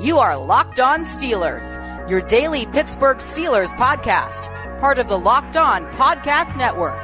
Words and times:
You 0.00 0.18
are 0.18 0.36
Locked 0.36 0.80
On 0.80 1.04
Steelers, 1.04 2.10
your 2.10 2.20
daily 2.20 2.66
Pittsburgh 2.66 3.18
Steelers 3.18 3.72
podcast, 3.74 4.50
part 4.80 4.98
of 4.98 5.06
the 5.06 5.16
Locked 5.16 5.56
On 5.56 5.84
Podcast 5.92 6.56
Network. 6.56 6.98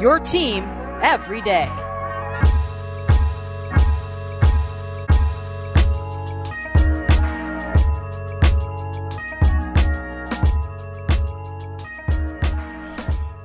Your 0.00 0.18
team 0.18 0.64
every 1.02 1.42
day. 1.42 1.68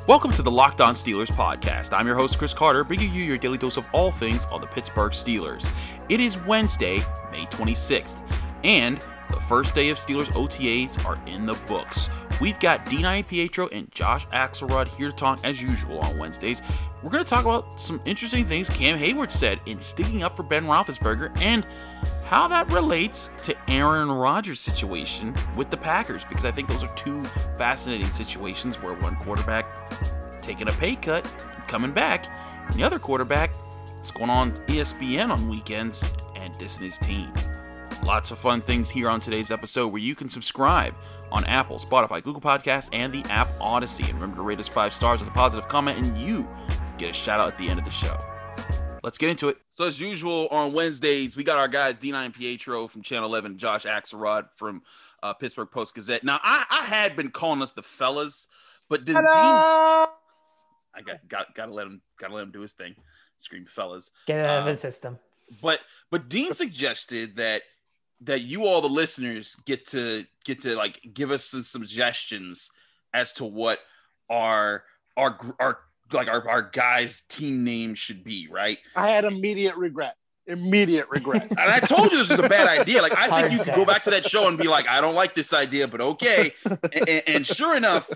Welcome 0.08 0.32
to 0.32 0.42
the 0.42 0.52
Locked 0.52 0.80
On 0.80 0.96
Steelers 0.96 1.32
podcast. 1.32 1.92
I'm 1.92 2.08
your 2.08 2.16
host, 2.16 2.38
Chris 2.38 2.54
Carter, 2.54 2.86
bringing 2.86 3.14
you 3.14 3.24
your 3.26 3.38
daily 3.38 3.58
dose 3.58 3.76
of 3.76 3.86
all 3.92 4.12
things 4.12 4.46
on 4.46 4.62
the 4.62 4.68
Pittsburgh 4.68 5.12
Steelers. 5.12 5.70
It 6.08 6.22
is 6.22 6.42
Wednesday, 6.46 7.00
May 7.32 7.46
26th, 7.48 8.22
and 8.66 8.98
the 9.30 9.40
first 9.48 9.76
day 9.76 9.90
of 9.90 9.98
Steelers 9.98 10.26
OTAs 10.34 11.06
are 11.06 11.18
in 11.28 11.46
the 11.46 11.54
books. 11.68 12.10
We've 12.42 12.60
got 12.60 12.86
Dean 12.88 13.02
Iampietro 13.02 13.70
and 13.72 13.90
Josh 13.92 14.28
Axelrod 14.34 14.88
here 14.88 15.10
to 15.12 15.16
talk 15.16 15.40
as 15.44 15.62
usual 15.62 16.00
on 16.00 16.18
Wednesdays. 16.18 16.64
We're 17.04 17.12
going 17.12 17.24
to 17.24 17.30
talk 17.30 17.46
about 17.46 17.80
some 17.80 18.02
interesting 18.06 18.44
things 18.44 18.68
Cam 18.70 18.98
Heyward 18.98 19.30
said 19.30 19.62
in 19.68 19.80
sticking 19.80 20.24
up 20.24 20.36
for 20.36 20.42
Ben 20.42 20.66
Roethlisberger 20.66 21.40
and 21.42 21.66
how 22.26 22.48
that 22.48 22.70
relates 22.74 23.30
to 23.44 23.56
Aaron 23.70 24.12
Rodgers' 24.12 24.60
situation 24.60 25.36
with 25.56 25.70
the 25.70 25.78
Packers, 25.78 26.26
because 26.26 26.44
I 26.44 26.52
think 26.52 26.68
those 26.68 26.84
are 26.84 26.94
two 26.96 27.24
fascinating 27.60 28.08
situations 28.08 28.82
where 28.82 28.96
one 28.96 29.16
quarterback 29.18 29.72
is 29.92 30.14
taking 30.42 30.68
a 30.68 30.72
pay 30.72 30.96
cut, 30.96 31.24
coming 31.68 31.92
back, 31.92 32.26
and 32.66 32.74
the 32.74 32.84
other 32.84 32.98
quarterback 32.98 33.54
is 34.02 34.10
going 34.10 34.32
on 34.32 34.54
ESPN 34.66 35.30
on 35.30 35.48
weekends 35.48 36.04
and 36.36 36.52
dissing 36.56 36.82
his 36.82 36.98
team. 36.98 37.32
Lots 38.04 38.30
of 38.32 38.38
fun 38.38 38.62
things 38.62 38.90
here 38.90 39.10
on 39.10 39.20
today's 39.20 39.50
episode 39.52 39.88
where 39.88 40.02
you 40.02 40.16
can 40.16 40.30
subscribe 40.30 40.94
on 41.32 41.44
Apple, 41.46 41.80
Spotify, 41.80 42.22
Google 42.22 42.42
Podcasts, 42.42 42.90
and 42.94 43.12
the 43.12 43.24
app 43.32 43.48
Odysee. 43.60 44.04
And 44.04 44.14
remember 44.16 44.38
to 44.38 44.44
rate 44.44 44.60
us 44.60 44.68
five 44.68 44.94
stars 44.94 45.22
with 45.22 45.30
a 45.30 45.34
positive 45.34 45.68
comment, 45.68 45.98
and 45.98 46.16
you 46.18 46.48
get 46.98 47.10
a 47.10 47.14
shout 47.14 47.40
out 47.40 47.48
at 47.48 47.58
the 47.58 47.68
end 47.68 47.80
of 47.80 47.86
the 47.86 47.92
show. 47.92 48.16
Let's 49.04 49.18
get 49.18 49.30
into 49.30 49.50
it. 49.50 49.58
So, 49.74 49.86
as 49.86 50.00
usual, 50.00 50.48
on 50.52 50.74
Wednesdays, 50.74 51.36
we 51.36 51.44
got 51.44 51.58
our 51.58 51.68
guys, 51.68 51.96
Dean 52.00 52.14
Iampietro 52.14 52.90
from 52.90 53.02
Channel 53.02 53.28
11, 53.30 53.58
Josh 53.58 53.86
Axelrod 53.86 54.50
from 54.56 54.84
uh, 55.24 55.34
Pittsburgh 55.34 55.70
Post 55.72 55.96
Gazette. 55.96 56.24
Now, 56.24 56.40
I, 56.44 56.66
I 56.70 56.84
had 56.86 57.16
been 57.16 57.32
calling 57.32 57.62
us 57.62 57.72
the 57.72 57.84
fellas, 57.84 58.48
but 58.88 59.06
then 59.06 59.16
Dean, 59.16 59.26
I 59.26 60.08
got, 61.06 61.28
got, 61.28 61.56
got 61.56 61.66
to 61.68 61.74
let 61.74 61.88
him, 61.88 62.02
got 62.20 62.28
to 62.28 62.36
let 62.36 62.44
him 62.44 62.52
do 62.52 62.62
his 62.62 62.74
thing. 62.74 62.96
Scream 63.40 63.66
fellas. 63.66 64.12
Get 64.28 64.40
it 64.40 64.46
out 64.46 64.60
of 64.60 64.66
Uh, 64.66 64.70
his 64.70 64.80
system. 64.80 65.18
But, 65.62 65.80
but 66.12 66.30
Dean 66.30 66.54
suggested 66.54 67.36
that 67.36 67.62
that 68.22 68.42
you 68.42 68.66
all 68.66 68.82
the 68.82 68.88
listeners 68.90 69.56
get 69.66 69.88
to 69.88 70.26
get 70.46 70.62
to 70.62 70.76
like 70.76 71.00
give 71.14 71.32
us 71.32 71.44
some 71.46 71.64
suggestions 71.64 72.70
as 73.14 73.34
to 73.34 73.46
what 73.46 73.80
our 74.30 74.84
our 75.18 75.32
gr- 75.32 75.52
our 75.60 75.78
like 76.14 76.28
our, 76.28 76.48
our 76.48 76.62
guys 76.62 77.22
team 77.30 77.64
name 77.64 77.96
should 77.96 78.24
be 78.24 78.48
right? 78.50 78.78
I 78.96 79.08
had 79.10 79.26
immediate 79.26 79.76
regret. 79.76 80.16
Immediate 80.48 81.10
regret. 81.10 81.50
and 81.50 81.60
i 81.60 81.80
told 81.80 82.12
you 82.12 82.20
this 82.20 82.30
is 82.30 82.38
a 82.40 82.48
bad 82.48 82.68
idea. 82.68 83.02
Like 83.02 83.18
i 83.18 83.42
think 83.42 83.52
you 83.58 83.64
could 83.66 83.76
go 83.76 83.84
back 83.86 84.04
to 84.04 84.12
that 84.12 84.26
show 84.26 84.48
and 84.48 84.58
be 84.58 84.68
like 84.68 84.88
i 84.88 85.02
don't 85.02 85.16
like 85.16 85.34
this 85.34 85.54
idea 85.54 85.88
but 85.88 86.02
okay. 86.02 86.54
And, 86.66 87.10
and- 87.10 87.24
and 87.28 87.48
sure 87.48 87.76
enough 87.76 88.08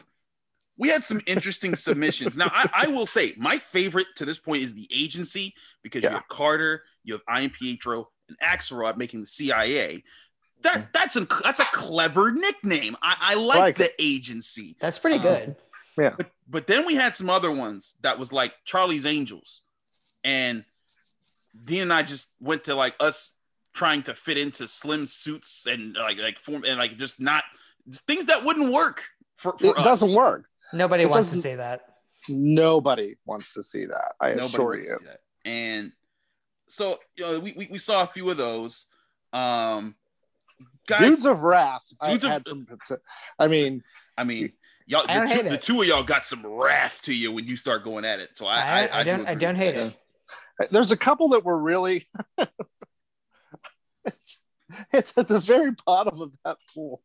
we 0.77 0.87
had 0.87 1.03
some 1.03 1.21
interesting 1.25 1.75
submissions. 1.75 2.37
Now 2.37 2.49
I, 2.53 2.69
I 2.73 2.87
will 2.87 3.05
say 3.05 3.33
my 3.35 3.57
favorite 3.57 4.07
to 4.15 4.23
this 4.25 4.37
point 4.39 4.63
is 4.63 4.75
the 4.75 4.87
agency 4.93 5.53
because 5.83 6.03
you 6.03 6.09
have 6.09 6.27
carter 6.29 6.83
you 7.03 7.13
have 7.15 7.25
Iampietro 7.25 8.05
and 8.29 8.37
axelrod 8.39 8.97
making 8.97 9.19
the 9.19 9.25
cia 9.25 10.03
that 10.61 10.91
that's 10.93 11.15
a 11.15 11.27
that's 11.43 11.59
a 11.59 11.65
clever 11.65 12.31
nickname. 12.31 12.95
I, 13.01 13.15
I 13.19 13.35
like, 13.35 13.59
Like 13.59 13.77
the 13.77 13.91
agency. 13.99 14.75
That's 14.81 14.99
pretty 14.99 15.19
uh, 15.19 15.21
good. 15.21 15.55
But 15.95 16.31
but 16.47 16.67
then 16.67 16.85
we 16.85 16.95
had 16.95 17.15
some 17.15 17.29
other 17.29 17.51
ones 17.51 17.95
that 18.01 18.17
was 18.19 18.31
like 18.31 18.53
Charlie's 18.63 19.05
Angels, 19.05 19.61
and 20.23 20.63
Dean 21.65 21.83
and 21.83 21.93
I 21.93 22.03
just 22.03 22.29
went 22.39 22.65
to 22.65 22.75
like 22.75 22.95
us 22.99 23.33
trying 23.73 24.03
to 24.03 24.15
fit 24.15 24.37
into 24.37 24.67
slim 24.67 25.05
suits 25.05 25.65
and 25.65 25.95
like 25.95 26.17
like 26.17 26.39
form 26.39 26.63
and 26.65 26.79
like 26.79 26.97
just 26.97 27.19
not 27.19 27.43
things 28.07 28.27
that 28.27 28.45
wouldn't 28.45 28.71
work 28.71 29.03
for, 29.35 29.57
for 29.57 29.67
it 29.67 29.77
us. 29.77 29.83
doesn't 29.83 30.13
work. 30.13 30.45
Nobody 30.73 31.03
it 31.03 31.09
wants 31.09 31.31
to 31.31 31.37
say 31.37 31.55
that. 31.55 31.81
Nobody 32.29 33.15
wants 33.25 33.53
to 33.55 33.63
see 33.63 33.85
that. 33.85 34.13
I 34.21 34.29
Nobody 34.29 34.45
assure 34.45 34.77
you. 34.77 34.97
And 35.45 35.91
so 36.69 36.99
you 37.15 37.23
know 37.23 37.39
we, 37.39 37.53
we, 37.53 37.67
we 37.71 37.77
saw 37.77 38.03
a 38.03 38.07
few 38.07 38.29
of 38.29 38.37
those. 38.37 38.85
Um, 39.33 39.95
guys, 40.87 40.99
Dudes 40.99 41.25
of 41.25 41.41
Wrath. 41.43 41.85
Dudes 42.05 42.23
I 42.23 42.27
of- 42.27 42.33
had 42.33 42.45
some. 42.45 42.67
I 43.37 43.47
mean, 43.47 43.83
I 44.17 44.23
mean. 44.23 44.53
Y'all, 44.85 45.05
I 45.07 45.27
the, 45.27 45.33
two, 45.35 45.49
the 45.49 45.57
two 45.57 45.81
of 45.83 45.87
y'all 45.87 46.01
got 46.01 46.23
some 46.23 46.43
wrath 46.43 47.03
to 47.03 47.13
you 47.13 47.31
when 47.31 47.45
you 47.45 47.55
start 47.55 47.83
going 47.83 48.05
at 48.05 48.19
it. 48.19 48.31
So 48.33 48.47
I, 48.47 48.57
I, 48.57 48.85
I, 48.87 48.99
I, 49.01 49.03
don't. 49.03 49.19
do 49.19 49.25
I 49.27 49.35
don't 49.35 49.55
hate 49.55 49.75
it. 49.77 49.95
there's 50.71 50.91
a 50.91 50.97
couple 50.97 51.29
that 51.29 51.45
were 51.45 51.59
really. 51.59 52.07
it's, 54.03 54.39
it's 54.91 55.15
at 55.15 55.27
the 55.27 55.39
very 55.39 55.73
bottom 55.85 56.19
of 56.19 56.35
that 56.43 56.57
pool. 56.73 57.03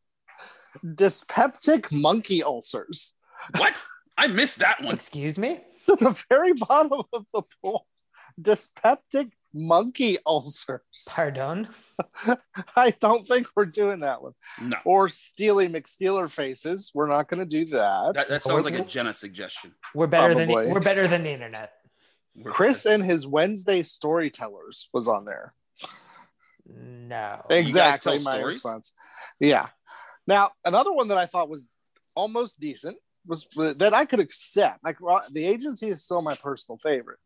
Dyspeptic 0.82 1.92
monkey 1.92 2.42
ulcers. 2.42 3.12
What? 3.56 3.74
I 4.16 4.28
missed 4.28 4.60
that 4.60 4.82
one. 4.82 4.94
Excuse 4.94 5.38
me. 5.38 5.60
It's 5.80 5.88
at 5.90 5.98
the 5.98 6.24
very 6.30 6.54
bottom 6.54 7.02
of 7.12 7.26
the 7.34 7.42
pool. 7.60 7.86
Dyspeptic 8.40 9.32
monkey 9.54 10.18
ulcers. 10.26 10.80
Pardon. 11.14 11.68
I 12.76 12.90
don't 13.00 13.26
think 13.26 13.46
we're 13.56 13.66
doing 13.66 14.00
that 14.00 14.20
one. 14.20 14.32
No, 14.60 14.76
Or 14.84 15.08
Steely 15.08 15.68
McSteeler 15.68 16.30
faces. 16.30 16.90
We're 16.92 17.08
not 17.08 17.28
going 17.28 17.40
to 17.40 17.46
do 17.46 17.64
that. 17.66 18.14
that, 18.14 18.28
that 18.28 18.42
sounds 18.42 18.64
like 18.64 18.78
a 18.78 18.84
Jenna 18.84 19.14
suggestion. 19.14 19.72
We're 19.94 20.08
better 20.08 20.34
than 20.34 20.48
the, 20.48 20.54
we're 20.54 20.80
better 20.80 21.08
than 21.08 21.22
the 21.22 21.30
internet. 21.30 21.72
Chris 22.44 22.84
and 22.84 23.04
his 23.04 23.26
Wednesday 23.26 23.82
storytellers 23.82 24.88
was 24.92 25.06
on 25.06 25.24
there. 25.24 25.54
No. 26.66 27.42
Exactly 27.50 28.18
my 28.18 28.38
stories? 28.38 28.56
response. 28.56 28.92
Yeah. 29.38 29.68
Now 30.26 30.50
another 30.64 30.92
one 30.92 31.08
that 31.08 31.18
I 31.18 31.26
thought 31.26 31.48
was 31.48 31.68
almost 32.16 32.58
decent 32.58 32.96
was 33.26 33.46
uh, 33.58 33.74
that 33.74 33.94
I 33.94 34.04
could 34.04 34.20
accept. 34.20 34.82
Like 34.82 34.98
the 35.30 35.44
agency 35.44 35.88
is 35.88 36.02
still 36.02 36.22
my 36.22 36.34
personal 36.34 36.78
favorite, 36.78 37.18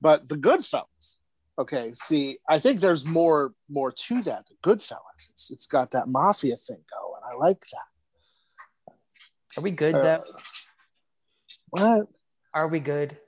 but 0.00 0.28
the 0.28 0.36
Goodfellas. 0.36 1.18
Okay, 1.60 1.90
see, 1.92 2.38
I 2.48 2.58
think 2.58 2.80
there's 2.80 3.04
more 3.04 3.52
more 3.68 3.92
to 3.92 4.22
that. 4.22 4.44
The 4.48 4.54
Goodfellas. 4.68 5.28
It's 5.30 5.50
it's 5.50 5.66
got 5.66 5.90
that 5.90 6.08
mafia 6.08 6.56
thing 6.56 6.82
going. 6.98 7.20
I 7.30 7.34
like 7.36 7.62
that. 7.72 8.94
Are 9.58 9.62
we 9.62 9.70
good 9.70 9.94
Uh, 9.94 10.02
though? 10.02 10.24
What? 11.68 12.06
Are 12.54 12.66
we 12.68 12.80
good? 12.80 13.18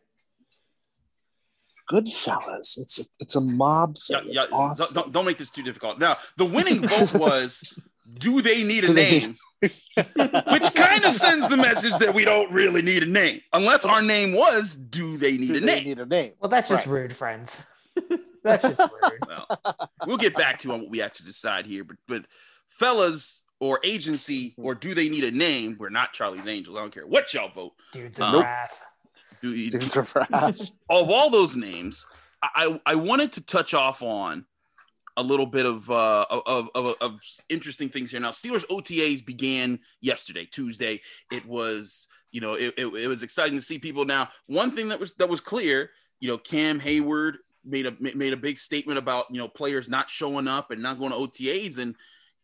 Goodfellas. 1.92 2.78
It's 2.78 3.00
a, 3.00 3.04
it's 3.20 3.36
a 3.36 3.40
mob 3.40 3.96
thing. 3.98 4.16
Yeah, 4.26 4.32
yeah, 4.32 4.42
it's 4.44 4.52
awesome. 4.52 4.94
don't, 5.02 5.12
don't 5.12 5.24
make 5.26 5.36
this 5.38 5.50
too 5.50 5.62
difficult. 5.62 5.98
Now, 5.98 6.16
the 6.38 6.44
winning 6.46 6.86
vote 6.86 7.14
was 7.14 7.74
do 8.18 8.40
they 8.40 8.62
need 8.64 8.84
a 8.84 8.88
Do 8.88 8.94
name? 8.94 9.36
Which 9.62 10.74
kind 10.74 11.04
of 11.04 11.12
sends 11.14 11.48
the 11.48 11.56
message 11.56 11.96
that 11.98 12.12
we 12.14 12.24
don't 12.24 12.50
really 12.50 12.82
need 12.82 13.02
a 13.02 13.06
name. 13.06 13.40
Unless 13.52 13.84
our 13.84 14.00
name 14.02 14.32
was 14.32 14.74
do 14.74 15.16
they 15.18 15.36
need 15.36 15.48
Do 15.48 15.56
a 15.56 15.60
they 15.60 15.66
name? 15.66 15.84
need 15.84 15.98
a 15.98 16.06
name? 16.06 16.32
Well, 16.40 16.48
that's 16.48 16.68
just 16.70 16.86
Right. 16.86 16.92
rude, 17.02 17.16
friends. 17.16 17.66
That's 18.42 18.62
just 18.62 18.80
rude. 18.80 19.18
Well, 19.26 19.90
we'll 20.06 20.16
get 20.16 20.34
back 20.34 20.58
to 20.60 20.72
on 20.72 20.82
what 20.82 20.90
we 20.90 21.00
actually 21.00 21.26
decide 21.26 21.66
here. 21.66 21.84
But 21.84 21.96
but 22.06 22.24
fellas 22.68 23.42
or 23.60 23.78
agency 23.84 24.54
or 24.58 24.74
do 24.74 24.94
they 24.94 25.08
need 25.08 25.24
a 25.24 25.30
name? 25.30 25.76
We're 25.78 25.88
not 25.90 26.12
Charlie's 26.12 26.46
Angels. 26.46 26.76
I 26.76 26.80
don't 26.80 26.92
care 26.92 27.06
what 27.06 27.32
y'all 27.32 27.50
vote. 27.50 27.72
Dudes 27.92 28.20
of 28.20 28.32
Nope. 28.32 28.42
wrath. 28.44 28.82
Do 29.40 29.54
you, 29.54 29.70
Dudes 29.70 29.96
of 29.96 30.14
Wrath. 30.14 30.60
of 30.90 31.10
all 31.10 31.30
those 31.30 31.56
names, 31.56 32.06
I, 32.42 32.78
I 32.86 32.92
I 32.92 32.94
wanted 32.96 33.32
to 33.32 33.40
touch 33.40 33.74
off 33.74 34.02
on 34.02 34.44
a 35.16 35.22
little 35.22 35.46
bit 35.46 35.66
of 35.66 35.90
uh 35.90 36.26
of, 36.30 36.70
of, 36.74 36.94
of 37.00 37.20
interesting 37.48 37.88
things 37.88 38.10
here. 38.10 38.20
Now, 38.20 38.30
Steelers 38.30 38.66
OTAs 38.68 39.24
began 39.24 39.78
yesterday, 40.00 40.46
Tuesday. 40.46 41.00
It 41.30 41.44
was 41.46 42.06
you 42.30 42.40
know 42.40 42.54
it, 42.54 42.74
it, 42.76 42.86
it 42.86 43.08
was 43.08 43.22
exciting 43.22 43.58
to 43.58 43.64
see 43.64 43.78
people. 43.78 44.04
Now, 44.04 44.28
one 44.46 44.70
thing 44.72 44.88
that 44.88 45.00
was 45.00 45.12
that 45.18 45.28
was 45.28 45.40
clear, 45.40 45.90
you 46.20 46.28
know, 46.28 46.38
Cam 46.38 46.80
Heyward 46.80 47.34
made 47.64 47.86
a 47.86 47.94
made 48.16 48.32
a 48.32 48.36
big 48.36 48.58
statement 48.58 48.98
about 48.98 49.26
you 49.30 49.38
know 49.38 49.48
players 49.48 49.88
not 49.88 50.10
showing 50.10 50.48
up 50.48 50.70
and 50.70 50.82
not 50.82 50.98
going 50.98 51.12
to 51.12 51.18
OTAs 51.18 51.78
and. 51.78 51.94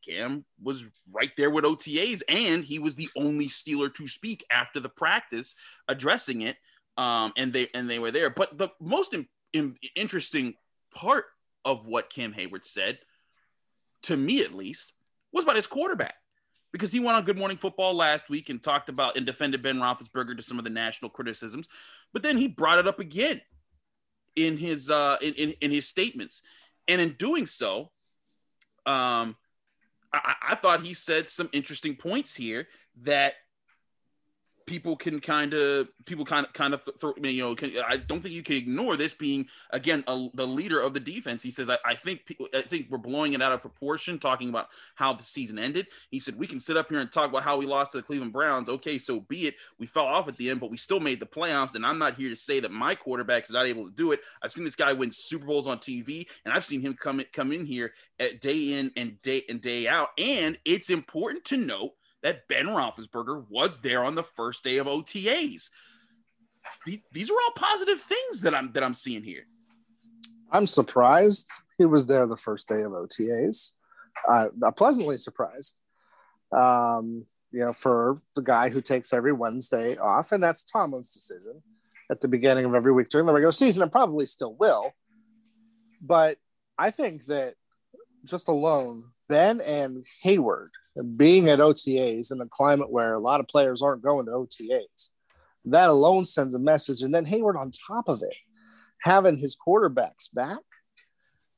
Cam 0.06 0.44
was 0.62 0.86
right 1.10 1.32
there 1.36 1.50
with 1.50 1.64
OTAs, 1.64 2.22
and 2.28 2.62
he 2.62 2.78
was 2.78 2.94
the 2.94 3.08
only 3.16 3.48
Steeler 3.48 3.92
to 3.94 4.06
speak 4.06 4.44
after 4.48 4.78
the 4.78 4.88
practice, 4.88 5.56
addressing 5.88 6.42
it 6.42 6.56
um, 6.98 7.32
and 7.36 7.52
they 7.52 7.68
and 7.72 7.88
they 7.88 7.98
were 7.98 8.10
there. 8.10 8.28
But 8.28 8.58
the 8.58 8.68
most 8.80 9.14
in, 9.14 9.26
in- 9.54 9.76
interesting 9.94 10.54
part 10.94 11.26
of 11.64 11.86
what 11.86 12.10
Cam 12.10 12.34
Heyward 12.34 12.66
said, 12.66 12.98
to 14.02 14.16
me 14.16 14.42
at 14.42 14.54
least, 14.54 14.92
was 15.32 15.44
about 15.44 15.56
his 15.56 15.66
quarterback, 15.66 16.16
because 16.72 16.92
he 16.92 17.00
went 17.00 17.16
on 17.16 17.24
Good 17.24 17.38
Morning 17.38 17.56
Football 17.56 17.94
last 17.94 18.28
week 18.28 18.50
and 18.50 18.62
talked 18.62 18.88
about 18.88 19.16
and 19.16 19.24
defended 19.24 19.62
Ben 19.62 19.78
Roethlisberger 19.78 20.36
to 20.36 20.42
some 20.42 20.58
of 20.58 20.64
the 20.64 20.70
national 20.70 21.10
criticisms, 21.10 21.68
but 22.12 22.22
then 22.22 22.36
he 22.36 22.48
brought 22.48 22.80
it 22.80 22.88
up 22.88 22.98
again 22.98 23.40
in 24.46 24.56
his 24.56 24.90
uh, 24.90 25.16
in, 25.20 25.34
in 25.34 25.54
in 25.60 25.70
his 25.70 25.88
statements, 25.88 26.42
and 26.86 27.00
in 27.00 27.16
doing 27.18 27.46
so, 27.46 27.90
um, 28.86 29.36
I, 30.12 30.34
I 30.50 30.54
thought 30.54 30.84
he 30.84 30.94
said 30.94 31.28
some 31.28 31.48
interesting 31.52 31.96
points 31.96 32.34
here 32.34 32.68
that 33.02 33.34
people 34.68 34.96
can 34.96 35.18
kind 35.18 35.54
of 35.54 35.88
people 36.04 36.26
kind 36.26 36.44
of 36.44 36.52
kind 36.52 36.74
of 36.74 36.82
throw 37.00 37.14
you 37.22 37.42
know 37.42 37.54
can, 37.54 37.72
i 37.88 37.96
don't 37.96 38.20
think 38.20 38.34
you 38.34 38.42
can 38.42 38.56
ignore 38.56 38.96
this 38.98 39.14
being 39.14 39.46
again 39.70 40.04
a, 40.08 40.28
the 40.34 40.46
leader 40.46 40.78
of 40.78 40.92
the 40.92 41.00
defense. 41.00 41.42
He 41.42 41.50
says 41.50 41.70
I, 41.70 41.78
I 41.86 41.94
think 41.94 42.20
i 42.54 42.60
think 42.60 42.88
we're 42.90 42.98
blowing 42.98 43.32
it 43.32 43.40
out 43.40 43.52
of 43.52 43.62
proportion 43.62 44.18
talking 44.18 44.50
about 44.50 44.68
how 44.94 45.14
the 45.14 45.22
season 45.22 45.58
ended. 45.58 45.86
He 46.10 46.20
said 46.20 46.36
we 46.36 46.46
can 46.46 46.60
sit 46.60 46.76
up 46.76 46.90
here 46.90 46.98
and 46.98 47.10
talk 47.10 47.30
about 47.30 47.44
how 47.44 47.56
we 47.56 47.64
lost 47.64 47.92
to 47.92 47.96
the 47.96 48.02
cleveland 48.02 48.34
browns. 48.34 48.68
Okay 48.68 48.98
so 48.98 49.20
be 49.20 49.46
it. 49.46 49.54
We 49.78 49.86
fell 49.86 50.04
off 50.04 50.28
at 50.28 50.36
the 50.36 50.50
end 50.50 50.60
but 50.60 50.70
we 50.70 50.76
still 50.76 51.00
made 51.00 51.18
the 51.18 51.26
playoffs. 51.26 51.74
And 51.74 51.86
i'm 51.86 51.98
not 51.98 52.14
here 52.14 52.28
to 52.28 52.36
say 52.36 52.60
that 52.60 52.70
my 52.70 52.94
quarterback 52.94 53.44
is 53.44 53.50
not 53.50 53.66
able 53.66 53.86
to 53.86 53.96
do 53.96 54.12
it. 54.12 54.20
I've 54.42 54.52
seen 54.52 54.64
this 54.64 54.76
guy 54.76 54.92
win 54.92 55.10
super 55.10 55.46
bowls 55.46 55.66
on 55.66 55.78
tv 55.78 56.26
and 56.44 56.52
i've 56.52 56.66
seen 56.66 56.82
him 56.82 56.92
come 56.92 57.22
come 57.32 57.52
in 57.52 57.64
here 57.64 57.94
at 58.20 58.42
day 58.42 58.74
in 58.74 58.92
and 58.96 59.20
day 59.22 59.44
and 59.48 59.62
day 59.62 59.88
out. 59.88 60.10
And 60.18 60.58
it's 60.66 60.90
important 60.90 61.46
to 61.46 61.56
note 61.56 61.92
that 62.22 62.48
Ben 62.48 62.66
Roethlisberger 62.66 63.46
was 63.48 63.80
there 63.80 64.04
on 64.04 64.14
the 64.14 64.22
first 64.22 64.64
day 64.64 64.78
of 64.78 64.86
OTAs. 64.86 65.70
These 67.12 67.30
are 67.30 67.34
all 67.34 67.52
positive 67.54 68.00
things 68.00 68.40
that 68.40 68.54
I'm 68.54 68.72
that 68.72 68.82
I'm 68.82 68.94
seeing 68.94 69.22
here. 69.22 69.44
I'm 70.50 70.66
surprised 70.66 71.50
he 71.76 71.84
was 71.84 72.06
there 72.06 72.26
the 72.26 72.36
first 72.36 72.68
day 72.68 72.82
of 72.82 72.92
OTAs. 72.92 73.74
Uh, 74.28 74.48
pleasantly 74.76 75.16
surprised. 75.16 75.80
Um, 76.52 77.26
you 77.52 77.60
know, 77.60 77.72
for 77.72 78.16
the 78.34 78.42
guy 78.42 78.68
who 78.68 78.80
takes 78.80 79.12
every 79.12 79.32
Wednesday 79.32 79.96
off, 79.96 80.32
and 80.32 80.42
that's 80.42 80.64
Tomlin's 80.64 81.12
decision 81.12 81.62
at 82.10 82.20
the 82.20 82.28
beginning 82.28 82.64
of 82.64 82.74
every 82.74 82.92
week 82.92 83.08
during 83.08 83.26
the 83.26 83.32
regular 83.32 83.52
season, 83.52 83.82
and 83.82 83.92
probably 83.92 84.26
still 84.26 84.54
will. 84.54 84.92
But 86.00 86.36
I 86.76 86.90
think 86.90 87.24
that 87.26 87.54
just 88.24 88.48
alone, 88.48 89.04
Ben 89.28 89.60
and 89.60 90.04
Heyward 90.24 90.70
being 91.16 91.48
at 91.48 91.58
OTAs 91.58 92.32
in 92.32 92.40
a 92.40 92.48
climate 92.48 92.90
where 92.90 93.14
a 93.14 93.20
lot 93.20 93.40
of 93.40 93.48
players 93.48 93.82
aren't 93.82 94.02
going 94.02 94.26
to 94.26 94.32
OTAs, 94.32 95.10
that 95.66 95.90
alone 95.90 96.24
sends 96.24 96.54
a 96.54 96.58
message. 96.58 97.02
And 97.02 97.14
then 97.14 97.26
Heyward 97.26 97.58
on 97.58 97.70
top 97.86 98.08
of 98.08 98.22
it, 98.22 98.34
having 99.02 99.38
his 99.38 99.56
quarterbacks 99.56 100.32
back, 100.32 100.60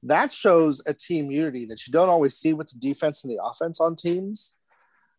that 0.02 0.32
shows 0.32 0.82
a 0.86 0.94
team 0.94 1.30
unity 1.30 1.66
that 1.66 1.86
you 1.86 1.92
don't 1.92 2.08
always 2.08 2.36
see 2.36 2.52
with 2.52 2.68
the 2.68 2.78
defense 2.78 3.22
and 3.22 3.32
the 3.32 3.42
offense 3.42 3.80
on 3.80 3.96
teams. 3.96 4.54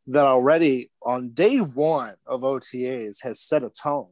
That 0.08 0.26
already 0.26 0.90
on 1.04 1.30
day 1.30 1.60
one 1.60 2.16
of 2.26 2.42
OTAs 2.42 3.22
has 3.22 3.40
set 3.40 3.64
a 3.64 3.70
tone 3.70 4.10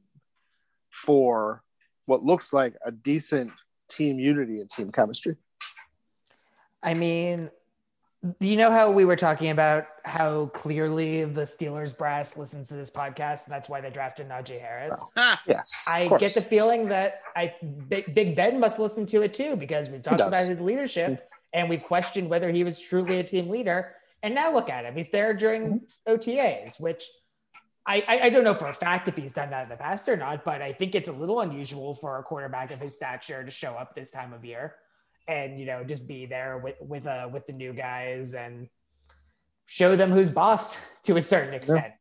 for 0.92 1.64
what 2.06 2.24
looks 2.24 2.54
like 2.54 2.76
a 2.86 2.92
decent 2.92 3.52
team 3.90 4.20
unity 4.20 4.60
and 4.62 4.70
team 4.70 4.92
chemistry. 4.92 5.36
I 6.84 6.94
mean, 6.94 7.50
you 8.40 8.58
know 8.58 8.70
how 8.70 8.92
we 8.92 9.06
were 9.06 9.16
talking 9.16 9.50
about 9.50 9.88
how 10.04 10.48
clearly 10.48 11.24
the 11.24 11.44
Steelers 11.44 11.98
brass 11.98 12.36
listens 12.36 12.68
to 12.68 12.74
this 12.74 12.92
podcast, 12.92 13.46
and 13.46 13.54
that's 13.54 13.70
why 13.70 13.80
they 13.80 13.90
drafted 13.90 14.28
Najee 14.28 14.60
Harris. 14.60 15.00
Oh, 15.16 15.36
yes, 15.48 15.88
I 15.90 16.10
get 16.18 16.34
the 16.34 16.42
feeling 16.42 16.90
that 16.90 17.22
I 17.36 17.54
Big, 17.88 18.14
Big, 18.14 18.36
Ben 18.36 18.60
must 18.60 18.78
listen 18.78 19.06
to 19.08 19.22
it 19.22 19.34
too 19.34 19.56
because 19.56 19.90
we 19.90 20.00
talked 20.00 20.20
about 20.20 20.48
his 20.48 20.60
leadership 20.60 21.30
and 21.54 21.70
we've 21.70 21.84
questioned 21.84 22.30
whether 22.30 22.52
he 22.52 22.64
was 22.64 22.78
truly 22.78 23.20
a 23.20 23.24
team 23.24 23.50
leader. 23.50 23.96
And 24.22 24.36
now 24.36 24.54
look 24.54 24.70
at 24.70 24.84
him; 24.84 24.96
he's 24.96 25.12
there 25.12 25.34
during 25.34 25.66
mm-hmm. 25.66 26.14
OTAs, 26.14 26.80
which 26.80 27.06
I, 27.86 28.04
I 28.24 28.30
don't 28.30 28.44
know 28.44 28.54
for 28.54 28.68
a 28.68 28.74
fact 28.74 29.08
if 29.08 29.16
he's 29.16 29.34
done 29.34 29.50
that 29.52 29.64
in 29.64 29.70
the 29.70 29.78
past 29.78 30.10
or 30.10 30.18
not, 30.18 30.44
but 30.44 30.62
I 30.62 30.74
think 30.74 30.94
it's 30.94 31.10
a 31.10 31.14
little 31.14 31.40
unusual 31.40 31.96
for 31.96 32.20
a 32.20 32.24
quarterback 32.24 32.72
of 32.72 32.80
his 32.80 32.96
stature 32.96 33.44
to 33.44 33.50
show 33.50 33.72
up 33.74 33.96
this 33.96 34.12
time 34.12 34.34
of 34.34 34.44
year 34.44 34.76
and 35.30 35.60
you 35.60 35.66
know 35.66 35.84
just 35.84 36.08
be 36.08 36.26
there 36.26 36.58
with 36.58 36.76
with 36.82 37.06
uh 37.06 37.30
with 37.32 37.46
the 37.46 37.54
new 37.54 37.72
guys 37.72 38.34
and 38.34 38.68
show 39.68 39.96
them 39.96 40.12
who's 40.12 40.30
boss 40.30 40.78
to 41.04 41.16
a 41.16 41.22
certain 41.22 41.54
extent. 41.54 41.86
Yeah. 41.86 41.94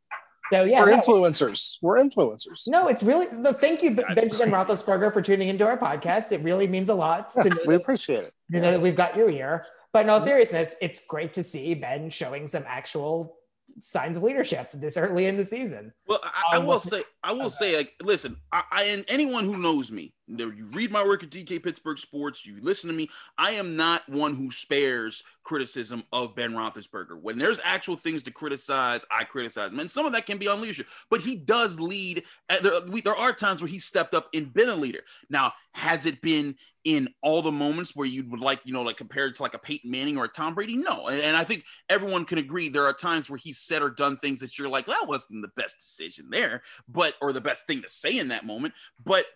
So 0.51 0.65
yeah, 0.65 0.81
we're 0.81 0.93
no, 0.93 1.01
influencers. 1.01 1.77
We're 1.83 1.99
influencers. 1.99 2.63
No, 2.67 2.89
it's 2.89 3.03
really 3.03 3.27
no. 3.33 3.53
Thank 3.53 3.83
you, 3.83 3.95
Benjamin 3.95 4.51
Roethlisberger, 4.51 5.13
for 5.13 5.21
tuning 5.21 5.49
into 5.49 5.67
our 5.67 5.77
podcast. 5.77 6.33
It 6.33 6.43
really 6.43 6.67
means 6.67 6.89
a 6.89 6.95
lot. 6.95 7.33
we 7.37 7.51
that, 7.51 7.69
appreciate 7.69 8.25
it. 8.25 8.33
You 8.49 8.61
know 8.61 8.71
that 8.71 8.81
we've 8.81 8.97
got 8.97 9.15
your 9.15 9.29
ear. 9.29 9.65
But 9.93 10.05
in 10.05 10.11
all 10.11 10.21
seriousness, 10.21 10.75
it's 10.81 11.05
great 11.07 11.35
to 11.35 11.43
see 11.43 11.75
Ben 11.75 12.09
showing 12.09 12.49
some 12.49 12.65
actual 12.67 13.37
signs 13.81 14.17
of 14.17 14.23
leadership 14.23 14.71
this 14.73 14.97
early 14.97 15.27
in 15.27 15.37
the 15.37 15.45
season. 15.45 15.93
Well, 16.07 16.21
I, 16.23 16.57
I 16.57 16.59
will 16.59 16.81
say, 16.81 17.03
I 17.23 17.33
will 17.33 17.51
say, 17.51 17.77
like, 17.77 17.93
listen, 18.03 18.37
I, 18.53 18.63
I, 18.71 18.83
and 18.85 19.05
anyone 19.09 19.45
who 19.45 19.57
knows 19.57 19.91
me, 19.91 20.15
you 20.29 20.67
read 20.73 20.91
my 20.91 21.05
work 21.05 21.23
at 21.23 21.31
DK 21.31 21.63
Pittsburgh 21.63 21.99
Sports, 21.99 22.45
you 22.45 22.59
listen 22.61 22.89
to 22.89 22.95
me. 22.95 23.09
I 23.37 23.53
am 23.53 23.77
not 23.77 24.09
one 24.09 24.35
who 24.35 24.51
spares 24.51 25.23
criticism 25.43 26.05
of 26.13 26.35
Ben 26.35 26.53
Roethlisberger. 26.53 27.21
When 27.21 27.39
there's 27.39 27.61
actual 27.65 27.97
things 27.97 28.23
to 28.25 28.31
criticize, 28.31 29.05
I 29.11 29.25
criticize 29.25 29.73
him, 29.73 29.81
and 29.81 29.91
some 29.91 30.05
of 30.05 30.13
that 30.13 30.27
can 30.27 30.37
be 30.37 30.49
on 30.49 30.61
leadership. 30.61 30.87
But 31.11 31.23
he 31.23 31.37
does 31.37 31.81
lead. 31.81 32.25
Uh, 32.51 32.61
there, 32.61 32.75
uh, 32.75 32.81
we, 32.87 33.01
there 33.01 33.17
are 33.17 33.33
times 33.33 33.63
where 33.63 33.69
he 33.69 33.79
stepped 33.79 34.15
up 34.15 34.29
and 34.35 34.53
been 34.53 34.69
a 34.69 34.77
leader. 34.77 35.01
Now, 35.31 35.55
has 35.73 36.05
it 36.05 36.21
been 36.21 36.57
in 36.85 37.09
all 37.23 37.43
the 37.43 37.53
moments 37.53 37.97
where 37.97 38.07
you 38.07 38.29
would 38.29 38.41
like, 38.41 38.61
you 38.65 38.73
know, 38.73 38.83
like 38.83 38.97
compared 38.97 39.35
to 39.35 39.43
like 39.43 39.55
a 39.55 39.59
Peyton 39.59 39.91
Manning 39.91 40.19
or 40.19 40.25
a 40.25 40.29
Tom 40.29 40.55
Brady? 40.55 40.77
No, 40.77 41.07
and, 41.07 41.21
and 41.23 41.37
I 41.37 41.45
think 41.45 41.65
everyone 41.89 42.25
can 42.25 42.39
agree 42.39 42.69
there 42.69 42.87
are 42.87 42.93
times 42.93 43.31
where 43.31 43.39
he 43.39 43.53
said 43.53 43.83
or 43.83 43.91
done 43.91 44.19
things 44.19 44.41
that 44.41 44.59
you're 44.59 44.69
like, 44.69 44.87
that 44.87 45.07
wasn't 45.09 45.43
the 45.43 45.61
best 45.61 45.79
decision 45.79 46.29
there, 46.31 46.63
but 46.89 47.15
or 47.23 47.33
the 47.33 47.41
best 47.41 47.67
thing 47.67 47.83
to 47.83 47.89
say 47.89 48.19
in 48.19 48.29
that 48.29 48.45
moment, 48.45 48.75
but 49.05 49.27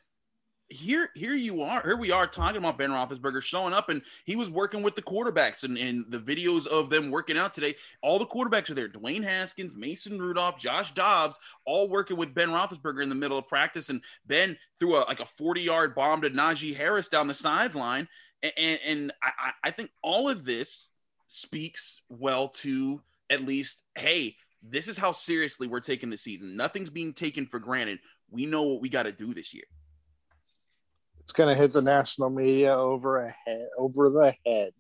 here 0.73 1.11
here 1.15 1.35
you 1.35 1.63
are 1.63 1.83
here 1.83 1.97
we 1.97 2.11
are 2.11 2.27
talking 2.27 2.57
about 2.57 2.79
Ben 2.79 2.91
Roethlisberger 2.91 3.43
showing 3.43 3.75
up 3.75 3.91
and 3.91 4.01
he 4.25 4.37
was 4.37 4.51
working 4.51 4.83
with 4.83 4.97
the 4.97 5.03
quarterbacks 5.03 5.65
and, 5.65 5.77
and 5.77 6.05
the 6.09 6.19
videos 6.19 6.67
of 6.67 6.89
them 6.89 7.11
working 7.11 7.37
out 7.37 7.53
today. 7.55 7.75
All 8.01 8.19
the 8.19 8.27
quarterbacks 8.27 8.71
are 8.71 8.75
there. 8.75 8.89
Dwayne 8.89 9.23
Haskins 9.23 9.77
Mason 9.77 10.21
Rudolph 10.21 10.59
Josh 10.59 10.93
Dobbs 10.93 11.39
all 11.67 11.89
working 11.89 12.17
with 12.17 12.35
Ben 12.35 12.49
Roethlisberger 12.49 13.03
in 13.03 13.09
the 13.09 13.15
middle 13.15 13.39
of 13.39 13.47
practice. 13.47 13.91
And 13.91 14.01
Ben 14.27 14.57
threw 14.81 14.97
a 14.97 15.05
like 15.05 15.21
a 15.21 15.27
40 15.27 15.61
yard 15.61 15.95
bomb 15.95 16.23
to 16.23 16.31
Najee 16.31 16.77
Harris 16.77 17.09
down 17.09 17.29
the 17.29 17.35
sideline. 17.35 18.09
And 18.43 18.81
and 18.85 19.13
I, 19.23 19.53
I 19.65 19.71
think 19.71 19.91
all 20.03 20.29
of 20.29 20.45
this 20.45 20.91
speaks 21.27 22.03
well 22.09 22.49
to 22.49 23.01
at 23.31 23.41
least 23.41 23.85
hey 23.95 24.37
this 24.63 24.87
is 24.87 24.97
how 24.97 25.13
seriously 25.13 25.67
we're 25.67 25.81
taking 25.81 26.09
the 26.09 26.17
season. 26.17 26.57
Nothing's 26.57 26.91
being 26.91 27.13
taken 27.13 27.47
for 27.47 27.59
granted. 27.59 27.99
We 28.31 28.47
know 28.47 28.63
what 28.63 28.81
we 28.81 28.89
got 28.89 29.05
to 29.05 29.13
do 29.13 29.35
this 29.35 29.53
year 29.53 29.65
it's 31.23 31.33
going 31.33 31.55
to 31.55 31.61
hit 31.61 31.73
the 31.73 31.83
national 31.83 32.31
media 32.31 32.77
over 32.77 33.21
a 33.21 33.31
head 33.31 33.69
over 33.79 34.11
the 34.11 34.35
head 34.45 34.73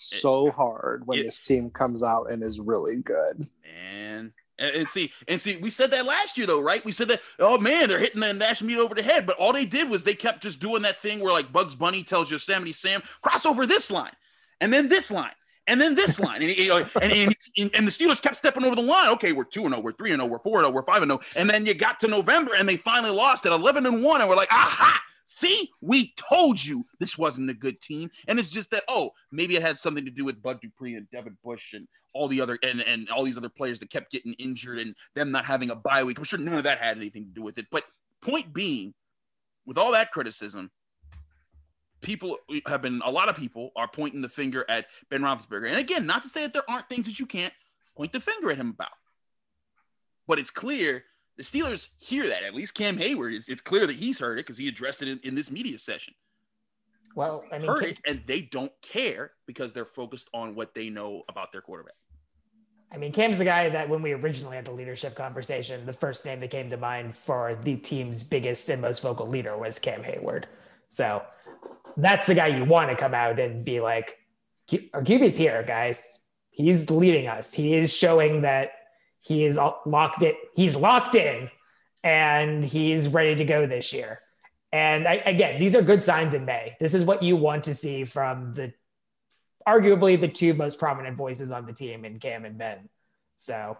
so 0.00 0.48
it, 0.48 0.54
hard 0.54 1.02
when 1.06 1.18
it, 1.18 1.24
this 1.24 1.40
team 1.40 1.70
comes 1.70 2.02
out 2.02 2.30
and 2.30 2.42
is 2.42 2.60
really 2.60 2.96
good. 2.96 3.46
Man. 3.62 4.32
And, 4.58 4.74
and, 4.76 4.90
see, 4.90 5.12
and 5.26 5.40
see, 5.40 5.56
we 5.56 5.70
said 5.70 5.90
that 5.92 6.04
last 6.04 6.36
year 6.36 6.46
though, 6.46 6.60
right? 6.60 6.84
We 6.84 6.92
said 6.92 7.08
that, 7.08 7.20
oh 7.38 7.58
man, 7.58 7.88
they're 7.88 7.98
hitting 7.98 8.20
the 8.20 8.32
national 8.32 8.68
media 8.68 8.84
over 8.84 8.94
the 8.94 9.02
head, 9.02 9.26
but 9.26 9.36
all 9.36 9.52
they 9.52 9.64
did 9.64 9.88
was 9.88 10.02
they 10.02 10.14
kept 10.14 10.42
just 10.42 10.60
doing 10.60 10.82
that 10.82 11.00
thing 11.00 11.20
where 11.20 11.32
like 11.32 11.52
Bugs 11.52 11.74
Bunny 11.74 12.02
tells 12.02 12.30
Yosemite 12.30 12.72
Sam, 12.72 13.02
cross 13.22 13.46
over 13.46 13.66
this 13.66 13.90
line, 13.90 14.12
and 14.60 14.72
then 14.72 14.88
this 14.88 15.10
line, 15.10 15.32
and 15.66 15.80
then 15.80 15.94
this 15.94 16.20
line, 16.20 16.42
and, 16.42 16.50
and, 16.50 17.36
and, 17.56 17.70
and, 17.74 17.86
the 17.86 17.90
Steelers 17.90 18.20
kept 18.20 18.36
stepping 18.36 18.64
over 18.64 18.74
the 18.74 18.82
line. 18.82 19.08
Okay, 19.12 19.32
we're 19.32 19.44
two 19.44 19.64
and 19.64 19.72
zero, 19.72 19.82
we're 19.82 19.92
three 19.92 20.12
and 20.12 20.20
zero, 20.20 20.30
we're 20.30 20.40
four 20.40 20.58
and 20.58 20.66
zero, 20.66 20.74
we're 20.74 20.84
five 20.84 21.02
and 21.02 21.10
zero, 21.10 21.20
and 21.36 21.48
then 21.48 21.64
you 21.64 21.72
got 21.72 21.98
to 22.00 22.08
November 22.08 22.52
and 22.58 22.68
they 22.68 22.76
finally 22.76 23.14
lost 23.14 23.46
at 23.46 23.52
eleven 23.52 23.86
and 23.86 24.02
one, 24.02 24.20
and 24.20 24.28
we're 24.28 24.36
like, 24.36 24.52
aha, 24.52 25.00
See, 25.32 25.70
we 25.80 26.12
told 26.16 26.62
you 26.62 26.84
this 26.98 27.16
wasn't 27.16 27.50
a 27.50 27.54
good 27.54 27.80
team. 27.80 28.10
And 28.26 28.40
it's 28.40 28.50
just 28.50 28.72
that, 28.72 28.82
oh, 28.88 29.12
maybe 29.30 29.54
it 29.54 29.62
had 29.62 29.78
something 29.78 30.04
to 30.04 30.10
do 30.10 30.24
with 30.24 30.42
Bud 30.42 30.60
Dupree 30.60 30.96
and 30.96 31.08
Devin 31.12 31.36
Bush 31.44 31.72
and 31.72 31.86
all 32.12 32.26
the 32.26 32.40
other 32.40 32.58
and, 32.64 32.80
and 32.80 33.08
all 33.10 33.22
these 33.22 33.36
other 33.36 33.48
players 33.48 33.78
that 33.78 33.90
kept 33.90 34.10
getting 34.10 34.32
injured 34.34 34.80
and 34.80 34.92
them 35.14 35.30
not 35.30 35.44
having 35.44 35.70
a 35.70 35.76
bye 35.76 36.02
week. 36.02 36.18
I'm 36.18 36.24
sure 36.24 36.40
none 36.40 36.54
of 36.54 36.64
that 36.64 36.78
had 36.78 36.96
anything 36.96 37.26
to 37.26 37.30
do 37.30 37.42
with 37.42 37.58
it. 37.58 37.66
But 37.70 37.84
point 38.20 38.52
being, 38.52 38.92
with 39.66 39.78
all 39.78 39.92
that 39.92 40.10
criticism, 40.10 40.68
people 42.00 42.38
have 42.66 42.82
been 42.82 43.00
a 43.04 43.10
lot 43.10 43.28
of 43.28 43.36
people 43.36 43.70
are 43.76 43.86
pointing 43.86 44.22
the 44.22 44.28
finger 44.28 44.64
at 44.68 44.86
Ben 45.10 45.22
Roethlisberger. 45.22 45.68
And 45.68 45.78
again, 45.78 46.06
not 46.06 46.24
to 46.24 46.28
say 46.28 46.42
that 46.42 46.52
there 46.52 46.68
aren't 46.68 46.88
things 46.88 47.06
that 47.06 47.20
you 47.20 47.26
can't 47.26 47.54
point 47.96 48.12
the 48.12 48.18
finger 48.18 48.50
at 48.50 48.56
him 48.56 48.70
about. 48.70 48.88
But 50.26 50.40
it's 50.40 50.50
clear 50.50 51.04
the 51.36 51.42
Steelers 51.42 51.88
hear 51.98 52.28
that. 52.28 52.42
At 52.42 52.54
least 52.54 52.74
Cam 52.74 52.98
Heyward, 52.98 53.36
is. 53.36 53.48
It's 53.48 53.62
clear 53.62 53.86
that 53.86 53.96
he's 53.96 54.18
heard 54.18 54.38
it 54.38 54.46
because 54.46 54.58
he 54.58 54.68
addressed 54.68 55.02
it 55.02 55.08
in, 55.08 55.20
in, 55.22 55.34
this 55.34 55.50
media 55.50 55.78
session. 55.78 56.14
Well, 57.14 57.44
I 57.52 57.58
mean, 57.58 57.68
heard 57.68 57.84
it, 57.84 58.00
and 58.06 58.22
they 58.26 58.42
don't 58.42 58.72
care 58.82 59.32
because 59.46 59.72
they're 59.72 59.84
focused 59.84 60.28
on 60.32 60.54
what 60.54 60.74
they 60.74 60.90
know 60.90 61.22
about 61.28 61.52
their 61.52 61.60
quarterback. 61.60 61.94
I 62.92 62.98
mean, 62.98 63.12
Cam's 63.12 63.38
the 63.38 63.44
guy 63.44 63.68
that 63.68 63.88
when 63.88 64.02
we 64.02 64.12
originally 64.12 64.56
had 64.56 64.64
the 64.64 64.72
leadership 64.72 65.14
conversation, 65.14 65.86
the 65.86 65.92
first 65.92 66.26
name 66.26 66.40
that 66.40 66.50
came 66.50 66.70
to 66.70 66.76
mind 66.76 67.16
for 67.16 67.56
the 67.62 67.76
team's 67.76 68.24
biggest 68.24 68.68
and 68.68 68.82
most 68.82 69.00
vocal 69.00 69.28
leader 69.28 69.56
was 69.56 69.78
Cam 69.78 70.02
Heyward. 70.02 70.44
So 70.88 71.24
that's 71.96 72.26
the 72.26 72.34
guy 72.34 72.48
you 72.48 72.64
want 72.64 72.90
to 72.90 72.96
come 72.96 73.14
out 73.14 73.38
and 73.38 73.64
be 73.64 73.80
like, 73.80 74.18
our 74.92 75.02
QB's 75.02 75.36
here, 75.36 75.62
guys. 75.62 76.18
He's 76.50 76.90
leading 76.90 77.28
us. 77.28 77.54
He 77.54 77.74
is 77.74 77.92
showing 77.92 78.42
that 78.42 78.72
he 79.20 79.44
is 79.44 79.58
locked 79.86 80.22
it. 80.22 80.36
He's 80.54 80.76
locked 80.76 81.14
in, 81.14 81.50
and 82.02 82.64
he's 82.64 83.08
ready 83.08 83.36
to 83.36 83.44
go 83.44 83.66
this 83.66 83.92
year. 83.92 84.20
And 84.72 85.06
I, 85.06 85.14
again, 85.14 85.58
these 85.58 85.74
are 85.74 85.82
good 85.82 86.02
signs 86.02 86.32
in 86.32 86.44
May. 86.44 86.76
This 86.80 86.94
is 86.94 87.04
what 87.04 87.22
you 87.22 87.36
want 87.36 87.64
to 87.64 87.74
see 87.74 88.04
from 88.04 88.54
the 88.54 88.72
arguably 89.66 90.18
the 90.20 90.28
two 90.28 90.54
most 90.54 90.78
prominent 90.78 91.16
voices 91.16 91.50
on 91.50 91.66
the 91.66 91.72
team 91.72 92.04
in 92.04 92.18
Cam 92.18 92.44
and 92.44 92.56
Ben. 92.56 92.88
So 93.36 93.76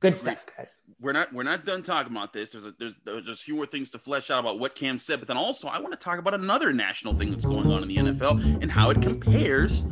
good 0.00 0.18
stuff, 0.18 0.46
guys. 0.56 0.90
We're 1.00 1.12
not 1.12 1.32
we're 1.32 1.42
not 1.42 1.64
done 1.64 1.82
talking 1.82 2.12
about 2.12 2.32
this. 2.32 2.50
There's 2.50 2.64
a, 2.64 2.74
there's 2.78 2.94
there's 3.04 3.28
a 3.28 3.36
few 3.36 3.56
more 3.56 3.66
things 3.66 3.90
to 3.90 3.98
flesh 3.98 4.30
out 4.30 4.40
about 4.40 4.58
what 4.58 4.74
Cam 4.74 4.98
said, 4.98 5.20
but 5.20 5.28
then 5.28 5.36
also 5.36 5.68
I 5.68 5.78
want 5.80 5.92
to 5.92 5.98
talk 5.98 6.18
about 6.18 6.34
another 6.34 6.72
national 6.72 7.14
thing 7.14 7.30
that's 7.30 7.44
going 7.44 7.70
on 7.70 7.82
in 7.82 7.88
the 7.88 7.96
NFL 7.96 8.62
and 8.62 8.70
how 8.70 8.90
it 8.90 9.00
compares 9.02 9.84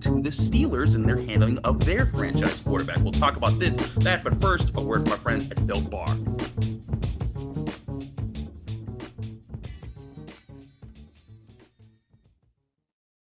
to 0.00 0.22
the 0.22 0.30
Steelers 0.30 0.94
and 0.94 1.04
their 1.08 1.16
handling 1.16 1.58
of 1.58 1.84
their 1.84 2.06
franchise 2.06 2.60
quarterback. 2.60 2.98
We'll 2.98 3.12
talk 3.12 3.36
about 3.36 3.58
this, 3.58 3.72
that, 3.96 4.24
but 4.24 4.40
first, 4.40 4.70
a 4.76 4.80
word 4.80 5.02
from 5.02 5.10
my 5.10 5.16
friends 5.16 5.50
at 5.50 5.66
Built 5.66 5.90
Bar. 5.90 6.08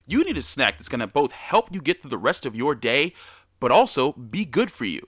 You 0.09 0.23
need 0.23 0.37
a 0.37 0.41
snack 0.41 0.77
that's 0.77 0.87
going 0.87 1.01
to 1.01 1.07
both 1.07 1.33
help 1.33 1.73
you 1.73 1.81
get 1.81 2.01
through 2.01 2.11
the 2.11 2.17
rest 2.17 2.45
of 2.45 2.55
your 2.55 2.75
day, 2.75 3.13
but 3.59 3.71
also 3.71 4.13
be 4.13 4.45
good 4.45 4.71
for 4.71 4.85
you. 4.85 5.07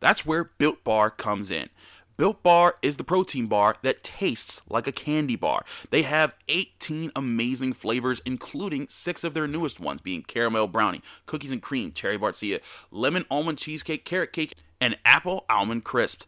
That's 0.00 0.26
where 0.26 0.44
Built 0.44 0.84
Bar 0.84 1.10
comes 1.10 1.50
in. 1.50 1.70
Built 2.16 2.44
Bar 2.44 2.76
is 2.80 2.96
the 2.96 3.02
protein 3.02 3.46
bar 3.46 3.74
that 3.82 4.04
tastes 4.04 4.62
like 4.68 4.86
a 4.86 4.92
candy 4.92 5.34
bar. 5.34 5.64
They 5.90 6.02
have 6.02 6.36
18 6.48 7.10
amazing 7.16 7.72
flavors, 7.72 8.22
including 8.24 8.86
six 8.88 9.24
of 9.24 9.34
their 9.34 9.48
newest 9.48 9.80
ones, 9.80 10.00
being 10.00 10.22
caramel 10.22 10.68
brownie, 10.68 11.02
cookies 11.26 11.50
and 11.50 11.60
cream, 11.60 11.90
cherry 11.90 12.16
barcia, 12.16 12.60
lemon 12.92 13.24
almond 13.30 13.58
cheesecake, 13.58 14.04
carrot 14.04 14.32
cake, 14.32 14.54
and 14.80 14.96
apple 15.04 15.44
almond 15.48 15.82
crisp. 15.82 16.22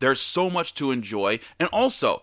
There's 0.00 0.20
so 0.20 0.50
much 0.50 0.74
to 0.74 0.90
enjoy, 0.90 1.40
and 1.58 1.68
also 1.72 2.22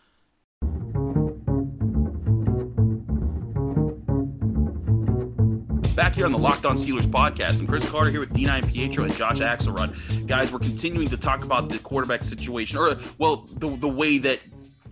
back 5.95 6.15
here 6.15 6.25
on 6.25 6.31
the 6.31 6.37
Locked 6.37 6.65
On 6.65 6.77
Steelers 6.77 7.05
podcast. 7.05 7.59
I'm 7.59 7.67
Chris 7.67 7.83
Carter 7.89 8.09
here 8.09 8.21
with 8.21 8.31
Dean 8.33 8.47
Iampietro 8.47 9.03
and 9.03 9.13
Josh 9.15 9.39
Axelrod. 9.39 10.25
Guys, 10.25 10.49
we're 10.49 10.59
continuing 10.59 11.07
to 11.09 11.17
talk 11.17 11.43
about 11.43 11.67
the 11.67 11.79
quarterback 11.79 12.23
situation, 12.23 12.77
or, 12.77 12.97
well, 13.17 13.47
the, 13.57 13.67
the 13.75 13.89
way 13.89 14.17
that 14.19 14.39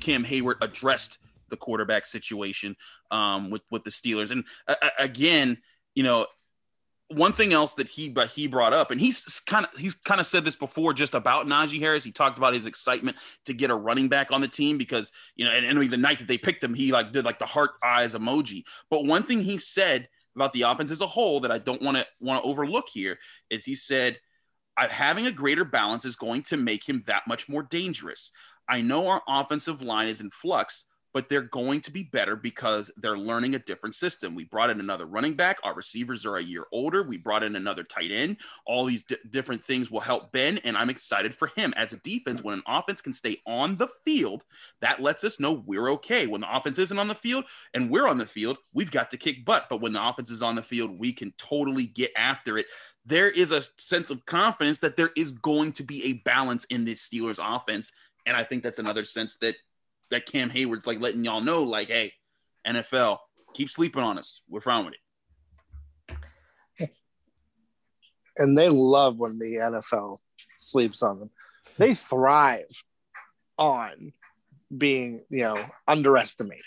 Cam 0.01 0.25
Heyward 0.25 0.55
addressed 0.61 1.19
the 1.49 1.55
quarterback 1.55 2.05
situation 2.05 2.75
um, 3.11 3.49
with, 3.49 3.61
with 3.71 3.85
the 3.85 3.91
Steelers. 3.91 4.31
And 4.31 4.43
uh, 4.67 4.75
again, 4.97 5.59
you 5.95 6.03
know, 6.03 6.27
one 7.07 7.33
thing 7.33 7.53
else 7.53 7.75
that 7.75 7.87
he 7.87 8.09
but 8.09 8.29
he 8.29 8.47
brought 8.47 8.73
up, 8.73 8.91
and 8.91 8.99
he's 8.99 9.39
kind 9.47 9.65
of 9.65 9.79
he's 9.79 9.95
kind 9.95 10.21
of 10.21 10.27
said 10.27 10.45
this 10.45 10.55
before 10.55 10.93
just 10.93 11.15
about 11.15 11.47
Najee 11.47 11.79
Harris. 11.79 12.03
He 12.03 12.11
talked 12.11 12.37
about 12.37 12.53
his 12.53 12.67
excitement 12.67 13.17
to 13.45 13.53
get 13.53 13.71
a 13.71 13.75
running 13.75 14.09
back 14.09 14.31
on 14.31 14.41
the 14.41 14.47
team 14.47 14.77
because 14.77 15.11
you 15.35 15.45
know, 15.45 15.51
and, 15.51 15.65
and 15.65 15.91
the 15.91 15.97
night 15.97 16.19
that 16.19 16.27
they 16.27 16.37
picked 16.37 16.63
him, 16.63 16.75
he 16.75 16.91
like 16.91 17.11
did 17.11 17.25
like 17.25 17.39
the 17.39 17.47
heart 17.47 17.71
eyes 17.83 18.13
emoji. 18.13 18.63
But 18.91 19.05
one 19.05 19.23
thing 19.23 19.41
he 19.41 19.57
said 19.57 20.07
about 20.39 20.53
the 20.53 20.61
offense 20.61 20.89
as 20.89 21.01
a 21.01 21.07
whole 21.07 21.41
that 21.41 21.51
I 21.51 21.57
don't 21.57 21.81
want 21.81 21.97
to 21.97 22.07
want 22.21 22.41
to 22.41 22.49
overlook 22.49 22.85
here 22.91 23.19
is 23.49 23.65
he 23.65 23.75
said 23.75 24.17
having 24.77 25.27
a 25.27 25.31
greater 25.31 25.65
balance 25.65 26.05
is 26.05 26.15
going 26.15 26.43
to 26.43 26.55
make 26.55 26.87
him 26.87 27.03
that 27.07 27.27
much 27.27 27.49
more 27.49 27.63
dangerous. 27.63 28.31
I 28.69 28.79
know 28.79 29.07
our 29.07 29.21
offensive 29.27 29.81
line 29.81 30.07
is 30.07 30.21
in 30.21 30.29
flux, 30.31 30.85
but 31.13 31.29
they're 31.29 31.41
going 31.41 31.81
to 31.81 31.91
be 31.91 32.03
better 32.03 32.35
because 32.35 32.91
they're 32.97 33.17
learning 33.17 33.55
a 33.55 33.59
different 33.59 33.95
system. 33.95 34.35
We 34.35 34.45
brought 34.45 34.69
in 34.69 34.79
another 34.79 35.05
running 35.05 35.33
back. 35.33 35.57
Our 35.63 35.73
receivers 35.73 36.25
are 36.25 36.37
a 36.37 36.43
year 36.43 36.65
older. 36.71 37.03
We 37.03 37.17
brought 37.17 37.43
in 37.43 37.55
another 37.55 37.83
tight 37.83 38.11
end. 38.11 38.37
All 38.65 38.85
these 38.85 39.03
d- 39.03 39.17
different 39.31 39.63
things 39.63 39.89
will 39.89 39.99
help 39.99 40.31
Ben, 40.31 40.59
and 40.59 40.77
I'm 40.77 40.89
excited 40.89 41.33
for 41.33 41.47
him. 41.55 41.73
As 41.75 41.93
a 41.93 41.97
defense, 41.97 42.43
when 42.43 42.55
an 42.55 42.63
offense 42.67 43.01
can 43.01 43.13
stay 43.13 43.41
on 43.47 43.75
the 43.77 43.87
field, 44.05 44.43
that 44.81 45.01
lets 45.01 45.23
us 45.23 45.39
know 45.39 45.63
we're 45.65 45.89
okay. 45.91 46.27
When 46.27 46.41
the 46.41 46.55
offense 46.55 46.79
isn't 46.79 46.99
on 46.99 47.07
the 47.07 47.15
field 47.15 47.45
and 47.73 47.89
we're 47.89 48.07
on 48.07 48.17
the 48.17 48.25
field, 48.25 48.57
we've 48.73 48.91
got 48.91 49.11
to 49.11 49.17
kick 49.17 49.45
butt. 49.45 49.67
But 49.69 49.81
when 49.81 49.93
the 49.93 50.05
offense 50.05 50.29
is 50.29 50.41
on 50.41 50.55
the 50.55 50.63
field, 50.63 50.97
we 50.97 51.11
can 51.11 51.33
totally 51.37 51.85
get 51.85 52.11
after 52.17 52.57
it. 52.57 52.67
There 53.05 53.29
is 53.29 53.51
a 53.51 53.63
sense 53.77 54.09
of 54.11 54.25
confidence 54.25 54.79
that 54.79 54.95
there 54.95 55.11
is 55.15 55.31
going 55.31 55.73
to 55.73 55.83
be 55.83 56.03
a 56.05 56.13
balance 56.13 56.65
in 56.65 56.85
this 56.85 57.07
Steelers 57.07 57.39
offense. 57.41 57.91
And 58.25 58.37
I 58.37 58.43
think 58.43 58.61
that's 58.61 58.79
another 58.79 59.05
sense 59.05 59.37
that 59.37 59.55
that 60.11 60.25
Cam 60.25 60.49
Heyward's 60.49 60.87
like 60.87 60.99
letting 60.99 61.23
y'all 61.23 61.41
know, 61.41 61.63
like, 61.63 61.87
hey, 61.87 62.13
NFL, 62.67 63.17
keep 63.53 63.69
sleeping 63.69 64.03
on 64.03 64.17
us. 64.17 64.41
We're 64.49 64.61
fine 64.61 64.85
with 64.85 64.95
it. 64.95 64.99
And 68.37 68.57
they 68.57 68.69
love 68.69 69.17
when 69.17 69.37
the 69.37 69.55
NFL 69.55 70.17
sleeps 70.57 71.03
on 71.03 71.19
them. 71.19 71.29
They 71.77 71.93
thrive 71.93 72.65
on 73.57 74.13
being, 74.75 75.25
you 75.29 75.41
know, 75.41 75.65
underestimated. 75.87 76.63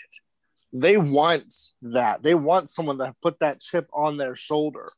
They 0.71 0.97
want 0.97 1.51
that. 1.81 2.21
They 2.21 2.35
want 2.35 2.69
someone 2.69 2.99
to 2.99 3.15
put 3.21 3.39
that 3.39 3.59
chip 3.59 3.89
on 3.91 4.17
their 4.17 4.35
shoulder. 4.35 4.91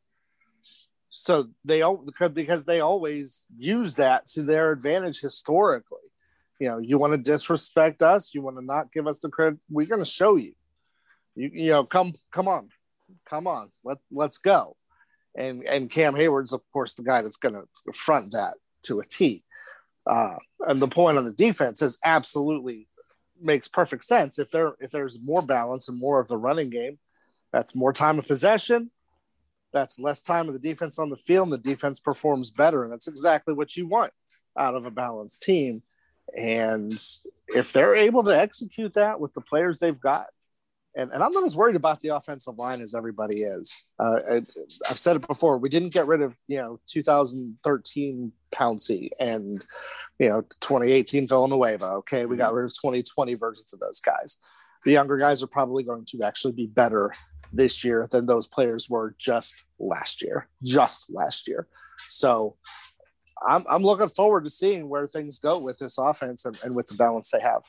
So 1.10 1.50
they 1.64 1.82
all 1.82 2.04
because 2.34 2.66
they 2.66 2.82
always 2.82 3.46
use 3.58 3.96
that 3.96 4.26
to 4.28 4.42
their 4.44 4.72
advantage 4.72 5.22
historically 5.22 6.00
you 6.60 6.70
know, 6.70 6.78
you 6.78 6.98
want 6.98 7.14
to 7.14 7.18
disrespect 7.18 8.02
us, 8.02 8.34
you 8.34 8.42
want 8.42 8.58
to 8.58 8.66
not 8.66 8.92
give 8.92 9.08
us 9.08 9.20
the 9.20 9.30
credit, 9.30 9.60
we're 9.70 9.86
going 9.86 10.04
to 10.04 10.10
show 10.10 10.36
you. 10.36 10.54
You, 11.36 11.52
you 11.54 11.72
know, 11.72 11.84
come, 11.84 12.14
come 12.32 12.48
on, 12.48 12.70
come 13.26 13.48
on, 13.48 13.72
let 13.84 13.98
let's 14.12 14.38
go. 14.38 14.78
And 15.38 15.64
and 15.66 15.90
Cam 15.90 16.16
Heyward's 16.16 16.54
of 16.54 16.62
course 16.72 16.96
the 16.96 17.04
guy 17.04 17.22
that's 17.22 17.38
going 17.38 17.56
to 17.56 17.94
front 17.94 18.32
that 18.34 18.56
to 18.84 19.00
a 19.00 19.06
T. 19.06 19.44
Uh, 20.08 20.36
and 20.68 20.82
the 20.82 20.88
point 20.88 21.18
on 21.18 21.26
the 21.26 21.34
defense 21.34 21.82
is 21.82 22.00
absolutely 22.04 22.88
makes 23.42 23.68
perfect 23.68 24.06
sense. 24.06 24.40
If 24.40 24.52
there 24.52 24.76
if 24.80 24.92
there's 24.92 25.20
more 25.22 25.42
balance 25.42 25.90
and 25.90 26.00
more 26.00 26.20
of 26.20 26.28
the 26.28 26.38
running 26.38 26.70
game, 26.70 27.00
that's 27.52 27.76
more 27.76 27.92
time 27.92 28.20
of 28.20 28.28
possession. 28.28 28.92
That's 29.74 30.00
less 30.00 30.22
time 30.22 30.48
of 30.48 30.54
the 30.54 30.60
defense 30.60 31.00
on 31.00 31.10
the 31.10 31.18
field, 31.18 31.48
and 31.48 31.54
the 31.54 31.58
defense 31.58 32.00
performs 32.00 32.52
better. 32.52 32.84
And 32.84 32.92
that's 32.94 33.10
exactly 33.10 33.54
what 33.54 33.76
you 33.76 33.88
want 33.88 34.14
out 34.58 34.76
of 34.76 34.86
a 34.86 34.92
balanced 34.92 35.44
team. 35.44 35.84
And 36.38 37.02
if 37.48 37.74
they're 37.74 37.96
able 37.96 38.24
to 38.24 38.38
execute 38.38 38.94
that 38.96 39.20
with 39.20 39.34
the 39.34 39.42
players 39.42 39.80
they've 39.80 40.00
got, 40.00 40.28
and, 40.96 41.12
and 41.12 41.22
I'm 41.22 41.32
not 41.32 41.44
as 41.44 41.58
worried 41.58 41.76
about 41.76 42.00
the 42.00 42.10
offensive 42.10 42.58
line 42.58 42.80
as 42.80 42.96
everybody 42.96 43.42
is. 43.42 43.88
Uh, 44.00 44.20
I, 44.32 44.34
have 44.88 44.98
said 44.98 45.18
it 45.18 45.28
before. 45.28 45.58
We 45.58 45.70
didn't 45.70 45.94
get 45.94 46.08
rid 46.08 46.22
of 46.22 46.36
you 46.48 46.58
know 46.58 46.80
2013 46.88 48.32
Pouncey 48.54 49.10
and 49.20 49.66
you 50.20 50.30
know 50.30 50.42
2018 50.62 51.28
Villanueva. 51.28 51.86
Okay, 51.98 52.26
we 52.26 52.38
got 52.38 52.54
rid 52.54 52.66
of 52.66 52.72
2020 52.72 53.34
versions 53.34 53.74
of 53.74 53.80
those 53.80 54.00
guys. 54.00 54.38
The 54.86 54.94
younger 54.94 55.18
guys 55.18 55.44
are 55.44 55.48
probably 55.48 55.84
going 55.84 56.06
to 56.06 56.24
actually 56.24 56.54
be 56.54 56.68
better 56.68 57.12
this 57.52 57.84
year 57.84 58.08
than 58.10 58.26
those 58.26 58.48
players 58.48 58.90
were 58.90 59.16
just 59.18 59.56
last 59.80 60.22
year. 60.22 60.48
Just 60.64 61.08
last 61.10 61.48
year. 61.48 61.68
So 62.08 62.56
I'm, 63.46 63.64
I'm 63.70 63.84
looking 63.84 64.10
forward 64.10 64.44
to 64.46 64.50
seeing 64.50 64.90
where 64.90 65.08
things 65.08 65.40
go 65.40 65.58
with 65.58 65.80
this 65.80 65.98
offense 65.98 66.46
and, 66.46 66.58
and 66.64 66.76
with 66.76 66.88
the 66.88 66.96
balance 66.96 67.32
they 67.32 67.42
have. 67.42 67.64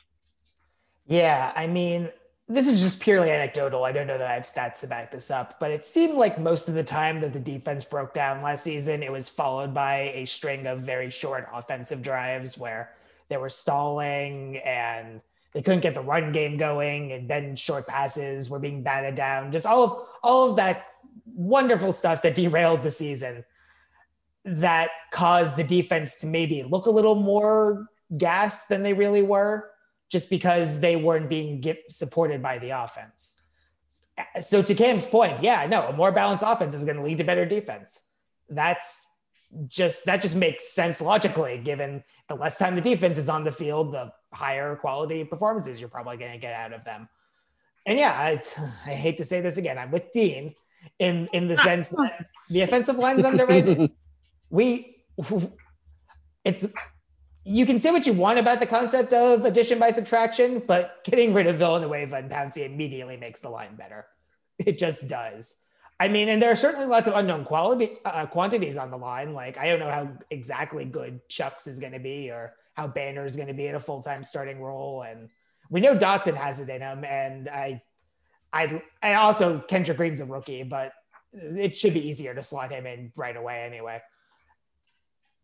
Yeah, 1.07 1.53
I 1.55 1.67
mean, 1.67 2.09
this 2.49 2.67
is 2.67 2.81
just 2.81 3.01
purely 3.01 3.29
anecdotal. 3.29 3.83
I 3.83 3.91
don't 3.91 4.07
know 4.07 4.17
that 4.17 4.29
I 4.29 4.33
have 4.33 4.43
stats 4.43 4.81
to 4.81 4.87
back 4.87 5.11
this 5.11 5.29
up, 5.29 5.59
but 5.59 5.71
it 5.71 5.85
seemed 5.85 6.15
like 6.15 6.39
most 6.39 6.67
of 6.69 6.75
the 6.75 6.83
time 6.83 7.21
that 7.21 7.33
the 7.33 7.39
defense 7.39 7.85
broke 7.85 8.13
down 8.13 8.41
last 8.41 8.63
season, 8.63 9.03
it 9.03 9.11
was 9.11 9.29
followed 9.29 9.73
by 9.73 10.11
a 10.15 10.25
string 10.25 10.65
of 10.65 10.79
very 10.79 11.09
short 11.09 11.47
offensive 11.53 12.01
drives 12.01 12.57
where 12.57 12.93
they 13.29 13.37
were 13.37 13.49
stalling 13.49 14.57
and 14.57 15.21
they 15.53 15.61
couldn't 15.61 15.81
get 15.81 15.93
the 15.93 16.01
run 16.01 16.31
game 16.31 16.57
going, 16.57 17.11
and 17.11 17.29
then 17.29 17.55
short 17.55 17.87
passes 17.87 18.49
were 18.49 18.59
being 18.59 18.83
batted 18.83 19.15
down. 19.15 19.51
Just 19.51 19.65
all 19.65 19.83
of 19.83 20.07
all 20.21 20.49
of 20.49 20.55
that 20.57 20.87
wonderful 21.25 21.91
stuff 21.91 22.21
that 22.21 22.35
derailed 22.35 22.83
the 22.83 22.91
season 22.91 23.43
that 24.47 24.91
caused 25.11 25.57
the 25.57 25.63
defense 25.63 26.17
to 26.19 26.25
maybe 26.25 26.63
look 26.63 26.85
a 26.85 26.89
little 26.89 27.15
more 27.15 27.87
gassed 28.17 28.69
than 28.69 28.81
they 28.81 28.93
really 28.93 29.21
were 29.21 29.69
just 30.09 30.29
because 30.29 30.79
they 30.79 30.95
weren't 30.95 31.29
being 31.29 31.61
supported 31.89 32.41
by 32.41 32.57
the 32.57 32.69
offense. 32.69 33.41
So 34.41 34.61
to 34.61 34.73
Cam's 34.73 35.05
point, 35.05 35.43
yeah, 35.43 35.67
no, 35.67 35.87
a 35.87 35.93
more 35.93 36.13
balanced 36.13 36.45
offense 36.47 36.73
is 36.75 36.85
going 36.85 36.95
to 36.95 37.03
lead 37.03 37.17
to 37.17 37.25
better 37.25 37.45
defense. 37.45 38.11
That's 38.49 39.05
just 39.67 40.05
that 40.05 40.21
just 40.21 40.35
makes 40.35 40.69
sense 40.73 41.01
logically 41.01 41.57
given 41.57 42.03
the 42.27 42.35
less 42.35 42.57
time 42.57 42.75
the 42.75 42.81
defense 42.81 43.17
is 43.19 43.29
on 43.29 43.43
the 43.43 43.51
field, 43.51 43.93
the 43.93 44.11
higher 44.33 44.75
quality 44.77 45.23
performances 45.23 45.79
you're 45.79 45.89
probably 45.89 46.17
going 46.17 46.31
to 46.31 46.37
get 46.37 46.53
out 46.53 46.73
of 46.73 46.83
them. 46.85 47.09
And 47.85 47.99
yeah, 47.99 48.11
I, 48.11 48.41
I 48.85 48.93
hate 48.93 49.17
to 49.17 49.25
say 49.25 49.41
this 49.41 49.57
again. 49.57 49.77
I'm 49.77 49.91
with 49.91 50.11
Dean 50.13 50.55
in 50.99 51.27
in 51.33 51.47
the 51.47 51.59
ah, 51.59 51.63
sense 51.63 51.93
oh, 51.97 52.03
that 52.03 52.27
the 52.49 52.61
offensive 52.61 52.97
line's 52.97 53.23
underrated. 53.23 53.91
we 54.49 55.03
it's 56.43 56.65
you 57.43 57.65
can 57.65 57.79
say 57.79 57.91
what 57.91 58.05
you 58.05 58.13
want 58.13 58.39
about 58.39 58.59
the 58.59 58.65
concept 58.65 59.13
of 59.13 59.45
addition 59.45 59.79
by 59.79 59.89
subtraction, 59.91 60.61
but 60.67 61.03
getting 61.05 61.33
rid 61.33 61.47
of 61.47 61.57
Villanueva 61.57 62.17
and 62.17 62.29
Pouncey 62.29 62.65
immediately 62.65 63.15
makes 63.15 63.39
the 63.39 63.49
line 63.49 63.75
better. 63.75 64.05
It 64.59 64.77
just 64.77 65.07
does. 65.07 65.57
I 65.99 66.07
mean, 66.07 66.29
and 66.29 66.41
there 66.41 66.51
are 66.51 66.55
certainly 66.55 66.87
lots 66.87 67.07
of 67.07 67.15
unknown 67.15 67.45
quality 67.45 67.97
uh, 68.05 68.25
quantities 68.25 68.77
on 68.77 68.91
the 68.91 68.97
line. 68.97 69.33
Like 69.33 69.57
I 69.57 69.69
don't 69.69 69.79
know 69.79 69.91
how 69.91 70.09
exactly 70.29 70.85
good 70.85 71.21
Chuks 71.29 71.67
is 71.67 71.79
going 71.79 71.93
to 71.93 71.99
be, 71.99 72.29
or 72.29 72.53
how 72.73 72.87
Banner 72.87 73.25
is 73.25 73.35
going 73.35 73.47
to 73.47 73.53
be 73.53 73.67
in 73.67 73.75
a 73.75 73.79
full 73.79 74.01
time 74.01 74.23
starting 74.23 74.61
role, 74.61 75.03
and 75.03 75.29
we 75.69 75.81
know 75.81 75.95
Dotson 75.95 76.35
has 76.35 76.59
it 76.59 76.69
in 76.69 76.81
him. 76.81 77.03
And 77.03 77.49
I, 77.49 77.81
I, 78.53 78.81
I 79.01 79.13
also 79.15 79.59
Kendrick 79.59 79.97
Green's 79.97 80.21
a 80.21 80.25
rookie, 80.25 80.63
but 80.63 80.93
it 81.33 81.77
should 81.77 81.93
be 81.93 82.07
easier 82.07 82.33
to 82.33 82.41
slot 82.41 82.71
him 82.71 82.85
in 82.85 83.11
right 83.15 83.35
away 83.35 83.63
anyway. 83.63 84.01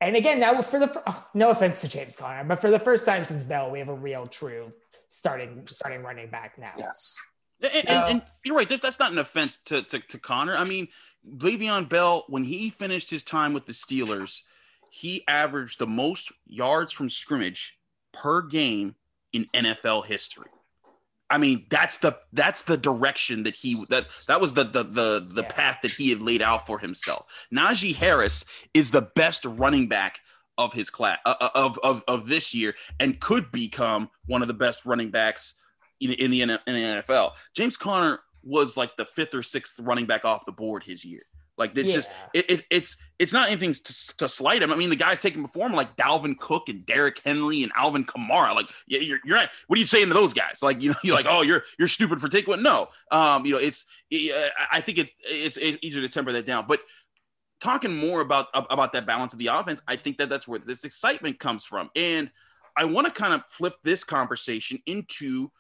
And 0.08 0.16
again, 0.16 0.40
now 0.40 0.62
for 0.62 0.80
the 0.80 1.02
oh, 1.08 1.26
no 1.34 1.50
offense 1.50 1.82
to 1.82 1.88
James 1.88 2.16
Conner, 2.16 2.44
but 2.44 2.62
for 2.62 2.72
the 2.72 2.80
first 2.80 3.06
time 3.06 3.26
since 3.26 3.44
Bell, 3.44 3.72
we 3.72 3.80
have 3.80 3.90
a 3.90 3.94
real 3.94 4.28
true 4.28 4.72
starting 5.10 5.66
starting 5.68 6.04
running 6.04 6.30
back 6.30 6.58
now. 6.58 6.74
Yes. 6.78 7.18
And, 7.62 7.90
and, 7.90 8.10
and, 8.10 8.22
you're 8.44 8.56
right. 8.56 8.68
That's 8.68 9.00
not 9.00 9.12
an 9.12 9.20
offense 9.20 9.58
to, 9.66 9.84
to, 9.84 10.00
to 10.00 10.18
Conner. 10.18 10.56
I 10.56 10.66
mean, 10.66 10.90
Le'Veon 11.26 11.88
Bell, 11.88 12.26
when 12.28 12.44
he 12.44 12.70
finished 12.70 13.10
his 13.10 13.24
time 13.24 13.54
with 13.54 13.66
the 13.66 13.72
Steelers, 13.72 14.42
he 14.90 15.24
averaged 15.28 15.80
the 15.80 15.88
most 15.88 16.34
yards 16.46 16.92
from 16.92 17.10
scrimmage 17.10 17.80
per 18.12 18.42
game 18.42 18.96
in 19.32 19.48
NFL 19.54 20.06
history. 20.06 20.50
I 21.34 21.40
mean, 21.40 21.66
that's 21.72 21.98
the 21.98 22.16
that's 22.32 22.62
the 22.62 22.78
direction 22.78 23.42
that 23.42 23.56
he 23.56 23.84
that 23.90 24.06
that 24.28 24.40
was 24.40 24.54
the 24.54 24.66
the 24.66 24.84
the, 24.84 25.28
the 25.28 25.42
yeah. 25.42 25.52
path 25.52 25.80
that 25.82 25.90
he 25.90 26.12
had 26.12 26.22
laid 26.22 26.44
out 26.44 26.68
for 26.68 26.78
himself. 26.78 27.26
Najee 27.52 27.96
Harris 27.96 28.46
is 28.76 28.92
the 28.92 29.02
best 29.02 29.44
running 29.44 29.88
back 29.88 30.20
of 30.60 30.74
his 30.74 30.92
class 30.92 31.18
uh, 31.26 31.34
uh 31.42 31.50
of, 31.56 31.80
of 31.82 32.04
of 32.08 32.28
this 32.28 32.54
year 32.54 32.76
and 33.00 33.20
could 33.20 33.52
become 33.52 34.12
one 34.28 34.44
of 34.44 34.48
the 34.48 34.54
best 34.54 34.86
running 34.86 35.10
backs 35.10 35.56
in, 36.00 36.12
in 36.12 36.30
the 36.30 36.42
in 36.44 36.50
the 36.50 36.58
NFL. 36.68 37.32
James 37.56 37.78
Conner 37.78 38.20
was 38.44 38.78
like 38.78 38.96
the 38.96 39.06
fifth 39.06 39.34
or 39.34 39.42
sixth 39.42 39.80
running 39.80 40.06
back 40.06 40.26
off 40.26 40.46
the 40.46 40.52
board 40.52 40.84
his 40.84 41.04
year. 41.04 41.24
Like 41.58 41.78
it's 41.78 41.90
yeah. 41.90 41.96
just 41.96 42.10
it, 42.34 42.50
it, 42.50 42.66
it's 42.72 42.98
it's 43.20 43.32
not 43.32 43.48
anything 43.48 43.74
to, 43.74 44.18
to 44.18 44.28
slight 44.28 44.64
him. 44.64 44.74
I 44.74 44.76
mean, 44.76 44.90
the 44.90 44.96
guys 44.96 45.20
taking 45.20 45.44
before 45.44 45.68
him 45.68 45.74
like 45.74 45.96
Dalvin 45.96 46.38
Cook 46.40 46.68
and 46.68 46.86
Derrick 46.86 47.22
Henry 47.24 47.62
and 47.62 47.72
Alvin 47.76 48.06
Kamara. 48.06 48.56
Like 48.56 48.70
you're 48.88 49.20
you're 49.24 49.38
right. 49.38 49.50
What 49.68 49.78
are 49.78 49.80
you 49.80 49.86
saying 49.86 50.08
to 50.08 50.16
those 50.16 50.34
guys? 50.34 50.60
Like 50.64 50.82
you 50.82 50.90
know 50.90 50.96
you're 51.04 51.16
like 51.16 51.28
oh 51.30 51.42
you're 51.42 51.64
you're 51.78 51.88
stupid 51.88 52.20
for 52.20 52.28
taking 52.28 52.50
one. 52.50 52.64
No, 52.64 52.88
um 53.12 53.46
you 53.46 53.54
know 53.54 53.60
it's 53.60 53.86
it, 54.10 54.52
I 54.72 54.82
think 54.82 54.98
it's 54.98 55.12
it's 55.24 55.58
easier 55.82 56.02
to 56.02 56.10
temper 56.10 56.32
that 56.32 56.48
down. 56.48 56.66
But 56.68 56.82
talking 57.62 57.96
more 57.96 58.22
about 58.22 58.48
about 58.54 58.94
that 58.94 59.06
balance 59.06 59.34
of 59.34 59.40
the 59.40 59.48
offense, 59.48 59.80
I 59.88 59.96
think 59.96 60.18
that 60.18 60.30
that's 60.30 60.48
where 60.48 60.60
this 60.60 60.84
excitement 60.84 61.40
comes 61.40 61.64
from. 61.64 61.92
And 61.96 62.32
I 62.76 62.86
want 62.86 63.06
to 63.06 63.14
kind 63.14 63.34
of 63.34 63.44
flip 63.50 63.76
this 63.84 64.04
conversation 64.04 64.80
into 64.88 65.52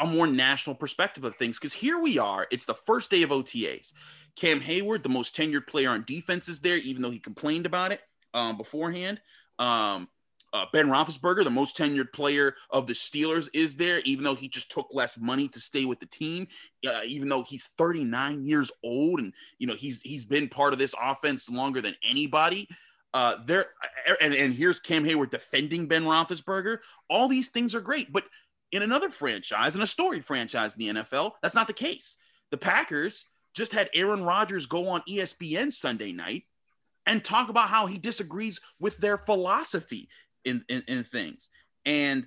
a 0.00 0.06
more 0.06 0.26
national 0.26 0.76
perspective 0.76 1.24
of 1.24 1.36
things 1.36 1.58
because 1.58 1.74
here 1.74 1.98
we 1.98 2.18
are. 2.18 2.46
It's 2.50 2.64
the 2.64 2.74
first 2.74 3.10
day 3.10 3.22
of 3.22 3.30
OTAs. 3.30 3.92
Cam 4.36 4.60
Heyward, 4.60 5.02
the 5.02 5.08
most 5.08 5.36
tenured 5.36 5.66
player 5.66 5.90
on 5.90 6.04
defense, 6.06 6.48
is 6.48 6.60
there, 6.60 6.76
even 6.78 7.02
though 7.02 7.10
he 7.10 7.18
complained 7.18 7.66
about 7.66 7.92
it 7.92 8.00
um, 8.34 8.56
beforehand. 8.56 9.20
Um, 9.58 10.08
uh, 10.52 10.66
ben 10.72 10.88
Roethlisberger, 10.88 11.44
the 11.44 11.50
most 11.50 11.76
tenured 11.76 12.12
player 12.12 12.56
of 12.70 12.86
the 12.86 12.92
Steelers, 12.92 13.48
is 13.54 13.76
there, 13.76 14.00
even 14.00 14.24
though 14.24 14.34
he 14.34 14.48
just 14.48 14.70
took 14.70 14.88
less 14.92 15.18
money 15.18 15.46
to 15.48 15.60
stay 15.60 15.84
with 15.84 16.00
the 16.00 16.06
team. 16.06 16.48
Uh, 16.86 17.00
even 17.04 17.28
though 17.28 17.42
he's 17.42 17.68
39 17.78 18.44
years 18.44 18.70
old, 18.82 19.20
and 19.20 19.32
you 19.58 19.66
know 19.66 19.74
he's 19.74 20.00
he's 20.02 20.24
been 20.24 20.48
part 20.48 20.72
of 20.72 20.78
this 20.78 20.94
offense 21.00 21.48
longer 21.48 21.80
than 21.80 21.94
anybody. 22.02 22.68
Uh, 23.12 23.36
there 23.44 23.66
and, 24.20 24.34
and 24.34 24.54
here's 24.54 24.80
Cam 24.80 25.04
Heyward 25.04 25.30
defending 25.30 25.86
Ben 25.86 26.04
Roethlisberger. 26.04 26.78
All 27.08 27.28
these 27.28 27.48
things 27.48 27.74
are 27.74 27.80
great, 27.80 28.12
but 28.12 28.24
in 28.72 28.82
another 28.82 29.10
franchise, 29.10 29.76
in 29.76 29.82
a 29.82 29.86
storied 29.86 30.24
franchise 30.24 30.76
in 30.76 30.94
the 30.94 31.02
NFL, 31.02 31.32
that's 31.42 31.54
not 31.54 31.66
the 31.66 31.72
case. 31.72 32.16
The 32.50 32.56
Packers 32.56 33.26
just 33.54 33.72
had 33.72 33.90
Aaron 33.94 34.22
Rodgers 34.22 34.66
go 34.66 34.88
on 34.88 35.02
ESPN 35.08 35.72
Sunday 35.72 36.12
night 36.12 36.46
and 37.06 37.24
talk 37.24 37.48
about 37.48 37.68
how 37.68 37.86
he 37.86 37.98
disagrees 37.98 38.60
with 38.78 38.96
their 38.98 39.18
philosophy 39.18 40.08
in, 40.44 40.64
in, 40.68 40.82
in 40.86 41.04
things. 41.04 41.50
And 41.84 42.26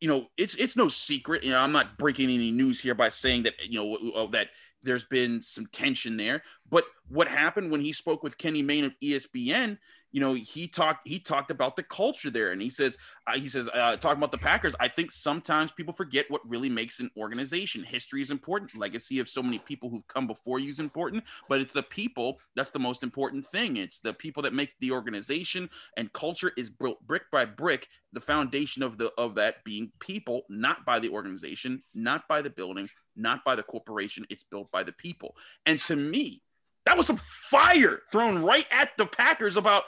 you 0.00 0.08
know, 0.08 0.26
it's 0.36 0.54
it's 0.54 0.76
no 0.76 0.88
secret. 0.88 1.44
You 1.44 1.52
know, 1.52 1.58
I'm 1.58 1.72
not 1.72 1.98
breaking 1.98 2.30
any 2.30 2.50
news 2.50 2.80
here 2.80 2.94
by 2.94 3.10
saying 3.10 3.44
that 3.44 3.54
you 3.66 3.78
know 3.78 4.26
that 4.28 4.48
there's 4.82 5.04
been 5.04 5.42
some 5.42 5.66
tension 5.66 6.16
there. 6.16 6.42
But 6.70 6.84
what 7.08 7.28
happened 7.28 7.70
when 7.70 7.80
he 7.80 7.92
spoke 7.92 8.22
with 8.22 8.38
Kenny 8.38 8.62
Mayne 8.62 8.84
of 8.84 8.94
ESPN 9.02 9.78
you 10.14 10.20
know, 10.20 10.34
he 10.34 10.68
talked 10.68 11.08
he 11.08 11.18
talked 11.18 11.50
about 11.50 11.74
the 11.74 11.82
culture 11.82 12.30
there, 12.30 12.52
and 12.52 12.62
he 12.62 12.70
says 12.70 12.96
uh, 13.26 13.36
he 13.36 13.48
says 13.48 13.68
uh, 13.74 13.96
talking 13.96 14.18
about 14.18 14.30
the 14.30 14.38
Packers. 14.38 14.72
I 14.78 14.86
think 14.86 15.10
sometimes 15.10 15.72
people 15.72 15.92
forget 15.92 16.30
what 16.30 16.48
really 16.48 16.68
makes 16.68 17.00
an 17.00 17.10
organization. 17.16 17.82
History 17.82 18.22
is 18.22 18.30
important. 18.30 18.76
Legacy 18.76 19.18
of 19.18 19.28
so 19.28 19.42
many 19.42 19.58
people 19.58 19.90
who've 19.90 20.06
come 20.06 20.28
before 20.28 20.60
you 20.60 20.70
is 20.70 20.78
important, 20.78 21.24
but 21.48 21.60
it's 21.60 21.72
the 21.72 21.82
people 21.82 22.38
that's 22.54 22.70
the 22.70 22.78
most 22.78 23.02
important 23.02 23.44
thing. 23.44 23.76
It's 23.76 23.98
the 23.98 24.14
people 24.14 24.40
that 24.44 24.54
make 24.54 24.78
the 24.78 24.92
organization, 24.92 25.68
and 25.96 26.12
culture 26.12 26.52
is 26.56 26.70
built 26.70 27.04
brick 27.04 27.24
by 27.32 27.44
brick. 27.44 27.88
The 28.12 28.20
foundation 28.20 28.84
of 28.84 28.98
the 28.98 29.10
of 29.18 29.34
that 29.34 29.64
being 29.64 29.90
people, 29.98 30.42
not 30.48 30.86
by 30.86 31.00
the 31.00 31.08
organization, 31.08 31.82
not 31.92 32.28
by 32.28 32.40
the 32.40 32.50
building, 32.50 32.88
not 33.16 33.44
by 33.44 33.56
the 33.56 33.64
corporation. 33.64 34.26
It's 34.30 34.44
built 34.44 34.70
by 34.70 34.84
the 34.84 34.92
people. 34.92 35.34
And 35.66 35.80
to 35.80 35.96
me, 35.96 36.40
that 36.86 36.96
was 36.96 37.06
some 37.06 37.20
fire 37.50 38.00
thrown 38.12 38.42
right 38.42 38.66
at 38.70 38.90
the 38.96 39.06
Packers 39.06 39.56
about 39.56 39.84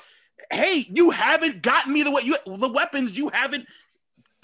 hey, 0.50 0.84
you 0.88 1.10
haven't 1.10 1.62
gotten 1.62 1.92
me 1.92 2.02
the 2.02 2.10
way 2.10 2.22
you 2.22 2.36
the 2.46 2.68
weapons. 2.68 3.16
You 3.16 3.28
haven't 3.30 3.66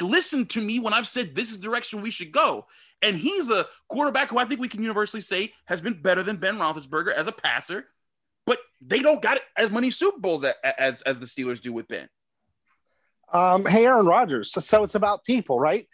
listened 0.00 0.50
to 0.50 0.60
me 0.60 0.80
when 0.80 0.92
I've 0.92 1.08
said 1.08 1.34
this 1.34 1.50
is 1.50 1.58
the 1.58 1.64
direction 1.64 2.02
we 2.02 2.10
should 2.10 2.32
go. 2.32 2.66
And 3.02 3.16
he's 3.16 3.50
a 3.50 3.66
quarterback 3.88 4.30
who 4.30 4.38
I 4.38 4.44
think 4.44 4.60
we 4.60 4.68
can 4.68 4.82
universally 4.82 5.22
say 5.22 5.52
has 5.66 5.80
been 5.80 6.00
better 6.00 6.22
than 6.22 6.36
Ben 6.36 6.56
Roethlisberger 6.56 7.12
as 7.12 7.26
a 7.26 7.32
passer, 7.32 7.86
but 8.46 8.58
they 8.80 9.00
don't 9.00 9.20
got 9.20 9.40
as 9.56 9.70
many 9.70 9.90
Super 9.90 10.20
Bowls 10.20 10.44
as 10.44 10.54
as, 10.78 11.02
as 11.02 11.18
the 11.18 11.26
Steelers 11.26 11.60
do 11.60 11.72
with 11.72 11.88
Ben. 11.88 12.08
Um, 13.32 13.64
hey, 13.64 13.86
Aaron 13.86 14.06
Rodgers. 14.06 14.52
So, 14.52 14.60
so 14.60 14.84
it's 14.84 14.94
about 14.94 15.24
people, 15.24 15.58
right? 15.58 15.86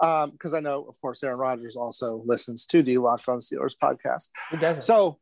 Because 0.00 0.52
um, 0.52 0.56
I 0.56 0.60
know, 0.60 0.84
of 0.84 1.00
course, 1.00 1.22
Aaron 1.22 1.38
Rodgers 1.38 1.76
also 1.76 2.20
listens 2.24 2.66
to 2.66 2.82
the 2.82 2.98
Locked 2.98 3.28
On 3.28 3.38
Steelers 3.38 3.74
podcast. 3.82 4.28
Who 4.50 4.58
doesn't? 4.58 4.82
So 4.82 5.18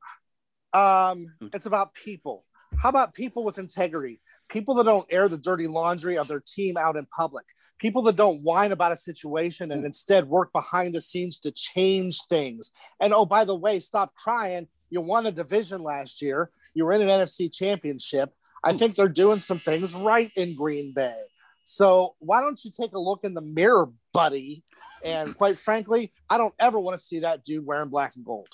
um, 0.73 1.35
it's 1.53 1.67
about 1.67 1.95
people. 1.95 2.45
How 2.83 2.89
about 2.89 3.15
people 3.15 3.45
with 3.45 3.59
integrity? 3.59 4.21
People 4.49 4.75
that 4.75 4.87
don't 4.87 5.07
air 5.09 5.29
the 5.29 5.39
dirty 5.39 5.69
laundry 5.69 6.19
of 6.19 6.27
their 6.27 6.43
team 6.45 6.77
out 6.77 6.97
in 6.97 7.07
public. 7.17 7.47
People 7.79 8.03
that 8.03 8.17
don't 8.17 8.43
whine 8.43 8.73
about 8.73 8.91
a 8.91 8.97
situation 8.97 9.71
and 9.71 9.83
hmm. 9.83 9.87
instead 9.87 10.29
work 10.29 10.53
behind 10.53 10.93
the 10.93 11.01
scenes 11.01 11.39
to 11.41 11.53
change 11.53 12.19
things. 12.29 12.73
And 12.99 13.15
oh, 13.15 13.25
by 13.25 13.45
the 13.45 13.55
way, 13.55 13.79
stop 13.79 14.17
crying. 14.17 14.67
You 14.91 15.01
won 15.01 15.27
a 15.27 15.31
division 15.31 15.85
last 15.85 16.21
year. 16.21 16.51
You 16.75 16.85
were 16.85 16.93
in 16.93 17.03
an 17.03 17.09
NFC 17.09 17.55
championship. 17.55 18.35
I 18.65 18.73
hmm. 18.73 18.79
think 18.79 18.97
they're 18.97 19.09
doing 19.09 19.39
some 19.39 19.61
things 19.61 19.95
right 19.95 20.33
in 20.37 20.57
Green 20.57 20.93
Bay. 20.93 21.23
So 21.63 22.17
why 22.19 22.41
don't 22.41 22.59
you 22.65 22.73
take 22.77 22.95
a 22.95 22.99
look 22.99 23.21
in 23.23 23.35
the 23.35 23.43
mirror, 23.43 23.91
buddy? 24.13 24.65
And 25.05 25.39
quite 25.39 25.57
frankly, 25.57 26.13
I 26.29 26.37
don't 26.37 26.55
ever 26.59 26.81
want 26.81 26.99
to 26.99 27.05
see 27.05 27.21
that 27.21 27.45
dude 27.45 27.65
wearing 27.65 27.91
black 27.91 28.17
and 28.17 28.25
gold 28.25 28.49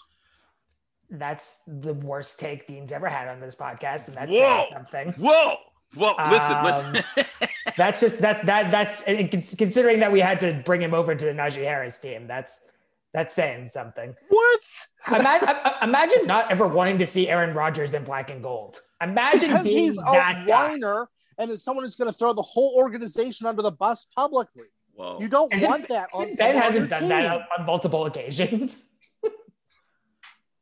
that's 1.11 1.63
the 1.67 1.95
worst 1.95 2.39
take 2.39 2.67
Dean's 2.67 2.93
ever 2.93 3.09
had 3.09 3.29
on 3.29 3.41
this 3.41 3.57
podcast, 3.57 4.09
and 4.09 4.17
that's 4.17 4.33
Whoa. 4.33 4.67
something. 4.73 5.13
Whoa. 5.19 5.57
whoa! 5.95 6.15
listen, 6.31 6.57
um, 6.57 6.65
listen. 6.65 7.05
that's 7.77 8.01
just 8.01 8.19
that 8.21 8.45
that 8.47 8.71
that's 8.71 9.03
considering 9.57 10.01
that 10.01 10.13
we 10.13 10.21
had 10.21 10.41
to 10.41 10.63
bring 10.65 10.83
him 10.83 10.95
over 10.95 11.15
to 11.15 11.25
the 11.25 11.33
Najee 11.33 11.65
Harris 11.65 11.99
team. 11.99 12.27
That's 12.27 12.61
that's 13.15 13.35
saying 13.35 13.69
something. 13.69 14.15
What? 14.29 14.61
imagine, 15.09 15.49
imagine 15.83 16.27
not 16.27 16.51
ever 16.51 16.67
wanting 16.67 16.99
to 16.99 17.07
see 17.07 17.29
Aaron 17.29 17.55
Rodgers 17.55 17.95
in 17.95 18.05
black 18.05 18.31
and 18.31 18.43
gold. 18.43 18.79
Imagine 19.03 19.41
because 19.41 19.65
being 19.65 19.79
he's 19.79 19.97
that 19.97 20.47
a 20.47 20.51
whiner 20.51 21.09
and 21.39 21.51
is 21.51 21.63
someone 21.63 21.85
who's 21.85 21.97
going 21.97 22.13
to 22.13 22.17
throw 22.17 22.33
the 22.33 22.43
whole 22.43 22.75
organization 22.77 23.47
under 23.47 23.63
the 23.63 23.71
bus 23.71 24.07
publicly. 24.15 24.65
Whoa. 24.95 25.17
You 25.21 25.29
don't 25.29 25.53
want 25.63 25.89
that 25.89 26.09
on 26.13 26.29
Ben 26.37 26.57
hasn't 26.57 26.91
done 26.91 27.01
team. 27.01 27.09
that 27.09 27.49
on 27.59 27.67
multiple 27.67 28.07
occasions. 28.07 28.91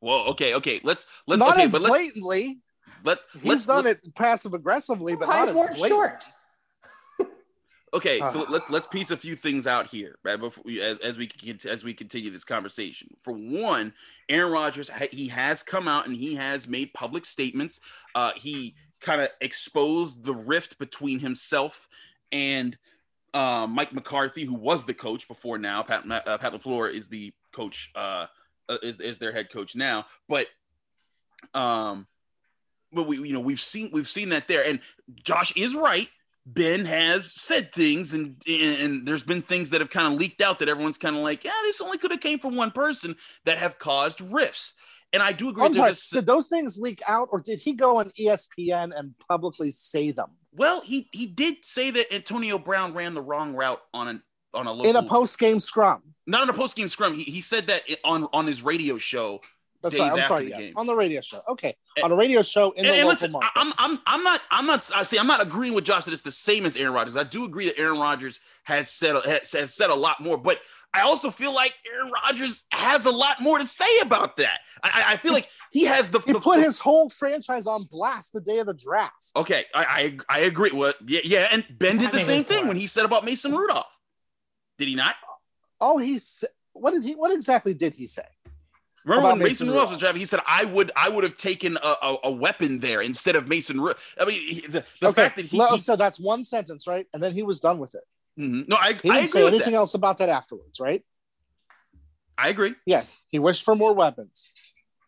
Whoa. 0.00 0.26
Okay. 0.26 0.54
Okay. 0.54 0.80
Let's 0.82 1.06
let's 1.26 1.38
not 1.38 1.54
okay, 1.54 1.64
as 1.64 1.72
blatantly. 1.72 2.58
Let, 3.04 3.18
let 3.34 3.44
he's 3.44 3.66
done 3.66 3.84
let, 3.84 3.98
it 4.04 4.14
passive 4.14 4.54
aggressively, 4.54 5.14
but 5.14 5.28
not 5.28 5.48
as 5.48 5.54
blatant. 5.54 5.88
short. 5.88 6.24
Okay, 7.94 8.18
so 8.18 8.42
uh, 8.42 8.46
let's 8.50 8.68
let's 8.68 8.86
piece 8.88 9.10
a 9.10 9.16
few 9.16 9.36
things 9.36 9.66
out 9.66 9.86
here, 9.86 10.18
right? 10.22 10.38
Before 10.38 10.62
we, 10.66 10.82
as, 10.82 10.98
as 10.98 11.16
we 11.16 11.30
as 11.66 11.82
we 11.82 11.94
continue 11.94 12.30
this 12.30 12.44
conversation. 12.44 13.08
For 13.22 13.32
one, 13.32 13.94
Aaron 14.28 14.52
Rodgers 14.52 14.90
he 15.12 15.28
has 15.28 15.62
come 15.62 15.88
out 15.88 16.06
and 16.06 16.14
he 16.14 16.34
has 16.34 16.68
made 16.68 16.92
public 16.92 17.24
statements. 17.24 17.80
Uh, 18.14 18.32
he 18.36 18.74
kind 19.00 19.22
of 19.22 19.28
exposed 19.40 20.24
the 20.24 20.34
rift 20.34 20.78
between 20.78 21.20
himself 21.20 21.88
and 22.32 22.76
uh, 23.32 23.66
Mike 23.66 23.94
McCarthy, 23.94 24.44
who 24.44 24.54
was 24.54 24.84
the 24.84 24.94
coach 24.94 25.28
before 25.28 25.56
now. 25.56 25.82
Pat 25.82 26.04
uh, 26.10 26.38
Pat 26.38 26.52
LaFleur 26.52 26.92
is 26.92 27.08
the 27.08 27.32
coach 27.52 27.92
uh, 28.68 28.78
is, 28.82 29.00
is 29.00 29.18
their 29.18 29.32
head 29.32 29.50
coach 29.52 29.76
now. 29.76 30.06
But 30.28 30.46
Um, 31.54 32.06
but 32.92 33.06
we, 33.06 33.18
you 33.18 33.32
know, 33.32 33.40
we've 33.40 33.60
seen 33.60 33.90
we've 33.92 34.08
seen 34.08 34.30
that 34.30 34.48
there, 34.48 34.64
and 34.64 34.80
Josh 35.22 35.52
is 35.56 35.74
right. 35.74 36.08
Ben 36.46 36.84
has 36.84 37.32
said 37.34 37.72
things, 37.72 38.12
and 38.12 38.40
and 38.46 39.06
there's 39.06 39.24
been 39.24 39.42
things 39.42 39.70
that 39.70 39.80
have 39.80 39.90
kind 39.90 40.12
of 40.12 40.18
leaked 40.18 40.40
out 40.40 40.60
that 40.60 40.68
everyone's 40.68 40.98
kind 40.98 41.16
of 41.16 41.22
like, 41.22 41.44
yeah, 41.44 41.52
this 41.64 41.80
only 41.80 41.98
could 41.98 42.12
have 42.12 42.20
came 42.20 42.38
from 42.38 42.56
one 42.56 42.70
person 42.70 43.16
that 43.44 43.58
have 43.58 43.78
caused 43.78 44.20
rifts. 44.20 44.74
And 45.12 45.22
I 45.22 45.32
do 45.32 45.48
agree. 45.48 45.64
I'm 45.64 45.74
sorry, 45.74 45.94
did 46.12 46.26
those 46.26 46.48
things 46.48 46.78
leak 46.78 47.00
out, 47.06 47.28
or 47.32 47.40
did 47.40 47.58
he 47.58 47.74
go 47.74 47.98
on 47.98 48.10
ESPN 48.10 48.92
and 48.96 49.14
publicly 49.28 49.70
say 49.70 50.12
them? 50.12 50.30
Well, 50.52 50.82
he 50.82 51.08
he 51.12 51.26
did 51.26 51.64
say 51.64 51.90
that 51.90 52.14
Antonio 52.14 52.58
Brown 52.58 52.94
ran 52.94 53.14
the 53.14 53.22
wrong 53.22 53.54
route 53.54 53.80
on 53.92 54.08
an 54.08 54.22
on 54.56 54.66
a 54.66 54.72
local, 54.72 54.90
in 54.90 54.96
a 54.96 55.02
post 55.02 55.38
game 55.38 55.60
scrum. 55.60 56.02
Not 56.26 56.42
in 56.44 56.50
a 56.50 56.52
post 56.52 56.76
game 56.76 56.88
scrum. 56.88 57.14
He, 57.14 57.22
he 57.22 57.40
said 57.40 57.66
that 57.68 57.82
on 58.04 58.28
on 58.32 58.46
his 58.46 58.62
radio 58.62 58.98
show. 58.98 59.40
That's 59.82 59.98
right. 59.98 60.12
I'm 60.12 60.22
sorry. 60.22 60.48
Yes, 60.48 60.66
game. 60.66 60.76
on 60.76 60.86
the 60.86 60.94
radio 60.94 61.20
show. 61.20 61.42
Okay, 61.48 61.76
on 62.02 62.10
a 62.10 62.16
radio 62.16 62.42
show 62.42 62.72
in 62.72 62.84
and, 62.84 62.86
the 62.86 62.98
and 62.98 62.98
local 63.00 63.10
listen, 63.10 63.32
market. 63.32 63.50
I'm 63.54 63.72
I'm 63.78 63.98
I'm 64.06 64.24
not 64.24 64.40
I'm 64.50 64.66
not 64.66 64.90
I 64.94 65.04
see 65.04 65.18
I'm 65.18 65.26
not 65.26 65.42
agreeing 65.42 65.74
with 65.74 65.84
Josh 65.84 66.04
that 66.06 66.12
it's 66.12 66.22
the 66.22 66.32
same 66.32 66.66
as 66.66 66.76
Aaron 66.76 66.94
Rodgers. 66.94 67.16
I 67.16 67.22
do 67.22 67.44
agree 67.44 67.66
that 67.66 67.78
Aaron 67.78 68.00
Rodgers 68.00 68.40
has 68.64 68.90
said 68.90 69.14
has, 69.24 69.52
has 69.52 69.74
said 69.74 69.90
a 69.90 69.94
lot 69.94 70.20
more, 70.20 70.36
but 70.36 70.58
I 70.96 71.02
also 71.02 71.30
feel 71.30 71.54
like 71.54 71.74
Aaron 71.86 72.10
Rodgers 72.10 72.64
has 72.72 73.04
a 73.04 73.10
lot 73.10 73.42
more 73.42 73.58
to 73.58 73.66
say 73.66 73.98
about 74.02 74.38
that. 74.38 74.60
I, 74.82 75.04
I 75.08 75.16
feel 75.18 75.34
like 75.34 75.48
he 75.70 75.84
has 75.84 76.10
the. 76.10 76.20
He 76.20 76.32
the, 76.32 76.40
put 76.40 76.58
his 76.58 76.80
whole 76.80 77.10
franchise 77.10 77.66
on 77.66 77.84
blast 77.84 78.32
the 78.32 78.40
day 78.40 78.58
of 78.58 78.66
the 78.66 78.74
draft. 78.74 79.32
Okay, 79.36 79.64
I 79.74 80.18
I, 80.28 80.38
I 80.38 80.40
agree. 80.40 80.70
Well, 80.72 80.94
yeah, 81.06 81.20
yeah, 81.22 81.48
and 81.52 81.64
Ben 81.78 81.98
did 81.98 82.12
the 82.12 82.20
same 82.20 82.44
thing 82.44 82.66
when 82.66 82.76
he 82.76 82.86
said 82.86 83.04
about 83.04 83.24
Mason 83.24 83.54
Rudolph. 83.54 83.86
Did 84.78 84.88
he 84.88 84.94
not? 84.94 85.14
Oh, 85.80 85.98
he's 85.98 86.44
what 86.72 86.92
did 86.92 87.04
he? 87.04 87.14
What 87.14 87.32
exactly 87.32 87.74
did 87.74 87.94
he 87.94 88.06
say? 88.06 88.24
Remember 89.04 89.28
when 89.28 89.38
Mason, 89.38 89.48
Mason 89.48 89.66
Rudolph 89.68 89.90
was 89.90 89.98
drafted? 90.00 90.18
He 90.18 90.26
said, 90.26 90.40
"I 90.46 90.64
would, 90.64 90.90
I 90.96 91.08
would 91.08 91.22
have 91.22 91.36
taken 91.36 91.78
a, 91.80 91.94
a, 92.02 92.16
a 92.24 92.30
weapon 92.30 92.80
there 92.80 93.00
instead 93.00 93.36
of 93.36 93.46
Mason." 93.48 93.80
Rudolph. 93.80 94.02
I 94.20 94.24
mean, 94.24 94.62
the, 94.68 94.84
the 95.00 95.08
okay. 95.08 95.22
fact 95.22 95.36
that 95.36 95.46
he, 95.46 95.64
he, 95.64 95.78
so 95.78 95.94
that's 95.94 96.18
one 96.18 96.42
sentence, 96.42 96.86
right? 96.86 97.06
And 97.14 97.22
then 97.22 97.32
he 97.32 97.44
was 97.44 97.60
done 97.60 97.78
with 97.78 97.94
it. 97.94 98.02
Mm-hmm. 98.38 98.62
No, 98.68 98.76
I, 98.76 98.94
he 98.94 98.94
didn't 98.94 99.16
I 99.16 99.24
say 99.26 99.46
anything 99.46 99.74
else 99.74 99.94
about 99.94 100.18
that 100.18 100.28
afterwards, 100.28 100.80
right? 100.80 101.02
I 102.36 102.48
agree. 102.48 102.74
Yeah, 102.84 103.04
he 103.28 103.38
wished 103.38 103.62
for 103.62 103.76
more 103.76 103.94
weapons. 103.94 104.52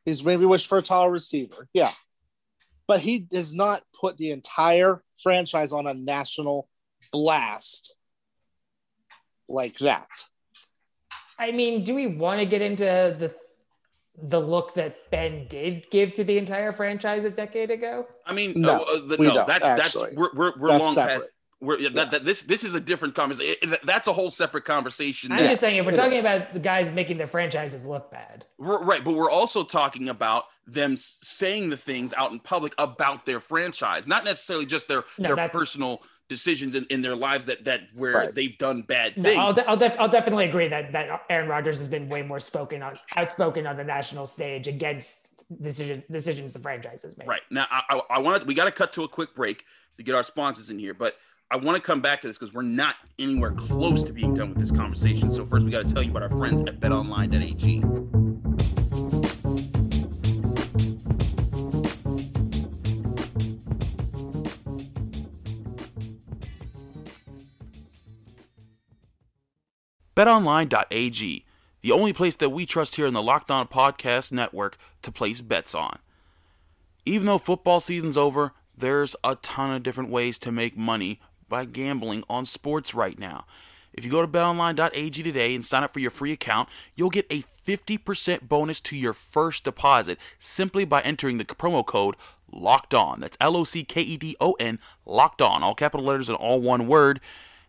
He's 0.04 0.24
maybe 0.24 0.46
wished 0.46 0.68
for 0.68 0.78
a 0.78 0.82
tall 0.82 1.10
receiver. 1.10 1.68
Yeah, 1.74 1.90
but 2.86 3.00
he 3.00 3.18
does 3.18 3.52
not 3.52 3.82
put 4.00 4.16
the 4.16 4.30
entire 4.30 5.02
franchise 5.20 5.72
on 5.72 5.88
a 5.88 5.94
national 5.94 6.68
blast 7.10 7.96
like 9.48 9.78
that. 9.78 10.08
I 11.38 11.52
mean, 11.52 11.84
do 11.84 11.94
we 11.94 12.06
want 12.06 12.40
to 12.40 12.46
get 12.46 12.62
into 12.62 12.84
the 12.84 13.34
the 14.20 14.40
look 14.40 14.74
that 14.74 15.10
Ben 15.12 15.46
did 15.48 15.88
give 15.90 16.12
to 16.14 16.24
the 16.24 16.38
entire 16.38 16.72
franchise 16.72 17.24
a 17.24 17.30
decade 17.30 17.70
ago? 17.70 18.06
I 18.26 18.32
mean, 18.32 18.52
no, 18.56 18.84
uh, 18.84 19.14
uh, 19.14 19.16
no 19.18 19.46
that's 19.46 19.64
actually. 19.64 20.10
that's 20.10 20.16
we're 20.16 20.30
we're, 20.34 20.52
we're 20.58 20.68
that's 20.68 20.84
long 20.84 20.94
separate. 20.94 21.20
past 21.20 21.30
we're, 21.60 21.78
yeah, 21.78 21.88
that, 21.94 22.12
that, 22.12 22.24
this 22.24 22.42
this 22.42 22.62
is 22.62 22.74
a 22.74 22.80
different 22.80 23.16
conversation. 23.16 23.74
That's 23.82 24.06
a 24.06 24.12
whole 24.12 24.30
separate 24.30 24.64
conversation. 24.64 25.32
I'm 25.32 25.38
just 25.38 25.60
saying, 25.60 25.78
if 25.78 25.86
we're 25.86 25.96
talking 25.96 26.18
is. 26.18 26.24
about 26.24 26.52
the 26.52 26.60
guys 26.60 26.92
making 26.92 27.18
their 27.18 27.26
franchises 27.26 27.84
look 27.84 28.12
bad. 28.12 28.46
We're, 28.58 28.82
right, 28.84 29.02
but 29.02 29.14
we're 29.14 29.30
also 29.30 29.64
talking 29.64 30.08
about 30.08 30.44
them 30.68 30.96
saying 30.96 31.70
the 31.70 31.76
things 31.76 32.12
out 32.16 32.30
in 32.30 32.38
public 32.38 32.74
about 32.78 33.26
their 33.26 33.40
franchise, 33.40 34.06
not 34.06 34.24
necessarily 34.24 34.66
just 34.66 34.86
their 34.86 35.04
no, 35.18 35.34
their 35.34 35.48
personal 35.48 36.02
decisions 36.28 36.74
in, 36.74 36.86
in 36.90 37.02
their 37.02 37.16
lives 37.16 37.46
that 37.46 37.64
that 37.64 37.82
where 37.94 38.12
right. 38.12 38.34
they've 38.34 38.56
done 38.58 38.82
bad 38.82 39.14
things. 39.14 39.36
No, 39.36 39.36
I'll, 39.36 39.54
de- 39.54 39.68
I'll, 39.68 39.76
def- 39.76 39.96
I'll 39.98 40.08
definitely 40.08 40.46
agree 40.46 40.68
that 40.68 40.92
that 40.92 41.22
Aaron 41.30 41.48
Rodgers 41.48 41.78
has 41.78 41.88
been 41.88 42.08
way 42.08 42.22
more 42.22 42.40
spoken 42.40 42.82
on 42.82 42.94
outspoken 43.16 43.66
on 43.66 43.76
the 43.76 43.84
national 43.84 44.26
stage 44.26 44.68
against 44.68 45.44
decision, 45.62 46.02
decisions 46.10 46.52
the 46.52 46.58
franchise 46.58 47.02
has 47.02 47.16
made. 47.16 47.26
Right 47.26 47.42
now, 47.50 47.66
I, 47.70 47.82
I, 47.88 48.00
I 48.10 48.18
want 48.18 48.42
to 48.42 48.46
we 48.46 48.54
got 48.54 48.66
to 48.66 48.72
cut 48.72 48.92
to 48.94 49.04
a 49.04 49.08
quick 49.08 49.34
break 49.34 49.64
to 49.96 50.02
get 50.02 50.14
our 50.14 50.22
sponsors 50.22 50.70
in 50.70 50.78
here, 50.78 50.94
but 50.94 51.16
I 51.50 51.56
want 51.56 51.76
to 51.76 51.82
come 51.82 52.02
back 52.02 52.20
to 52.20 52.28
this 52.28 52.36
because 52.36 52.52
we're 52.52 52.62
not 52.62 52.96
anywhere 53.18 53.52
close 53.52 54.02
to 54.02 54.12
being 54.12 54.34
done 54.34 54.50
with 54.50 54.58
this 54.58 54.70
conversation. 54.70 55.32
So 55.32 55.46
first, 55.46 55.64
we 55.64 55.70
got 55.70 55.88
to 55.88 55.94
tell 55.94 56.02
you 56.02 56.10
about 56.10 56.24
our 56.24 56.38
friends 56.38 56.60
at 56.62 56.78
BetOnline.ag. 56.78 58.27
BetOnline.ag, 70.18 71.44
the 71.80 71.92
only 71.92 72.12
place 72.12 72.34
that 72.34 72.50
we 72.50 72.66
trust 72.66 72.96
here 72.96 73.06
in 73.06 73.14
the 73.14 73.22
Locked 73.22 73.52
On 73.52 73.68
Podcast 73.68 74.32
Network 74.32 74.76
to 75.02 75.12
place 75.12 75.40
bets 75.40 75.76
on. 75.76 76.00
Even 77.06 77.28
though 77.28 77.38
football 77.38 77.78
season's 77.78 78.16
over, 78.18 78.50
there's 78.76 79.14
a 79.22 79.36
ton 79.36 79.70
of 79.70 79.84
different 79.84 80.10
ways 80.10 80.36
to 80.40 80.50
make 80.50 80.76
money 80.76 81.20
by 81.48 81.64
gambling 81.64 82.24
on 82.28 82.44
sports 82.44 82.96
right 82.96 83.16
now. 83.16 83.44
If 83.92 84.04
you 84.04 84.10
go 84.10 84.20
to 84.20 84.26
betonline.ag 84.26 85.22
today 85.22 85.54
and 85.54 85.64
sign 85.64 85.84
up 85.84 85.92
for 85.92 86.00
your 86.00 86.10
free 86.10 86.32
account, 86.32 86.68
you'll 86.96 87.10
get 87.10 87.26
a 87.30 87.42
50% 87.42 88.48
bonus 88.48 88.80
to 88.80 88.96
your 88.96 89.12
first 89.12 89.62
deposit 89.62 90.18
simply 90.40 90.84
by 90.84 91.00
entering 91.02 91.38
the 91.38 91.44
promo 91.44 91.86
code 91.86 92.16
locked 92.50 92.92
on. 92.92 93.20
That's 93.20 93.36
L 93.40 93.56
O 93.56 93.62
C 93.62 93.84
K 93.84 94.02
E 94.02 94.16
D 94.16 94.36
O 94.40 94.54
N, 94.54 94.80
locked 95.06 95.40
on, 95.40 95.62
all 95.62 95.76
capital 95.76 96.06
letters 96.06 96.28
and 96.28 96.36
all 96.36 96.60
one 96.60 96.88
word. 96.88 97.20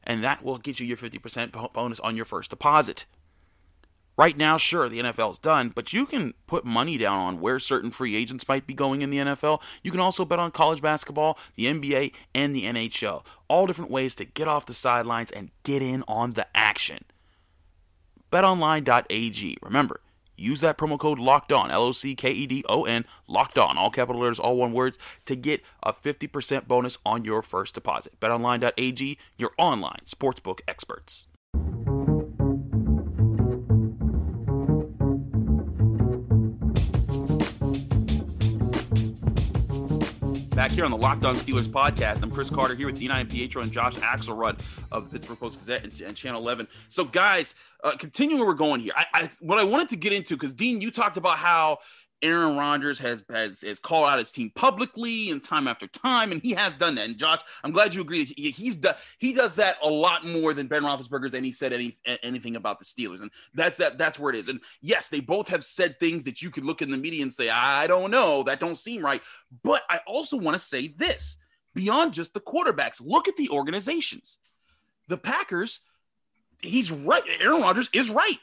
And 0.10 0.24
that 0.24 0.44
will 0.44 0.58
get 0.58 0.80
you 0.80 0.88
your 0.88 0.98
50% 0.98 1.72
bonus 1.72 2.00
on 2.00 2.16
your 2.16 2.26
first 2.26 2.50
deposit. 2.50 3.06
Right 4.18 4.36
now, 4.36 4.58
sure, 4.58 4.90
the 4.90 5.00
NFL 5.00 5.32
is 5.32 5.38
done, 5.38 5.70
but 5.70 5.94
you 5.94 6.06
can 6.08 6.34
put 6.48 6.66
money 6.66 6.98
down 6.98 7.20
on 7.20 7.40
where 7.40 7.60
certain 7.60 7.92
free 7.92 8.16
agents 8.18 8.48
might 8.48 8.66
be 8.66 8.74
going 8.74 9.04
in 9.04 9.12
the 9.12 9.20
NFL. 9.20 9.62
You 9.84 9.92
can 9.92 10.00
also 10.00 10.26
bet 10.26 10.40
on 10.40 10.50
college 10.52 10.82
basketball, 10.82 11.38
the 11.56 11.68
NBA, 11.68 12.12
and 12.34 12.54
the 12.54 12.66
NHL. 12.66 13.24
All 13.48 13.68
different 13.68 13.92
ways 13.92 14.16
to 14.16 14.26
get 14.26 14.48
off 14.48 14.66
the 14.66 14.74
sidelines 14.74 15.32
and 15.32 15.52
get 15.64 15.84
in 15.84 16.04
on 16.08 16.34
the 16.34 16.48
action. 16.58 17.06
BetOnline.ag. 18.32 19.58
Remember, 19.62 20.02
use 20.40 20.62
that 20.62 20.78
promo 20.78 20.98
code 21.00 21.20
locked 21.20 21.52
on, 21.52 21.72
L 21.72 21.84
O 21.84 21.92
C 21.92 22.16
K 22.16 22.32
E 22.32 22.48
D 22.48 22.64
O 22.68 22.84
N, 22.84 23.06
locked 23.28 23.58
on, 23.58 23.78
all 23.78 23.90
capital 23.90 24.22
letters, 24.22 24.40
all 24.40 24.58
one 24.58 24.74
words, 24.74 24.98
to 25.26 25.36
get 25.36 25.62
a 25.84 25.94
50% 25.94 26.68
bonus 26.68 26.98
on 27.06 27.26
your 27.26 27.42
first 27.42 27.76
deposit. 27.76 28.20
BetOnline.ag, 28.20 29.18
your 29.38 29.52
online 29.58 30.02
sportsbook 30.06 30.60
experts. 30.68 31.28
Back 40.60 40.72
here 40.72 40.84
on 40.84 40.92
the 40.92 40.98
Locked 40.98 41.24
On 41.24 41.38
Steelers 41.38 41.70
podcast, 41.70 42.22
I'm 42.22 42.30
Chris 42.30 42.50
Carter 42.50 42.76
here 42.76 42.88
with 42.88 43.00
Dean 43.00 43.12
Iampietro 43.12 43.64
and 43.64 43.72
Josh 43.72 43.96
Axelrod 43.96 44.60
of 44.92 45.10
the 45.10 45.18
Pittsburgh 45.18 45.40
Post 45.40 45.60
Gazette 45.60 45.86
and, 45.86 46.02
and 46.02 46.18
Channel 46.18 46.42
11. 46.42 46.68
So, 46.90 47.06
guys, 47.06 47.56
uh, 47.86 47.96
continuing 47.96 48.42
where 48.42 48.50
we're 48.50 48.56
going 48.56 48.82
here, 48.82 48.92
I, 48.94 49.06
I, 49.14 49.30
what 49.40 49.58
I 49.58 49.64
wanted 49.64 49.88
to 49.88 49.96
get 49.96 50.12
into 50.12 50.36
because 50.36 50.52
Dean, 50.52 50.82
you 50.82 50.92
talked 50.92 51.16
about 51.16 51.38
how 51.38 51.78
Aaron 52.22 52.58
Rodgers 52.58 53.00
has, 53.00 53.24
has 53.30 53.62
has 53.62 53.80
called 53.80 54.10
out 54.10 54.20
his 54.20 54.32
team 54.32 54.52
publicly 54.54 55.32
and 55.32 55.44
time 55.44 55.68
after 55.68 55.88
time, 55.88 56.32
and 56.32 56.42
he 56.42 56.52
has 56.52 56.74
done 56.74 56.96
that. 56.96 57.06
And 57.06 57.18
Josh, 57.18 57.40
I'm 57.64 57.72
glad 57.72 57.94
you 57.94 58.02
agree. 58.02 58.26
He, 58.26 58.52
he's 58.52 58.76
done 58.76 58.96
he 59.20 59.34
does 59.34 59.54
that 59.56 59.78
a 59.82 59.88
lot 59.90 60.26
more 60.26 60.54
than 60.54 60.68
Ben 60.68 60.84
Roethlisberger's, 60.84 61.34
and 61.34 61.46
he 61.46 61.52
said 61.52 61.72
any 61.72 61.98
anything 62.24 62.56
about 62.56 62.80
the 62.80 62.86
Steelers, 62.86 63.22
and 63.22 63.32
that's 63.54 63.78
that 63.78 63.98
that's 63.98 64.20
where 64.20 64.32
it 64.34 64.38
is. 64.38 64.50
And 64.50 64.60
yes, 64.82 65.10
they 65.10 65.22
both 65.22 65.48
have 65.48 65.64
said 65.64 66.00
things 66.00 66.26
that 66.26 66.42
you 66.42 66.50
could 66.50 66.66
look 66.66 66.82
in 66.82 66.92
the 66.92 66.98
media 66.98 67.24
and 67.24 67.34
say, 67.34 67.50
I 67.50 67.88
don't 67.88 68.12
know, 68.12 68.44
that 68.44 68.60
don't 68.60 68.78
seem 68.78 69.04
right. 69.04 69.22
But 69.64 69.84
I 69.90 70.00
also 70.06 70.38
want 70.38 70.56
to 70.56 70.60
say 70.60 70.88
this 70.88 71.38
beyond 71.74 72.14
just 72.14 72.34
the 72.34 72.42
quarterbacks. 72.42 73.02
Look 73.02 73.28
at 73.28 73.38
the 73.38 73.50
organizations. 73.50 74.40
The 75.08 75.18
Packers. 75.18 75.82
He's 76.62 76.92
right. 76.92 77.24
Aaron 77.40 77.62
Rodgers 77.62 77.90
is 77.94 78.10
right 78.10 78.38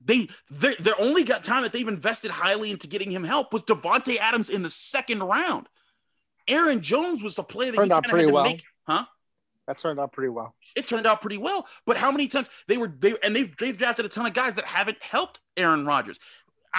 they 0.00 0.28
their 0.50 0.98
only 0.98 1.24
got 1.24 1.44
time 1.44 1.62
that 1.62 1.72
they've 1.72 1.86
invested 1.86 2.30
highly 2.30 2.70
into 2.70 2.86
getting 2.86 3.10
him 3.10 3.24
help 3.24 3.52
was 3.52 3.62
Davante 3.64 4.18
Adams 4.18 4.48
in 4.48 4.62
the 4.62 4.70
second 4.70 5.22
round. 5.22 5.68
Aaron 6.48 6.80
Jones 6.80 7.22
was 7.22 7.34
the 7.34 7.42
player 7.42 7.70
that 7.72 7.76
turned 7.76 7.92
out 7.92 8.04
pretty 8.04 8.30
well, 8.30 8.44
make, 8.44 8.64
huh? 8.84 9.04
That 9.66 9.78
turned 9.78 10.00
out 10.00 10.12
pretty 10.12 10.30
well. 10.30 10.54
It 10.74 10.88
turned 10.88 11.06
out 11.06 11.20
pretty 11.20 11.36
well, 11.36 11.66
but 11.84 11.96
how 11.96 12.10
many 12.10 12.28
times 12.28 12.48
they 12.66 12.78
were 12.78 12.92
they 12.98 13.14
and 13.22 13.36
they've 13.36 13.54
they've 13.58 13.76
drafted 13.76 14.06
a 14.06 14.08
ton 14.08 14.26
of 14.26 14.34
guys 14.34 14.54
that 14.54 14.64
haven't 14.64 14.98
helped 15.02 15.40
Aaron 15.56 15.84
Rodgers 15.84 16.18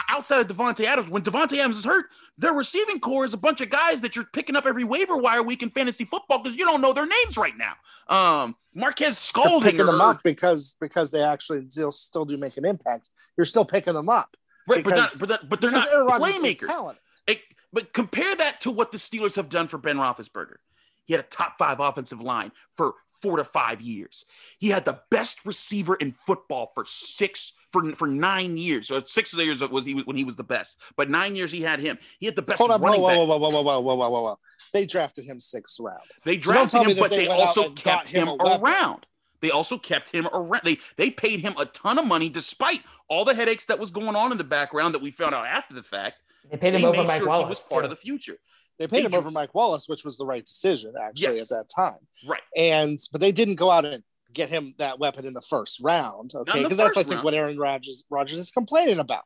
outside 0.10 0.40
of 0.40 0.48
Davante 0.48 0.86
Adams, 0.86 1.10
when 1.10 1.22
Davante 1.22 1.58
Adams 1.58 1.78
is 1.78 1.86
hurt, 1.86 2.06
their 2.38 2.54
receiving 2.54 3.00
core 3.00 3.26
is 3.26 3.34
a 3.34 3.38
bunch 3.38 3.62
of 3.62 3.70
guys 3.70 4.02
that 4.02 4.16
you're 4.16 4.26
picking 4.26 4.56
up 4.56 4.66
every 4.66 4.84
waiver 4.84 5.18
wire 5.18 5.44
week 5.44 5.64
in 5.64 5.70
fantasy 5.70 6.06
football 6.06 6.40
because 6.40 6.58
you 6.58 6.66
don't 6.66 6.82
know 6.82 6.94
their 6.94 7.08
names 7.08 7.38
right 7.38 7.54
now. 7.58 7.74
Um, 8.08 8.56
Marquez 8.74 9.18
Scalding 9.18 9.72
picking 9.72 9.86
them 9.86 10.02
up 10.02 10.24
because 10.24 10.76
because 10.80 11.12
they 11.12 11.24
actually 11.24 11.66
still 11.70 11.92
still 11.92 12.26
do 12.26 12.38
make 12.38 12.58
an 12.58 12.66
impact. 12.66 13.10
You're 13.38 13.46
still 13.46 13.66
picking 13.66 13.94
them 13.94 14.10
up, 14.10 14.36
right? 14.68 14.84
Because, 14.84 15.20
but 15.20 15.30
not, 15.30 15.50
but, 15.50 15.62
they're 15.62 15.72
not 15.72 15.88
playmakers. 15.90 16.96
It, 17.28 17.40
but 17.74 17.94
compare 17.94 18.36
that 18.36 18.62
to 18.62 18.72
what 18.72 18.92
the 18.92 18.98
Steelers 18.98 19.36
have 19.36 19.50
done 19.50 19.68
for 19.68 19.78
Ben 19.78 19.98
Roethlisberger. 19.98 20.58
He 21.06 21.14
had 21.14 21.24
a 21.24 21.28
top 21.28 21.58
five 21.58 21.80
offensive 21.80 22.22
line 22.22 22.52
for 22.78 22.94
four 23.22 23.38
to 23.38 23.44
five 23.44 23.82
years. 23.82 24.26
He 24.60 24.70
had 24.70 24.86
the 24.86 25.00
best 25.10 25.46
receiver 25.46 25.96
in 25.96 26.12
football 26.12 26.72
for 26.74 26.86
six 26.88 27.54
for 27.72 27.94
for 27.96 28.08
nine 28.08 28.58
years. 28.58 28.88
So 28.88 29.00
six 29.00 29.34
years 29.34 29.62
was 29.62 29.86
he 29.86 29.94
when 29.94 30.18
he 30.18 30.24
was 30.24 30.36
the 30.36 30.44
best, 30.44 30.78
but 30.98 31.10
nine 31.10 31.36
years 31.36 31.52
he 31.52 31.62
had 31.62 31.80
him. 31.80 31.98
He 32.20 32.26
had 32.26 32.36
the 32.36 32.42
best. 32.42 32.60
Hold 32.60 32.72
on, 32.72 32.82
running 32.82 33.02
whoa, 33.02 33.26
whoa, 33.26 33.38
whoa, 33.38 33.50
whoa, 33.50 33.62
whoa, 33.62 33.80
whoa, 33.80 33.96
whoa, 33.96 34.10
whoa, 34.10 34.22
whoa. 34.22 34.40
They 34.74 34.86
drafted 34.86 35.26
him 35.26 35.40
sixth 35.40 35.80
round. 35.80 36.02
They 36.24 36.36
So 36.36 36.52
drafted 36.52 36.86
me 36.86 36.94
him, 36.94 37.00
but 37.00 37.12
they 37.12 37.26
they 37.26 37.28
also 37.28 37.72
kept 37.72 38.08
him 38.08 38.28
him 38.28 38.38
around. 38.40 39.06
They 39.42 39.50
also 39.52 39.78
kept 39.78 40.10
him 40.10 40.28
around. 40.34 40.62
They 40.64 40.80
they 40.98 41.10
paid 41.10 41.40
him 41.42 41.56
a 41.58 41.66
ton 41.66 41.98
of 41.98 42.06
money 42.06 42.30
despite 42.30 42.82
all 43.08 43.26
the 43.26 43.34
headaches 43.36 43.66
that 43.66 43.80
was 43.80 43.92
going 43.92 44.16
on 44.16 44.32
in 44.32 44.38
the 44.38 44.44
background 44.44 44.94
that 44.96 45.02
we 45.02 45.12
found 45.12 45.34
out 45.36 45.46
after 45.46 45.74
the 45.74 45.84
fact. 45.84 46.18
They 46.50 46.58
paid 46.58 46.74
him 46.76 46.82
They 46.82 46.88
over 46.88 46.98
made 47.02 47.08
Mike 47.08 47.20
sure 47.20 47.28
Wallace. 47.30 47.46
he 47.46 47.50
was 47.50 47.64
part 47.64 47.82
too. 47.82 47.86
of 47.86 47.90
the 47.92 47.96
future. 47.96 48.38
They 48.80 48.88
paid 48.88 49.00
They 49.00 49.06
him 49.06 49.12
dr- 49.12 49.24
over 49.24 49.32
Mike 49.32 49.54
Wallace, 49.54 49.88
which 49.88 50.04
was 50.06 50.18
the 50.18 50.26
right 50.26 50.44
decision 50.46 50.94
actually 51.00 51.38
Yes. 51.38 51.44
at 51.44 51.58
that 51.58 51.70
time. 51.76 51.98
Right. 52.28 52.42
And 52.56 53.00
but 53.12 53.22
they 53.22 53.32
didn't 53.32 53.56
go 53.56 53.70
out 53.72 53.86
and 53.86 54.04
get 54.34 54.50
him 54.50 54.76
that 54.78 54.98
weapon 54.98 55.26
in 55.26 55.34
the 55.34 55.42
first 55.42 55.80
round. 55.82 56.34
Okay, 56.34 56.64
because 56.64 56.78
that's 56.78 56.96
I 56.98 57.04
think 57.04 57.16
round. 57.16 57.26
what 57.26 57.34
Aaron 57.34 57.58
Rodgers 57.58 58.04
Rodgers 58.10 58.40
is 58.40 58.52
complaining 58.52 59.00
about. 59.00 59.24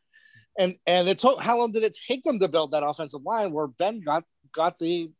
And 0.57 0.77
and 0.87 1.07
it 1.09 1.17
took 1.19 1.41
how 1.41 1.57
long 1.57 1.71
did 1.73 1.83
it 1.83 1.97
take 2.07 2.23
them 2.23 2.39
to 2.39 2.47
build 2.47 2.71
that 2.71 2.83
offensive 2.83 3.21
line 3.23 3.51
where 3.51 3.67
Ben 3.67 3.99
got 4.01 4.23
got 4.53 4.79
the 4.79 5.11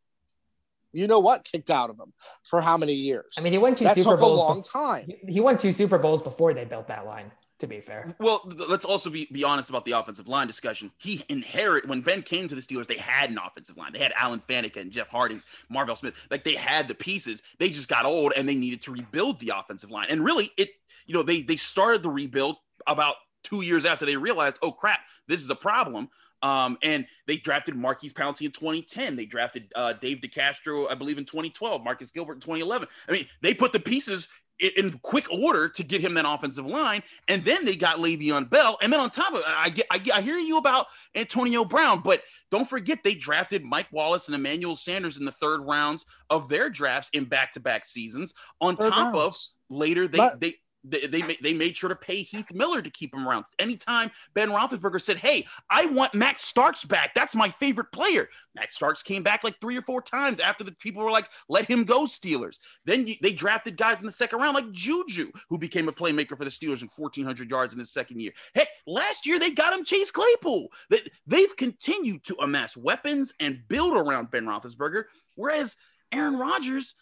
you 0.96 1.06
know 1.06 1.20
what 1.20 1.44
kicked 1.44 1.70
out 1.70 1.90
of 1.90 1.98
him 1.98 2.12
for 2.44 2.60
how 2.60 2.76
many 2.76 2.92
years? 2.94 3.34
I 3.38 3.42
mean, 3.42 3.52
he 3.52 3.58
won 3.58 3.74
two 3.74 3.84
that 3.84 3.94
Super 3.94 4.10
took 4.10 4.20
Bowls. 4.20 4.40
a 4.40 4.42
long 4.42 4.60
bef- 4.62 4.72
time. 4.72 5.06
he- 5.26 5.34
He 5.34 5.40
won 5.40 5.58
two 5.58 5.72
Super 5.72 5.98
Bowls 5.98 6.22
before 6.22 6.54
they 6.54 6.64
built 6.64 6.88
that 6.88 7.06
line. 7.06 7.30
To 7.60 7.66
be 7.66 7.80
fair, 7.80 8.14
Well, 8.20 8.42
let's 8.68 8.84
also 8.84 9.08
be, 9.08 9.28
be 9.32 9.42
honest 9.42 9.70
about 9.70 9.86
the 9.86 9.92
offensive 9.92 10.28
line 10.28 10.46
discussion. 10.46 10.90
He 10.98 11.24
inherit 11.30 11.88
when 11.88 12.02
Ben 12.02 12.20
came 12.22 12.48
to 12.48 12.54
the 12.54 12.60
Steelers, 12.60 12.86
they 12.86 12.98
had 12.98 13.30
an 13.30 13.38
offensive 13.38 13.78
line. 13.78 13.94
They 13.94 13.98
had 13.98 14.12
Alan 14.14 14.42
Faneca 14.46 14.76
and 14.76 14.90
Jeff 14.92 15.08
Hartings, 15.08 15.46
Marvel 15.70 15.96
Smith. 15.96 16.12
Like 16.30 16.44
they 16.44 16.54
had 16.54 16.86
the 16.86 16.94
pieces. 16.94 17.42
They 17.58 17.70
just 17.70 17.88
got 17.88 18.04
old 18.04 18.34
and 18.36 18.46
they 18.46 18.54
needed 18.54 18.82
to 18.82 18.92
rebuild 18.92 19.40
the 19.40 19.52
offensive 19.56 19.90
line. 19.90 20.08
And 20.10 20.22
really, 20.22 20.50
it 20.58 20.68
you 21.06 21.14
know 21.14 21.22
they 21.22 21.40
they 21.40 21.56
started 21.56 22.02
the 22.02 22.10
rebuild 22.10 22.56
about 22.86 23.14
two 23.42 23.62
years 23.62 23.86
after 23.86 24.04
they 24.04 24.18
realized, 24.18 24.58
oh 24.60 24.72
crap, 24.72 25.00
this 25.26 25.40
is 25.40 25.48
a 25.48 25.54
problem. 25.54 26.10
Um, 26.42 26.76
and 26.82 27.06
they 27.26 27.38
drafted 27.38 27.76
Maurkice 27.76 28.12
Pouncey 28.12 28.46
in 28.46 28.52
2010. 28.52 29.16
They 29.16 29.26
drafted 29.26 29.72
uh, 29.74 29.94
Dave 29.94 30.18
DeCastro, 30.18 30.90
I 30.90 30.94
believe, 30.94 31.18
in 31.18 31.24
2012. 31.24 31.82
Marcus 31.82 32.10
Gilbert 32.10 32.34
in 32.34 32.40
2011. 32.40 32.88
I 33.08 33.12
mean, 33.12 33.26
they 33.40 33.54
put 33.54 33.72
the 33.72 33.80
pieces 33.80 34.28
in, 34.58 34.70
in 34.76 34.92
quick 34.98 35.26
order 35.30 35.68
to 35.68 35.82
get 35.82 36.00
him 36.00 36.14
that 36.14 36.26
offensive 36.28 36.66
line, 36.66 37.02
and 37.28 37.44
then 37.44 37.64
they 37.64 37.76
got 37.76 37.98
Le'Veon 37.98 38.48
Bell. 38.48 38.78
And 38.82 38.92
then 38.92 39.00
on 39.00 39.10
top 39.10 39.32
of 39.32 39.40
it, 39.40 39.44
I 39.46 39.70
get, 39.70 39.86
I, 39.90 39.98
get, 39.98 40.16
I 40.16 40.20
hear 40.20 40.38
you 40.38 40.58
about 40.58 40.86
Antonio 41.14 41.64
Brown, 41.64 42.00
but 42.02 42.22
don't 42.50 42.68
forget 42.68 43.00
they 43.02 43.14
drafted 43.14 43.64
Mike 43.64 43.88
Wallace 43.90 44.28
and 44.28 44.34
Emmanuel 44.34 44.76
Sanders 44.76 45.16
in 45.16 45.24
the 45.24 45.32
third 45.32 45.60
rounds 45.62 46.04
of 46.30 46.48
their 46.48 46.70
drafts 46.70 47.10
in 47.12 47.24
back-to-back 47.24 47.84
seasons. 47.84 48.34
On 48.60 48.76
Third 48.76 48.92
top 48.92 49.14
of 49.14 49.36
later, 49.68 50.08
they 50.08 50.18
Not- 50.18 50.40
they. 50.40 50.56
They, 50.88 51.06
they, 51.06 51.22
ma- 51.22 51.34
they 51.42 51.52
made 51.52 51.76
sure 51.76 51.88
to 51.88 51.96
pay 51.96 52.22
Heath 52.22 52.52
Miller 52.52 52.82
to 52.82 52.90
keep 52.90 53.14
him 53.14 53.26
around. 53.26 53.44
Anytime 53.58 54.10
Ben 54.34 54.50
Roethlisberger 54.50 55.00
said, 55.00 55.16
Hey, 55.16 55.46
I 55.70 55.86
want 55.86 56.14
Max 56.14 56.42
Starks 56.42 56.84
back. 56.84 57.14
That's 57.14 57.34
my 57.34 57.48
favorite 57.50 57.90
player. 57.92 58.28
Max 58.54 58.74
Starks 58.74 59.02
came 59.02 59.22
back 59.22 59.44
like 59.44 59.60
three 59.60 59.76
or 59.76 59.82
four 59.82 60.00
times 60.00 60.40
after 60.40 60.64
the 60.64 60.72
people 60.72 61.02
were 61.02 61.10
like, 61.10 61.30
Let 61.48 61.66
him 61.66 61.84
go, 61.84 62.02
Steelers. 62.02 62.58
Then 62.84 63.06
they 63.20 63.32
drafted 63.32 63.76
guys 63.76 64.00
in 64.00 64.06
the 64.06 64.12
second 64.12 64.40
round 64.40 64.54
like 64.54 64.70
Juju, 64.72 65.30
who 65.48 65.58
became 65.58 65.88
a 65.88 65.92
playmaker 65.92 66.36
for 66.36 66.44
the 66.44 66.50
Steelers 66.50 66.82
in 66.82 66.88
1,400 66.96 67.50
yards 67.50 67.72
in 67.72 67.78
his 67.78 67.90
second 67.90 68.20
year. 68.20 68.32
Heck, 68.54 68.68
last 68.86 69.26
year 69.26 69.38
they 69.38 69.50
got 69.50 69.76
him 69.76 69.84
Chase 69.84 70.10
Claypool. 70.10 70.68
They, 70.90 71.00
they've 71.26 71.56
continued 71.56 72.24
to 72.24 72.36
amass 72.40 72.76
weapons 72.76 73.32
and 73.40 73.60
build 73.68 73.96
around 73.96 74.30
Ben 74.30 74.46
Roethlisberger, 74.46 75.04
whereas 75.34 75.76
Aaron 76.12 76.38
Rodgers, 76.38 76.94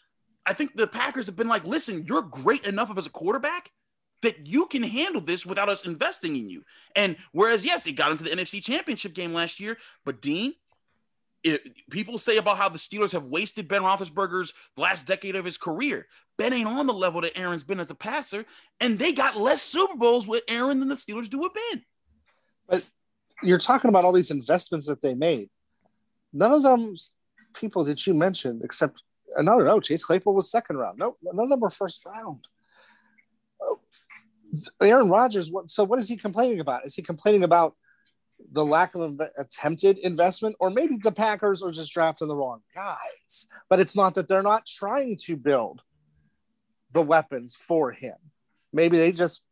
I 0.47 0.53
think 0.53 0.77
the 0.77 0.87
Packers 0.87 1.27
have 1.27 1.37
been 1.37 1.49
like, 1.49 1.65
listen, 1.65 2.05
you're 2.07 2.23
great 2.23 2.67
enough 2.67 2.91
of 2.91 2.99
as 2.99 3.07
a 3.07 3.11
quarterback 3.11 3.71
that 4.23 4.47
you 4.47 4.67
can 4.67 4.83
handle 4.83 5.21
this 5.21 5.45
without 5.45 5.69
us 5.69 5.85
investing 5.85 6.37
in 6.37 6.49
you. 6.49 6.65
And 6.97 7.17
whereas, 7.33 7.65
yes, 7.65 7.87
it 7.87 7.93
got 7.93 8.11
into 8.11 8.25
the 8.25 8.31
NFC 8.31 8.63
Championship 8.63 9.15
game 9.15 9.33
last 9.35 9.61
year, 9.61 9.77
but 10.05 10.21
Dean, 10.21 10.55
it, 11.43 11.91
people 11.91 12.17
say 12.17 12.39
about 12.39 12.57
how 12.57 12.71
the 12.71 12.79
Steelers 12.79 13.13
have 13.13 13.25
wasted 13.25 13.69
Ben 13.69 13.83
Roethlisberger's 13.83 14.55
last 14.79 15.07
decade 15.07 15.37
of 15.37 15.45
his 15.45 15.59
career. 15.59 16.07
Ben 16.39 16.55
ain't 16.55 16.67
on 16.67 16.87
the 16.87 16.95
level 16.95 17.21
that 17.21 17.37
Aaron's 17.37 17.65
been 17.65 17.81
as 17.81 17.91
a 17.91 17.95
passer, 17.95 18.47
and 18.81 18.99
they 18.99 19.13
got 19.13 19.37
less 19.37 19.63
Super 19.63 19.97
Bowls 19.97 20.27
with 20.27 20.43
Aaron 20.49 20.81
than 20.81 20.89
the 20.89 20.95
Steelers 20.95 21.29
do 21.29 21.39
with 21.39 21.53
Ben. 21.53 21.83
But 22.67 22.85
you're 23.43 23.59
talking 23.59 23.91
about 23.91 24.05
all 24.05 24.13
these 24.13 24.31
investments 24.31 24.87
that 24.87 25.03
they 25.03 25.15
made. 25.15 25.51
None 26.33 26.53
of 26.53 26.63
them 26.63 26.97
people 27.53 27.85
that 27.85 28.07
you 28.07 28.15
mentioned, 28.15 28.63
except 28.65 29.03
Uh, 29.37 29.41
another 29.41 29.65
no, 29.65 29.81
Chase 29.81 30.05
Claypool 30.05 30.35
was 30.35 30.51
second 30.51 30.77
round. 30.77 30.99
No, 30.99 31.17
none 31.23 31.45
of 31.45 31.49
them 31.49 31.61
were 31.61 31.71
first 31.71 32.05
round. 32.05 32.47
Oh, 33.61 33.81
Aaron 34.81 35.11
Rodgers, 35.11 35.51
what 35.51 35.71
so 35.71 35.85
what 35.85 36.01
is 36.01 36.09
he 36.09 36.17
complaining 36.17 36.61
about? 36.61 36.85
Is 36.85 36.95
he 36.95 37.03
complaining 37.03 37.45
about 37.45 37.75
the 38.53 38.65
lack 38.65 38.95
of 38.95 39.01
inve- 39.01 39.31
attempted 39.39 39.99
investment, 39.99 40.57
or 40.61 40.71
maybe 40.71 40.99
the 41.03 41.13
Packers 41.13 41.63
are 41.63 41.71
just 41.71 41.93
drafting 41.93 42.29
the 42.29 42.35
wrong 42.35 42.63
guys? 42.75 43.49
But 43.69 43.81
it's 43.81 43.97
not 43.97 44.15
that 44.15 44.29
they're 44.29 44.43
not 44.43 44.67
trying 44.67 45.17
to 45.23 45.37
build 45.37 45.83
the 46.93 47.03
weapons 47.03 47.57
for 47.57 47.91
him. 47.93 48.17
Maybe 48.73 48.97
they 48.97 49.13
just 49.13 49.43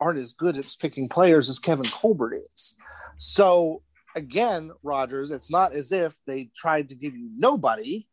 aren't 0.00 0.18
as 0.18 0.32
good 0.32 0.56
at 0.56 0.76
picking 0.80 1.08
players 1.08 1.48
as 1.48 1.58
Kevin 1.58 1.86
Colbert 1.86 2.34
is. 2.50 2.76
So 3.16 3.82
again, 4.14 4.70
Rodgers, 4.82 5.30
it's 5.30 5.50
not 5.50 5.72
as 5.72 5.92
if 5.92 6.18
they 6.26 6.50
tried 6.54 6.88
to 6.90 6.94
give 6.94 7.16
you 7.16 7.30
nobody. 7.36 8.06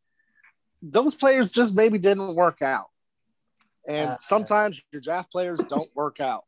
Those 0.83 1.15
players 1.15 1.51
just 1.51 1.75
maybe 1.75 1.97
didn't 1.97 2.35
work 2.35 2.61
out. 2.61 2.87
And 3.87 4.11
Uh, 4.11 4.17
sometimes 4.19 4.81
your 4.91 5.01
draft 5.01 5.31
players 5.31 5.59
don't 5.67 5.89
work 5.95 6.19
out. 6.19 6.43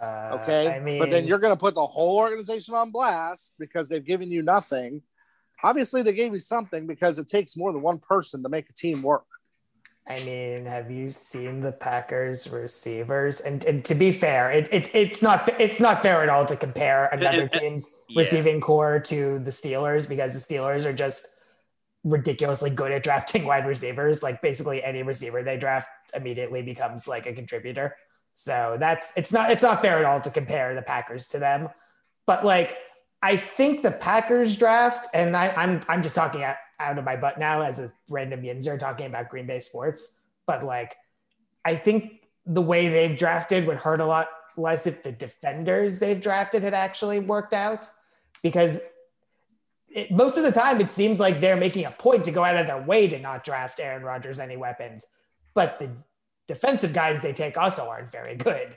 uh, 0.00 0.38
Okay. 0.42 0.68
I 0.68 0.78
mean, 0.80 0.98
but 1.00 1.10
then 1.10 1.26
you're 1.26 1.38
going 1.38 1.52
to 1.54 1.58
put 1.58 1.74
the 1.74 1.84
whole 1.84 2.16
organization 2.18 2.74
on 2.74 2.90
blast 2.92 3.54
because 3.58 3.88
they've 3.88 4.04
given 4.04 4.30
you 4.30 4.42
nothing. 4.42 5.02
Obviously, 5.62 6.02
they 6.02 6.12
gave 6.12 6.32
you 6.32 6.38
something 6.38 6.86
because 6.86 7.18
it 7.18 7.26
takes 7.26 7.56
more 7.56 7.72
than 7.72 7.82
one 7.82 7.98
person 7.98 8.42
to 8.44 8.48
make 8.48 8.70
a 8.70 8.72
team 8.72 9.02
work. 9.02 9.24
I 10.06 10.14
mean, 10.24 10.64
have 10.64 10.90
you 10.90 11.10
seen 11.10 11.60
the 11.60 11.72
Packers 11.72 12.48
receivers? 12.48 13.40
And, 13.42 13.62
and 13.66 13.84
to 13.84 13.94
be 13.94 14.10
fair, 14.12 14.50
it, 14.52 14.68
it, 14.72 14.88
it's 14.94 15.20
not 15.20 15.48
it's 15.60 15.80
not 15.80 16.00
fair 16.00 16.22
at 16.22 16.30
all 16.30 16.46
to 16.46 16.56
compare 16.56 17.06
another 17.08 17.42
it- 17.42 17.54
it- 17.54 17.58
team's 17.60 17.90
yeah. 18.08 18.20
receiving 18.20 18.60
core 18.60 19.00
to 19.00 19.38
the 19.40 19.50
Steelers 19.50 20.08
because 20.08 20.32
the 20.32 20.54
Steelers 20.54 20.86
are 20.86 20.94
just 20.94 21.26
ridiculously 22.08 22.70
good 22.70 22.92
at 22.92 23.02
drafting 23.02 23.44
wide 23.46 23.66
receivers. 23.66 24.22
Like 24.22 24.40
basically 24.42 24.82
any 24.82 25.02
receiver 25.02 25.42
they 25.42 25.56
draft 25.56 25.88
immediately 26.14 26.62
becomes 26.62 27.06
like 27.06 27.26
a 27.26 27.32
contributor. 27.32 27.96
So 28.34 28.76
that's 28.78 29.12
it's 29.16 29.32
not 29.32 29.50
it's 29.50 29.62
not 29.62 29.82
fair 29.82 29.98
at 29.98 30.04
all 30.04 30.20
to 30.20 30.30
compare 30.30 30.74
the 30.74 30.82
Packers 30.82 31.28
to 31.28 31.38
them. 31.38 31.68
But 32.26 32.44
like 32.44 32.76
I 33.22 33.36
think 33.36 33.82
the 33.82 33.90
Packers 33.90 34.56
draft, 34.56 35.08
and 35.12 35.36
I, 35.36 35.48
I'm 35.48 35.82
I'm 35.88 36.02
just 36.02 36.14
talking 36.14 36.44
out, 36.44 36.56
out 36.78 36.98
of 36.98 37.04
my 37.04 37.16
butt 37.16 37.38
now 37.38 37.62
as 37.62 37.80
a 37.80 37.90
random 38.08 38.42
yinzer 38.42 38.78
talking 38.78 39.06
about 39.06 39.28
Green 39.28 39.46
Bay 39.46 39.58
sports. 39.58 40.20
But 40.46 40.62
like, 40.62 40.96
I 41.64 41.74
think 41.74 42.22
the 42.46 42.62
way 42.62 42.88
they've 42.88 43.18
drafted 43.18 43.66
would 43.66 43.78
hurt 43.78 44.00
a 44.00 44.06
lot 44.06 44.28
less 44.56 44.86
if 44.86 45.02
the 45.02 45.12
defenders 45.12 45.98
they've 45.98 46.20
drafted 46.20 46.62
had 46.62 46.74
actually 46.74 47.18
worked 47.18 47.52
out, 47.52 47.88
because 48.42 48.80
it, 49.90 50.10
most 50.10 50.36
of 50.36 50.44
the 50.44 50.52
time 50.52 50.80
it 50.80 50.92
seems 50.92 51.20
like 51.20 51.40
they're 51.40 51.56
making 51.56 51.86
a 51.86 51.90
point 51.90 52.24
to 52.24 52.30
go 52.30 52.44
out 52.44 52.56
of 52.56 52.66
their 52.66 52.82
way 52.82 53.08
to 53.08 53.18
not 53.18 53.44
draft 53.44 53.80
Aaron 53.80 54.02
Rodgers 54.02 54.40
any 54.40 54.56
weapons, 54.56 55.06
but 55.54 55.78
the 55.78 55.90
defensive 56.46 56.92
guys 56.92 57.20
they 57.20 57.32
take 57.32 57.56
also 57.56 57.88
aren't 57.88 58.10
very 58.10 58.36
good. 58.36 58.76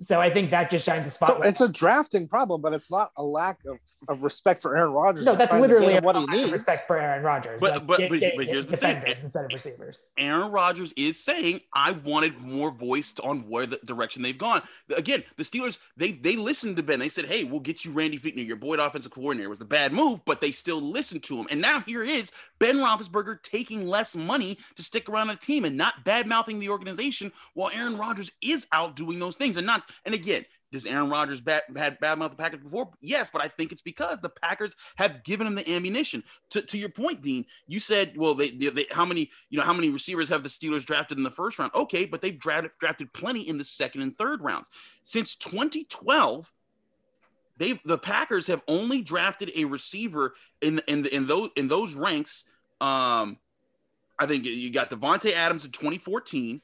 So 0.00 0.18
I 0.18 0.30
think 0.30 0.50
that 0.50 0.70
just 0.70 0.86
shines 0.86 1.06
a 1.06 1.10
spotlight. 1.10 1.42
So 1.42 1.48
it's 1.48 1.60
a 1.60 1.68
drafting 1.68 2.26
problem, 2.26 2.62
but 2.62 2.72
it's 2.72 2.90
not 2.90 3.10
a 3.18 3.22
lack 3.22 3.58
of, 3.66 3.78
of 4.08 4.22
respect 4.22 4.62
for 4.62 4.74
Aaron 4.74 4.92
Rodgers. 4.92 5.26
No, 5.26 5.34
that's 5.34 5.50
trying 5.50 5.60
to 5.62 5.68
get 5.68 5.74
literally 5.74 5.96
a 5.98 6.00
what 6.00 6.16
he 6.16 6.22
lack 6.22 6.28
of 6.34 6.40
needs. 6.40 6.52
respect 6.52 6.86
for 6.86 6.98
Aaron 6.98 7.22
Rodgers. 7.22 7.60
But- 7.60 7.70
like, 7.74 7.86
but- 7.86 7.98
get- 7.98 8.10
but- 8.10 8.20
get 8.20 8.36
but 8.36 8.46
here's 8.46 8.66
the 8.66 8.78
thing. 8.78 8.94
defenders 8.94 9.22
instead 9.24 9.44
of 9.44 9.50
receivers. 9.52 10.04
Aaron 10.16 10.50
Rodgers 10.50 10.94
is 10.96 11.22
saying, 11.22 11.60
I 11.74 11.92
wanted 11.92 12.38
more 12.40 12.70
voice 12.70 13.12
on 13.22 13.40
where 13.48 13.66
the 13.66 13.78
direction 13.84 14.22
they've 14.22 14.38
gone. 14.38 14.62
Again, 14.96 15.22
the 15.36 15.44
Steelers, 15.44 15.78
they 15.98 16.12
they 16.12 16.36
listened 16.36 16.76
to 16.78 16.82
Ben. 16.82 16.98
They 16.98 17.10
said, 17.10 17.26
Hey, 17.26 17.44
we'll 17.44 17.60
get 17.60 17.84
you 17.84 17.92
Randy 17.92 18.18
Fichtner, 18.18 18.46
your 18.46 18.56
Boyd 18.56 18.78
offensive 18.78 19.12
coordinator. 19.12 19.48
It 19.48 19.50
was 19.50 19.58
the 19.58 19.64
bad 19.66 19.92
move, 19.92 20.20
but 20.24 20.40
they 20.40 20.50
still 20.52 20.80
listened 20.80 21.22
to 21.24 21.36
him. 21.36 21.46
And 21.50 21.60
now 21.60 21.80
here 21.80 22.02
is 22.02 22.32
Ben 22.58 22.76
Roethlisberger 22.78 23.42
taking 23.42 23.86
less 23.86 24.16
money 24.16 24.56
to 24.76 24.82
stick 24.82 25.10
around 25.10 25.28
the 25.28 25.36
team 25.36 25.66
and 25.66 25.76
not 25.76 26.04
bad 26.04 26.26
mouthing 26.26 26.58
the 26.58 26.70
organization 26.70 27.30
while 27.52 27.70
Aaron 27.74 27.98
Rodgers 27.98 28.30
is 28.40 28.66
out 28.72 28.96
doing 28.96 29.18
those 29.18 29.36
things. 29.36 29.56
And 29.58 29.66
not, 29.66 29.82
and 30.04 30.14
again, 30.14 30.44
does 30.72 30.86
Aaron 30.86 31.10
Rodgers 31.10 31.40
bad, 31.40 31.62
had 31.76 31.98
the 32.00 32.34
Packers 32.38 32.60
before? 32.60 32.90
Yes, 33.00 33.28
but 33.32 33.42
I 33.42 33.48
think 33.48 33.72
it's 33.72 33.82
because 33.82 34.20
the 34.20 34.28
Packers 34.28 34.76
have 34.96 35.24
given 35.24 35.46
him 35.46 35.56
the 35.56 35.68
ammunition. 35.68 36.22
To, 36.50 36.62
to 36.62 36.78
your 36.78 36.88
point, 36.88 37.22
Dean, 37.22 37.44
you 37.66 37.80
said, 37.80 38.16
well, 38.16 38.34
they, 38.34 38.50
they, 38.50 38.68
they 38.68 38.86
how 38.90 39.04
many 39.04 39.30
you 39.48 39.58
know 39.58 39.64
how 39.64 39.72
many 39.72 39.90
receivers 39.90 40.28
have 40.28 40.42
the 40.42 40.48
Steelers 40.48 40.84
drafted 40.84 41.18
in 41.18 41.24
the 41.24 41.30
first 41.30 41.58
round? 41.58 41.72
Okay, 41.74 42.06
but 42.06 42.22
they've 42.22 42.38
drafted 42.38 42.70
drafted 42.78 43.12
plenty 43.12 43.48
in 43.48 43.58
the 43.58 43.64
second 43.64 44.02
and 44.02 44.16
third 44.16 44.42
rounds 44.42 44.70
since 45.02 45.34
2012. 45.34 46.52
They 47.56 47.80
the 47.84 47.98
Packers 47.98 48.46
have 48.46 48.62
only 48.68 49.02
drafted 49.02 49.50
a 49.56 49.64
receiver 49.64 50.34
in 50.60 50.80
in 50.86 51.04
in 51.06 51.26
those 51.26 51.50
in 51.56 51.66
those 51.66 51.94
ranks. 51.94 52.44
Um, 52.80 53.38
I 54.18 54.26
think 54.26 54.44
you 54.44 54.70
got 54.70 54.90
Davante 54.90 55.32
Adams 55.32 55.64
in 55.64 55.72
2014 55.72 56.60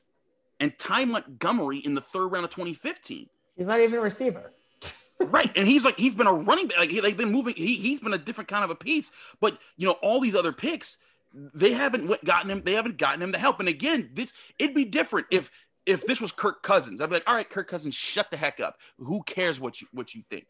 and 0.61 0.77
Ty 0.79 1.05
Montgomery 1.07 1.79
in 1.79 1.95
the 1.95 2.01
third 2.01 2.29
round 2.29 2.45
of 2.45 2.51
2015. 2.51 3.29
He's 3.57 3.69
not 3.69 3.81
even 3.81 3.99
a 3.99 4.03
receiver. 4.03 4.53
right, 5.21 5.51
and 5.57 5.67
he's 5.67 5.85
like 5.85 5.99
he's 5.99 6.15
been 6.15 6.27
a 6.27 6.33
running 6.33 6.69
back. 6.69 6.79
Like 6.79 6.91
he, 6.91 7.01
they've 7.01 7.17
been 7.17 7.33
moving. 7.33 7.55
He 7.57 7.75
he's 7.75 8.01
been 8.01 8.13
a 8.13 8.19
different 8.19 8.49
kind 8.49 8.65
of 8.65 8.71
a 8.71 8.75
piece. 8.75 9.11
But 9.41 9.59
you 9.77 9.87
know, 9.87 9.93
all 10.03 10.21
these 10.21 10.35
other 10.35 10.53
picks, 10.53 10.99
they 11.33 11.73
haven't 11.73 12.25
gotten 12.25 12.51
him. 12.51 12.63
They 12.65 12.75
haven't 12.75 12.99
gotten 12.99 13.23
him 13.23 13.33
the 13.33 13.39
help. 13.39 13.61
And 13.61 13.69
again, 13.69 14.11
this 14.13 14.33
it'd 14.59 14.75
be 14.75 14.85
different 14.85 15.27
if 15.31 15.51
if 15.87 16.07
this 16.07 16.21
was 16.21 16.33
Kirk 16.33 16.63
Cousins. 16.63 17.01
I'd 17.01 17.09
be 17.09 17.15
like, 17.15 17.25
all 17.27 17.35
right, 17.35 17.49
Kirk 17.49 17.69
Cousins, 17.69 17.95
shut 17.95 18.31
the 18.31 18.37
heck 18.37 18.61
up. 18.61 18.77
Who 18.99 19.23
cares 19.23 19.61
what 19.61 19.81
you 19.81 19.87
what 19.93 20.15
you 20.15 20.23
think? 20.29 20.47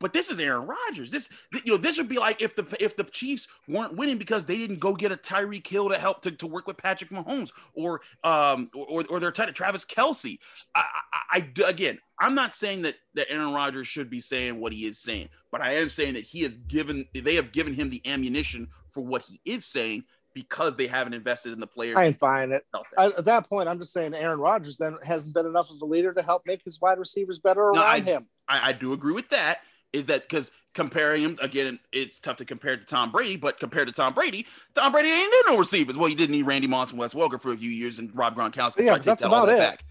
But 0.00 0.12
this 0.12 0.30
is 0.30 0.38
Aaron 0.38 0.66
Rodgers. 0.66 1.10
This, 1.10 1.28
you 1.64 1.72
know, 1.72 1.76
this 1.76 1.98
would 1.98 2.08
be 2.08 2.18
like 2.18 2.40
if 2.40 2.54
the 2.54 2.64
if 2.78 2.96
the 2.96 3.04
Chiefs 3.04 3.48
weren't 3.66 3.96
winning 3.96 4.18
because 4.18 4.44
they 4.44 4.56
didn't 4.56 4.78
go 4.78 4.94
get 4.94 5.10
a 5.10 5.16
Tyreek 5.16 5.66
Hill 5.66 5.88
to 5.88 5.98
help 5.98 6.22
to, 6.22 6.30
to 6.30 6.46
work 6.46 6.66
with 6.66 6.76
Patrick 6.76 7.10
Mahomes 7.10 7.50
or 7.74 8.00
um 8.22 8.70
or 8.74 9.04
or 9.10 9.20
their 9.20 9.32
tight 9.32 9.52
Travis 9.54 9.84
Kelce. 9.84 10.38
I, 10.74 10.84
I, 11.12 11.38
I 11.38 11.68
again, 11.68 11.98
I'm 12.20 12.34
not 12.34 12.54
saying 12.54 12.82
that 12.82 12.94
that 13.14 13.30
Aaron 13.30 13.52
Rodgers 13.52 13.88
should 13.88 14.08
be 14.08 14.20
saying 14.20 14.60
what 14.60 14.72
he 14.72 14.86
is 14.86 14.98
saying, 14.98 15.28
but 15.50 15.60
I 15.60 15.74
am 15.74 15.90
saying 15.90 16.14
that 16.14 16.24
he 16.24 16.42
has 16.42 16.56
given 16.56 17.04
they 17.12 17.34
have 17.34 17.52
given 17.52 17.74
him 17.74 17.90
the 17.90 18.02
ammunition 18.06 18.68
for 18.92 19.00
what 19.00 19.22
he 19.22 19.40
is 19.44 19.64
saying 19.64 20.04
because 20.34 20.76
they 20.76 20.86
haven't 20.86 21.14
invested 21.14 21.52
in 21.52 21.58
the 21.58 21.66
players. 21.66 21.96
I 21.96 22.04
ain't 22.04 22.20
buying 22.20 22.52
it. 22.52 22.64
I, 22.96 23.06
at 23.06 23.24
that 23.24 23.48
point, 23.48 23.68
I'm 23.68 23.80
just 23.80 23.92
saying 23.92 24.14
Aaron 24.14 24.38
Rodgers 24.38 24.76
then 24.76 24.96
hasn't 25.02 25.34
been 25.34 25.46
enough 25.46 25.70
of 25.70 25.82
a 25.82 25.84
leader 25.84 26.12
to 26.12 26.22
help 26.22 26.42
make 26.46 26.62
his 26.62 26.80
wide 26.80 26.98
receivers 26.98 27.40
better 27.40 27.60
around 27.60 27.78
I, 27.78 28.00
him. 28.00 28.28
I, 28.46 28.68
I, 28.68 28.72
do 28.72 28.92
agree 28.92 29.12
with 29.12 29.28
that 29.30 29.58
is 29.92 30.06
that 30.06 30.28
because 30.28 30.50
comparing 30.74 31.22
him 31.22 31.38
again, 31.40 31.78
it's 31.92 32.18
tough 32.18 32.36
to 32.36 32.44
compare 32.44 32.76
to 32.76 32.84
Tom 32.84 33.10
Brady, 33.10 33.36
but 33.36 33.58
compared 33.58 33.88
to 33.88 33.92
Tom 33.92 34.14
Brady, 34.14 34.46
Tom 34.74 34.92
Brady 34.92 35.08
ain't 35.08 35.30
need 35.30 35.52
no 35.52 35.58
receivers. 35.58 35.96
Well, 35.96 36.08
he 36.08 36.14
didn't 36.14 36.32
need 36.32 36.42
Randy 36.42 36.66
Moss 36.66 36.90
and 36.90 36.98
Wes 36.98 37.14
Welker 37.14 37.40
for 37.40 37.52
a 37.52 37.56
few 37.56 37.70
years 37.70 37.98
and 37.98 38.14
Rob 38.14 38.36
Gronkowski. 38.36 38.84
Yeah, 38.84 38.94
so 38.94 38.98
that's 38.98 39.22
that 39.22 39.28
about 39.28 39.48
it. 39.48 39.58
Back. 39.58 39.84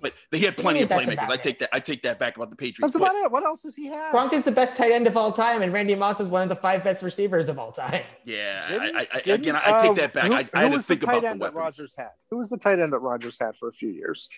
But 0.00 0.14
they 0.30 0.38
had 0.38 0.56
plenty 0.58 0.82
of 0.82 0.88
playmakers. 0.88 1.28
I 1.28 1.36
take 1.36 1.58
that. 1.58 1.70
I 1.72 1.80
take 1.80 2.02
that 2.02 2.18
back 2.18 2.36
about 2.36 2.50
the 2.50 2.56
Patriots. 2.56 2.80
That's 2.80 2.94
about 2.94 3.14
but, 3.14 3.26
it. 3.26 3.32
What 3.32 3.44
else 3.44 3.62
does 3.62 3.76
he 3.76 3.86
have? 3.86 4.12
Gronk 4.12 4.32
is 4.32 4.44
the 4.44 4.52
best 4.52 4.76
tight 4.76 4.92
end 4.92 5.06
of 5.06 5.16
all 5.16 5.32
time, 5.32 5.62
and 5.62 5.72
Randy 5.72 5.94
Moss 5.94 6.20
is 6.20 6.28
one 6.28 6.42
of 6.42 6.48
the 6.48 6.56
five 6.56 6.84
best 6.84 7.02
receivers 7.02 7.48
of 7.48 7.58
all 7.58 7.72
time. 7.72 8.02
Yeah, 8.24 8.66
I, 8.68 9.08
I, 9.12 9.18
again, 9.18 9.56
I, 9.56 9.86
take 9.86 9.96
that 9.96 10.12
back. 10.12 10.24
Who, 10.26 10.34
I, 10.34 10.48
I 10.54 10.64
had 10.64 10.72
to 10.72 10.80
think 10.80 11.00
the 11.00 11.06
tight 11.06 11.24
end 11.24 11.42
that 11.42 11.54
Rodgers 11.54 11.94
had? 11.96 12.10
Who 12.30 12.38
was 12.38 12.50
the 12.50 12.58
tight 12.58 12.78
end 12.78 12.92
that 12.92 13.00
Rodgers 13.00 13.38
had 13.38 13.56
for 13.56 13.68
a 13.68 13.72
few 13.72 13.88
years? 13.88 14.28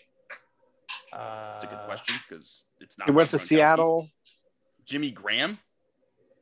Uh, 1.13 1.61
a 1.63 1.67
good 1.69 1.79
question 1.87 2.17
because 2.29 2.65
it's 2.81 2.99
not. 2.99 3.09
He 3.09 3.13
went 3.13 3.31
to 3.31 3.39
Seattle. 3.39 4.09
Jimmy 4.85 5.11
Graham. 5.11 5.59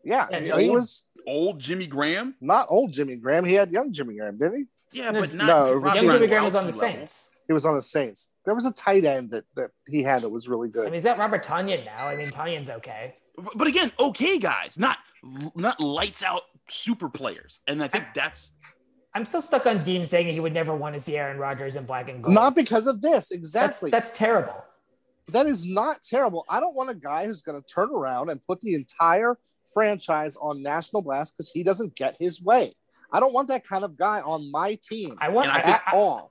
Yeah, 0.04 0.26
yeah 0.30 0.58
he, 0.58 0.68
was 0.68 1.04
old 1.26 1.60
Jimmy 1.60 1.86
Graham. 1.86 2.34
Not 2.40 2.66
old 2.68 2.92
Jimmy 2.92 3.16
Graham. 3.16 3.44
He 3.44 3.54
had 3.54 3.70
young 3.70 3.92
Jimmy 3.92 4.16
Graham, 4.16 4.36
didn't 4.36 4.58
he? 4.58 4.98
Yeah, 4.98 5.12
but 5.12 5.32
not 5.34 5.46
no. 5.46 5.80
Young 5.94 6.10
Jimmy 6.10 6.26
Graham 6.26 6.44
was 6.44 6.54
on 6.54 6.66
the 6.66 6.72
Saints. 6.72 7.36
He 7.46 7.52
was 7.52 7.64
on 7.64 7.74
the 7.74 7.82
Saints. 7.82 8.34
There 8.44 8.54
was 8.54 8.66
a 8.66 8.72
tight 8.72 9.04
end 9.04 9.30
that 9.30 9.44
that 9.56 9.70
he 9.86 10.02
had 10.02 10.22
that 10.22 10.28
was 10.28 10.48
really 10.48 10.68
good. 10.68 10.82
I 10.82 10.86
mean, 10.86 10.94
is 10.94 11.02
that 11.04 11.18
Robert 11.18 11.44
Tonyan 11.44 11.84
now? 11.84 12.06
I 12.06 12.16
mean, 12.16 12.30
Tonyan's 12.30 12.70
okay. 12.70 13.16
But 13.54 13.66
again, 13.66 13.92
okay, 13.98 14.38
guys, 14.38 14.78
not 14.78 14.98
not 15.54 15.80
lights 15.80 16.22
out 16.22 16.42
super 16.68 17.08
players, 17.08 17.60
and 17.66 17.82
I 17.82 17.88
think 17.88 18.04
that's. 18.14 18.50
I'm 19.14 19.26
still 19.26 19.42
stuck 19.42 19.66
on 19.66 19.84
Dean 19.84 20.06
saying 20.06 20.32
he 20.32 20.40
would 20.40 20.54
never 20.54 20.74
want 20.74 20.94
to 20.94 21.00
see 21.00 21.18
Aaron 21.18 21.36
Rodgers 21.36 21.76
in 21.76 21.84
black 21.84 22.08
and 22.08 22.22
gold. 22.22 22.34
Not 22.34 22.54
because 22.54 22.86
of 22.86 23.02
this, 23.02 23.30
exactly. 23.30 23.90
That's, 23.90 24.08
that's 24.08 24.18
terrible. 24.18 24.64
That 25.28 25.46
is 25.46 25.64
not 25.64 26.02
terrible. 26.02 26.44
I 26.48 26.60
don't 26.60 26.74
want 26.74 26.90
a 26.90 26.94
guy 26.94 27.26
who's 27.26 27.42
going 27.42 27.60
to 27.60 27.66
turn 27.66 27.90
around 27.90 28.28
and 28.28 28.44
put 28.44 28.60
the 28.60 28.74
entire 28.74 29.38
franchise 29.72 30.36
on 30.36 30.62
national 30.62 31.02
blast 31.02 31.36
because 31.36 31.50
he 31.50 31.62
doesn't 31.62 31.94
get 31.94 32.16
his 32.18 32.42
way. 32.42 32.72
I 33.12 33.20
don't 33.20 33.32
want 33.32 33.48
that 33.48 33.64
kind 33.64 33.84
of 33.84 33.96
guy 33.96 34.20
on 34.20 34.50
my 34.50 34.78
team. 34.82 35.16
I 35.20 35.28
want 35.28 35.48
at 35.48 35.66
I, 35.66 35.80
all. 35.92 36.30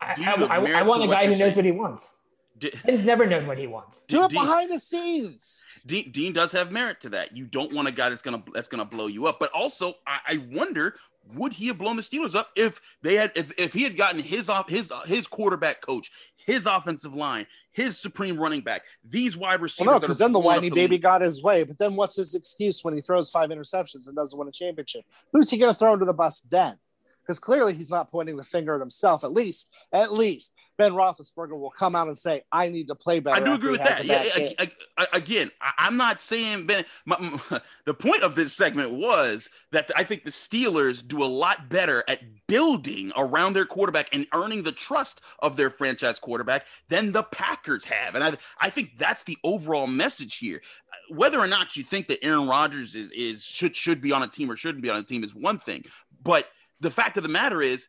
I, 0.00 0.14
I, 0.48 0.56
I 0.78 0.82
want 0.82 1.02
a 1.02 1.08
guy 1.08 1.26
who 1.26 1.36
knows 1.36 1.56
what 1.56 1.64
he 1.64 1.72
wants. 1.72 2.22
D- 2.58 2.72
Ben's 2.84 3.04
never 3.04 3.26
known 3.26 3.46
what 3.46 3.58
he 3.58 3.66
wants. 3.66 4.04
Do 4.06 4.24
it 4.24 4.30
behind 4.30 4.70
the 4.70 4.78
scenes. 4.78 5.64
Dean, 5.86 6.12
Dean, 6.12 6.32
does 6.32 6.52
have 6.52 6.70
merit 6.70 7.00
to 7.00 7.08
that. 7.10 7.36
You 7.36 7.46
don't 7.46 7.72
want 7.72 7.88
a 7.88 7.92
guy 7.92 8.10
that's 8.10 8.22
gonna 8.22 8.42
that's 8.54 8.68
gonna 8.68 8.84
blow 8.84 9.06
you 9.06 9.26
up. 9.26 9.38
But 9.40 9.50
also, 9.52 9.94
I, 10.06 10.18
I 10.28 10.44
wonder 10.50 10.96
would 11.34 11.52
he 11.52 11.68
have 11.68 11.78
blown 11.78 11.96
the 11.96 12.02
Steelers 12.02 12.34
up 12.34 12.50
if 12.56 12.80
they 13.02 13.14
had 13.14 13.32
if, 13.34 13.52
if 13.58 13.72
he 13.72 13.82
had 13.82 13.96
gotten 13.96 14.22
his 14.22 14.48
off 14.48 14.68
his 14.68 14.92
his 15.06 15.26
quarterback 15.26 15.80
coach, 15.80 16.10
his 16.36 16.66
offensive 16.66 17.14
line, 17.14 17.46
his 17.72 17.98
supreme 17.98 18.38
running 18.38 18.60
back, 18.60 18.82
these 19.04 19.36
wide 19.36 19.60
receivers. 19.60 19.86
Well, 19.86 19.96
no, 19.96 20.00
because 20.00 20.18
then 20.18 20.32
the 20.32 20.40
whiny 20.40 20.68
the 20.68 20.74
baby 20.74 20.92
league. 20.92 21.02
got 21.02 21.20
his 21.20 21.42
way. 21.42 21.62
But 21.62 21.78
then 21.78 21.96
what's 21.96 22.16
his 22.16 22.34
excuse 22.34 22.82
when 22.82 22.94
he 22.94 23.00
throws 23.00 23.30
five 23.30 23.50
interceptions 23.50 24.06
and 24.06 24.16
doesn't 24.16 24.38
win 24.38 24.48
a 24.48 24.52
championship? 24.52 25.04
Who's 25.32 25.50
he 25.50 25.58
going 25.58 25.72
to 25.72 25.78
throw 25.78 25.92
into 25.92 26.06
the 26.06 26.14
bus 26.14 26.40
then? 26.40 26.76
Because 27.22 27.38
clearly 27.38 27.74
he's 27.74 27.90
not 27.90 28.10
pointing 28.10 28.36
the 28.36 28.42
finger 28.42 28.74
at 28.74 28.80
himself. 28.80 29.22
At 29.22 29.32
least, 29.32 29.70
at 29.92 30.12
least 30.12 30.52
Ben 30.80 30.92
Roethlisberger 30.92 31.58
will 31.58 31.70
come 31.70 31.94
out 31.94 32.06
and 32.06 32.16
say, 32.16 32.42
"I 32.50 32.68
need 32.68 32.88
to 32.88 32.94
play 32.94 33.20
better." 33.20 33.36
I 33.36 33.44
do 33.44 33.52
agree 33.52 33.72
with 33.72 33.82
that. 33.82 34.02
Yeah, 34.02 34.22
I, 34.58 34.70
I, 34.96 35.06
again, 35.12 35.50
I, 35.60 35.86
am 35.86 35.98
not 35.98 36.22
saying 36.22 36.66
Ben. 36.66 36.86
My, 37.04 37.18
my, 37.18 37.60
the 37.84 37.92
point 37.92 38.22
of 38.22 38.34
this 38.34 38.54
segment 38.54 38.92
was 38.92 39.50
that 39.72 39.90
I 39.94 40.04
think 40.04 40.24
the 40.24 40.30
Steelers 40.30 41.06
do 41.06 41.22
a 41.22 41.26
lot 41.26 41.68
better 41.68 42.02
at 42.08 42.20
building 42.46 43.12
around 43.14 43.52
their 43.52 43.66
quarterback 43.66 44.08
and 44.14 44.26
earning 44.32 44.62
the 44.62 44.72
trust 44.72 45.20
of 45.40 45.54
their 45.54 45.68
franchise 45.68 46.18
quarterback 46.18 46.66
than 46.88 47.12
the 47.12 47.24
Packers 47.24 47.84
have, 47.84 48.14
and 48.14 48.24
I 48.24 48.32
I 48.58 48.70
think 48.70 48.92
that's 48.96 49.22
the 49.24 49.36
overall 49.44 49.86
message 49.86 50.38
here. 50.38 50.62
Whether 51.10 51.38
or 51.38 51.46
not 51.46 51.76
you 51.76 51.82
think 51.82 52.08
that 52.08 52.24
Aaron 52.24 52.48
Rodgers 52.48 52.94
is 52.94 53.10
is 53.10 53.44
should 53.44 53.76
should 53.76 54.00
be 54.00 54.12
on 54.12 54.22
a 54.22 54.28
team 54.28 54.50
or 54.50 54.56
shouldn't 54.56 54.82
be 54.82 54.88
on 54.88 54.96
a 54.96 55.02
team 55.02 55.24
is 55.24 55.34
one 55.34 55.58
thing, 55.58 55.84
but 56.22 56.46
the 56.80 56.90
fact 56.90 57.18
of 57.18 57.22
the 57.22 57.28
matter 57.28 57.60
is 57.60 57.88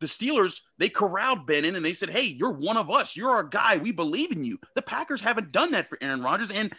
the 0.00 0.06
Steelers, 0.06 0.60
they 0.78 0.88
corralled 0.88 1.46
Ben 1.46 1.64
in 1.64 1.74
and 1.74 1.84
they 1.84 1.94
said, 1.94 2.10
Hey, 2.10 2.22
you're 2.22 2.50
one 2.50 2.76
of 2.76 2.90
us. 2.90 3.16
You're 3.16 3.30
our 3.30 3.44
guy. 3.44 3.76
We 3.76 3.92
believe 3.92 4.32
in 4.32 4.44
you. 4.44 4.58
The 4.74 4.82
Packers 4.82 5.20
haven't 5.20 5.52
done 5.52 5.72
that 5.72 5.88
for 5.88 5.98
Aaron 6.00 6.22
Rodgers. 6.22 6.50
And 6.50 6.72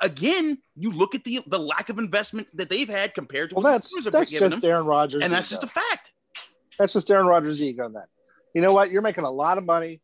again, 0.00 0.58
you 0.76 0.90
look 0.90 1.14
at 1.14 1.24
the 1.24 1.40
the 1.46 1.58
lack 1.58 1.88
of 1.88 1.98
investment 1.98 2.48
that 2.54 2.68
they've 2.68 2.88
had 2.88 3.14
compared 3.14 3.50
to 3.50 3.56
well, 3.56 3.62
that's, 3.62 3.94
that's 4.10 4.30
just 4.30 4.60
them, 4.60 4.70
Aaron 4.70 4.86
Rodgers. 4.86 5.22
And 5.22 5.32
that's 5.32 5.50
ego. 5.50 5.60
just 5.60 5.64
a 5.64 5.80
fact. 5.80 6.12
That's 6.78 6.92
just 6.92 7.10
Aaron 7.10 7.26
Rodgers' 7.26 7.62
ego 7.62 7.88
then. 7.88 8.04
You 8.54 8.62
know 8.62 8.72
what? 8.72 8.90
You're 8.90 9.02
making 9.02 9.24
a 9.24 9.30
lot 9.30 9.58
of 9.58 9.64
money 9.64 10.00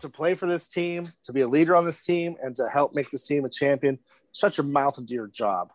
to 0.00 0.08
play 0.08 0.34
for 0.34 0.46
this 0.46 0.68
team, 0.68 1.12
to 1.24 1.32
be 1.32 1.42
a 1.42 1.48
leader 1.48 1.74
on 1.76 1.84
this 1.84 2.04
team, 2.04 2.36
and 2.42 2.54
to 2.56 2.68
help 2.68 2.94
make 2.94 3.10
this 3.10 3.22
team 3.22 3.44
a 3.44 3.48
champion. 3.48 3.98
Shut 4.32 4.56
your 4.56 4.64
mouth 4.64 4.98
and 4.98 5.06
do 5.06 5.14
your 5.14 5.28
job. 5.28 5.72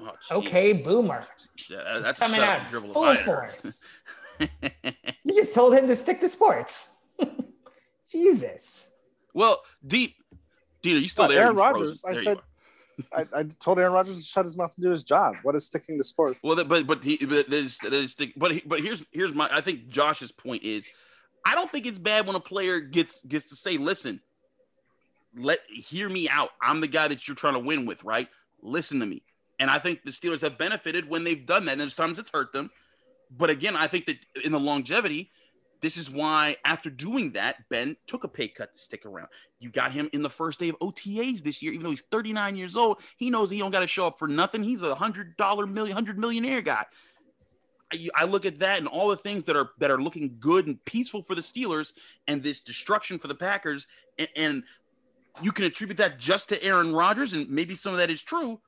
Oh, 0.00 0.12
okay, 0.30 0.72
boomer. 0.72 1.26
Yeah, 1.68 1.98
that's 2.00 2.18
coming 2.18 2.40
out 2.40 2.70
full 2.70 3.16
force. 3.16 3.86
you 5.36 5.42
just 5.42 5.54
told 5.54 5.74
him 5.74 5.86
to 5.86 5.94
stick 5.94 6.20
to 6.20 6.28
sports. 6.28 6.96
Jesus. 8.10 8.94
Well, 9.34 9.62
deep, 9.86 10.16
Dean, 10.82 10.96
are 10.96 11.00
you 11.00 11.08
still 11.08 11.26
uh, 11.26 11.28
there? 11.28 11.42
Aaron 11.44 11.56
Rodgers. 11.56 12.04
I 12.04 12.14
said. 12.14 12.38
I, 13.12 13.26
I, 13.34 13.42
told 13.42 13.78
Aaron 13.78 13.92
Rodgers 13.92 14.16
to 14.16 14.24
shut 14.24 14.46
his 14.46 14.56
mouth 14.56 14.72
and 14.74 14.82
do 14.82 14.90
his 14.90 15.02
job. 15.02 15.36
What 15.42 15.54
is 15.54 15.66
sticking 15.66 15.98
to 15.98 16.04
sports? 16.04 16.40
Well, 16.42 16.64
but 16.64 16.86
but 16.86 17.04
he 17.04 17.18
but 17.18 17.50
there's, 17.50 17.76
there's 17.78 18.16
but 18.36 18.52
he, 18.52 18.62
but 18.64 18.80
here's 18.80 19.02
here's 19.12 19.34
my 19.34 19.50
I 19.52 19.60
think 19.60 19.88
Josh's 19.88 20.32
point 20.32 20.62
is 20.62 20.90
I 21.44 21.54
don't 21.54 21.70
think 21.70 21.84
it's 21.84 21.98
bad 21.98 22.26
when 22.26 22.36
a 22.36 22.40
player 22.40 22.80
gets 22.80 23.22
gets 23.24 23.44
to 23.46 23.56
say, 23.56 23.76
listen, 23.76 24.22
let 25.36 25.58
hear 25.68 26.08
me 26.08 26.30
out. 26.30 26.50
I'm 26.62 26.80
the 26.80 26.88
guy 26.88 27.08
that 27.08 27.28
you're 27.28 27.34
trying 27.34 27.54
to 27.54 27.60
win 27.60 27.84
with, 27.84 28.02
right? 28.02 28.28
Listen 28.62 29.00
to 29.00 29.06
me. 29.06 29.22
And 29.58 29.70
I 29.70 29.78
think 29.78 30.02
the 30.04 30.10
Steelers 30.10 30.40
have 30.40 30.56
benefited 30.56 31.08
when 31.08 31.24
they've 31.24 31.44
done 31.44 31.66
that. 31.66 31.80
And 31.80 31.92
sometimes 31.92 32.18
it's 32.18 32.30
hurt 32.30 32.52
them. 32.52 32.70
But 33.30 33.50
again, 33.50 33.76
I 33.76 33.86
think 33.86 34.06
that 34.06 34.18
in 34.44 34.52
the 34.52 34.60
longevity, 34.60 35.30
this 35.80 35.96
is 35.96 36.10
why 36.10 36.56
after 36.64 36.90
doing 36.90 37.32
that, 37.32 37.68
Ben 37.68 37.96
took 38.06 38.24
a 38.24 38.28
pay 38.28 38.48
cut 38.48 38.74
to 38.74 38.80
stick 38.80 39.04
around. 39.04 39.28
You 39.60 39.70
got 39.70 39.92
him 39.92 40.08
in 40.12 40.22
the 40.22 40.30
first 40.30 40.58
day 40.58 40.68
of 40.68 40.78
OTAs 40.78 41.42
this 41.42 41.62
year, 41.62 41.72
even 41.72 41.84
though 41.84 41.90
he's 41.90 42.04
39 42.10 42.56
years 42.56 42.76
old. 42.76 43.00
He 43.16 43.30
knows 43.30 43.50
he 43.50 43.58
don't 43.58 43.70
got 43.70 43.80
to 43.80 43.86
show 43.86 44.06
up 44.06 44.18
for 44.18 44.28
nothing. 44.28 44.62
He's 44.62 44.82
a 44.82 44.94
hundred 44.94 45.36
dollar 45.36 45.66
million, 45.66 45.94
hundred 45.94 46.18
millionaire 46.18 46.62
guy. 46.62 46.84
I, 48.14 48.24
look 48.24 48.44
at 48.46 48.58
that 48.58 48.78
and 48.78 48.88
all 48.88 49.08
the 49.08 49.16
things 49.16 49.44
that 49.44 49.56
are 49.56 49.70
that 49.78 49.92
are 49.92 50.02
looking 50.02 50.36
good 50.40 50.66
and 50.66 50.84
peaceful 50.84 51.22
for 51.22 51.36
the 51.36 51.40
Steelers, 51.40 51.92
and 52.26 52.42
this 52.42 52.60
destruction 52.60 53.18
for 53.18 53.28
the 53.28 53.34
Packers, 53.34 53.86
and, 54.18 54.28
and 54.34 54.62
you 55.40 55.52
can 55.52 55.64
attribute 55.64 55.98
that 55.98 56.18
just 56.18 56.48
to 56.48 56.62
Aaron 56.64 56.92
Rodgers, 56.92 57.32
and 57.32 57.48
maybe 57.48 57.76
some 57.76 57.92
of 57.92 57.98
that 57.98 58.10
is 58.10 58.22
true, 58.22 58.60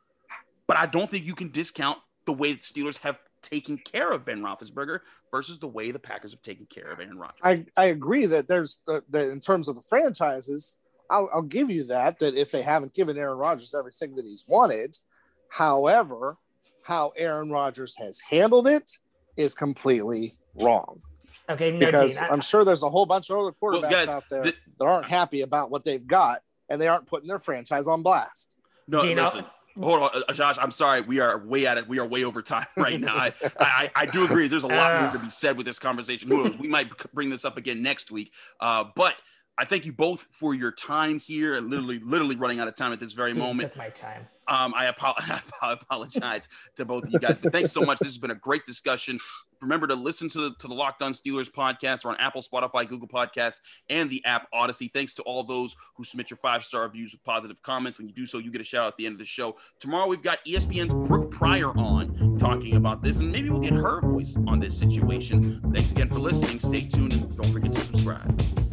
but 0.68 0.76
I 0.76 0.86
don't 0.86 1.10
think 1.10 1.24
you 1.24 1.34
can 1.34 1.50
discount 1.50 1.98
the 2.26 2.32
way 2.32 2.52
the 2.52 2.60
Steelers 2.60 2.98
have 2.98 3.18
taking 3.42 3.78
care 3.78 4.10
of 4.10 4.24
Ben 4.24 4.40
Roethlisberger 4.40 5.00
versus 5.30 5.58
the 5.58 5.68
way 5.68 5.90
the 5.90 5.98
Packers 5.98 6.32
have 6.32 6.42
taken 6.42 6.66
care 6.66 6.92
of 6.92 7.00
Aaron 7.00 7.18
Rodgers. 7.18 7.40
I, 7.42 7.64
I 7.76 7.86
agree 7.86 8.26
that 8.26 8.48
there's 8.48 8.80
uh, 8.88 9.00
that 9.10 9.28
in 9.28 9.40
terms 9.40 9.68
of 9.68 9.74
the 9.74 9.82
franchises, 9.82 10.78
I'll, 11.10 11.28
I'll 11.32 11.42
give 11.42 11.70
you 11.70 11.84
that 11.84 12.18
that 12.20 12.34
if 12.34 12.50
they 12.50 12.62
haven't 12.62 12.94
given 12.94 13.16
Aaron 13.16 13.38
Rodgers 13.38 13.74
everything 13.76 14.16
that 14.16 14.24
he's 14.24 14.44
wanted, 14.48 14.96
however, 15.50 16.36
how 16.84 17.12
Aaron 17.16 17.50
Rodgers 17.50 17.94
has 17.96 18.20
handled 18.20 18.66
it 18.66 18.90
is 19.36 19.54
completely 19.54 20.36
wrong. 20.54 21.02
Okay, 21.50 21.70
no, 21.70 21.86
because 21.86 22.18
Dean, 22.18 22.28
I, 22.30 22.32
am 22.32 22.40
sure 22.42 22.64
there's 22.64 22.82
a 22.82 22.90
whole 22.90 23.06
bunch 23.06 23.30
of 23.30 23.38
other 23.38 23.52
quarterbacks 23.52 23.82
well, 23.82 23.90
guys, 23.90 24.08
out 24.08 24.24
there 24.28 24.42
the, 24.42 24.54
that 24.78 24.84
aren't 24.84 25.08
happy 25.08 25.40
about 25.40 25.70
what 25.70 25.84
they've 25.84 26.06
got, 26.06 26.42
and 26.68 26.80
they 26.80 26.88
aren't 26.88 27.06
putting 27.06 27.28
their 27.28 27.38
franchise 27.38 27.86
on 27.86 28.02
blast. 28.02 28.56
No, 28.86 29.00
Dean, 29.00 29.16
listen, 29.16 29.44
hold 29.82 30.02
on, 30.02 30.22
uh, 30.28 30.32
Josh. 30.32 30.56
I'm 30.60 30.70
sorry. 30.70 31.00
We 31.02 31.20
are 31.20 31.38
way 31.38 31.66
at 31.66 31.78
it. 31.78 31.88
We 31.88 31.98
are 31.98 32.06
way 32.06 32.24
over 32.24 32.42
time 32.42 32.66
right 32.76 33.00
now. 33.00 33.14
I, 33.14 33.32
I, 33.60 33.90
I 33.94 34.06
do 34.06 34.24
agree. 34.24 34.48
There's 34.48 34.64
a 34.64 34.68
lot 34.68 35.02
more 35.02 35.12
to 35.12 35.18
be 35.18 35.30
said 35.30 35.56
with 35.56 35.66
this 35.66 35.78
conversation. 35.78 36.28
We 36.58 36.68
might 36.68 36.90
bring 37.12 37.30
this 37.30 37.44
up 37.44 37.56
again 37.56 37.82
next 37.82 38.10
week. 38.10 38.32
Uh, 38.60 38.84
but 38.94 39.16
I 39.58 39.64
thank 39.64 39.84
you 39.84 39.92
both 39.92 40.22
for 40.30 40.54
your 40.54 40.70
time 40.70 41.18
here. 41.18 41.60
Literally, 41.60 41.98
literally 42.04 42.36
running 42.36 42.60
out 42.60 42.68
of 42.68 42.76
time 42.76 42.92
at 42.92 43.00
this 43.00 43.12
very 43.12 43.32
Dude, 43.32 43.42
moment. 43.42 43.60
Took 43.60 43.76
my 43.76 43.88
time. 43.88 44.28
Um, 44.46 44.72
I, 44.74 44.86
I, 45.62 45.72
apologize 45.72 46.48
to 46.76 46.84
both 46.84 47.04
of 47.04 47.12
you 47.12 47.18
guys. 47.18 47.36
But 47.42 47.52
thanks 47.52 47.72
so 47.72 47.82
much. 47.82 47.98
This 47.98 48.08
has 48.08 48.18
been 48.18 48.30
a 48.30 48.36
great 48.36 48.64
discussion. 48.64 49.18
Remember 49.60 49.88
to 49.88 49.96
listen 49.96 50.28
to 50.30 50.38
the 50.38 50.54
to 50.60 50.68
the 50.68 50.74
Locked 50.74 51.02
On 51.02 51.12
Steelers 51.12 51.50
podcast. 51.50 52.04
We're 52.04 52.12
on 52.12 52.16
Apple, 52.18 52.40
Spotify, 52.40 52.88
Google 52.88 53.08
Podcasts, 53.08 53.56
and 53.90 54.08
the 54.08 54.24
app 54.24 54.46
Odysee. 54.54 54.90
Thanks 54.94 55.12
to 55.14 55.22
all 55.22 55.42
those 55.42 55.76
who 55.96 56.04
submit 56.04 56.30
your 56.30 56.38
five 56.38 56.64
star 56.64 56.82
reviews 56.82 57.12
with 57.12 57.24
positive 57.24 57.60
comments. 57.62 57.98
When 57.98 58.06
you 58.08 58.14
do 58.14 58.24
so, 58.24 58.38
you 58.38 58.52
get 58.52 58.60
a 58.60 58.64
shout 58.64 58.84
out 58.84 58.88
at 58.92 58.96
the 58.96 59.06
end 59.06 59.14
of 59.14 59.18
the 59.18 59.24
show. 59.24 59.56
Tomorrow 59.80 60.06
we've 60.06 60.22
got 60.22 60.38
ESPN's 60.46 60.94
Brooke 61.08 61.32
Pryor 61.32 61.76
on 61.76 62.36
talking 62.38 62.76
about 62.76 63.02
this, 63.02 63.18
and 63.18 63.32
maybe 63.32 63.50
we'll 63.50 63.60
get 63.60 63.72
her 63.72 64.00
voice 64.00 64.36
on 64.46 64.60
this 64.60 64.78
situation. 64.78 65.60
Thanks 65.74 65.90
again 65.90 66.08
for 66.08 66.20
listening. 66.20 66.60
Stay 66.60 66.88
tuned 66.88 67.12
and 67.12 67.36
don't 67.36 67.52
forget 67.52 67.74
to 67.74 67.80
subscribe. 67.80 68.67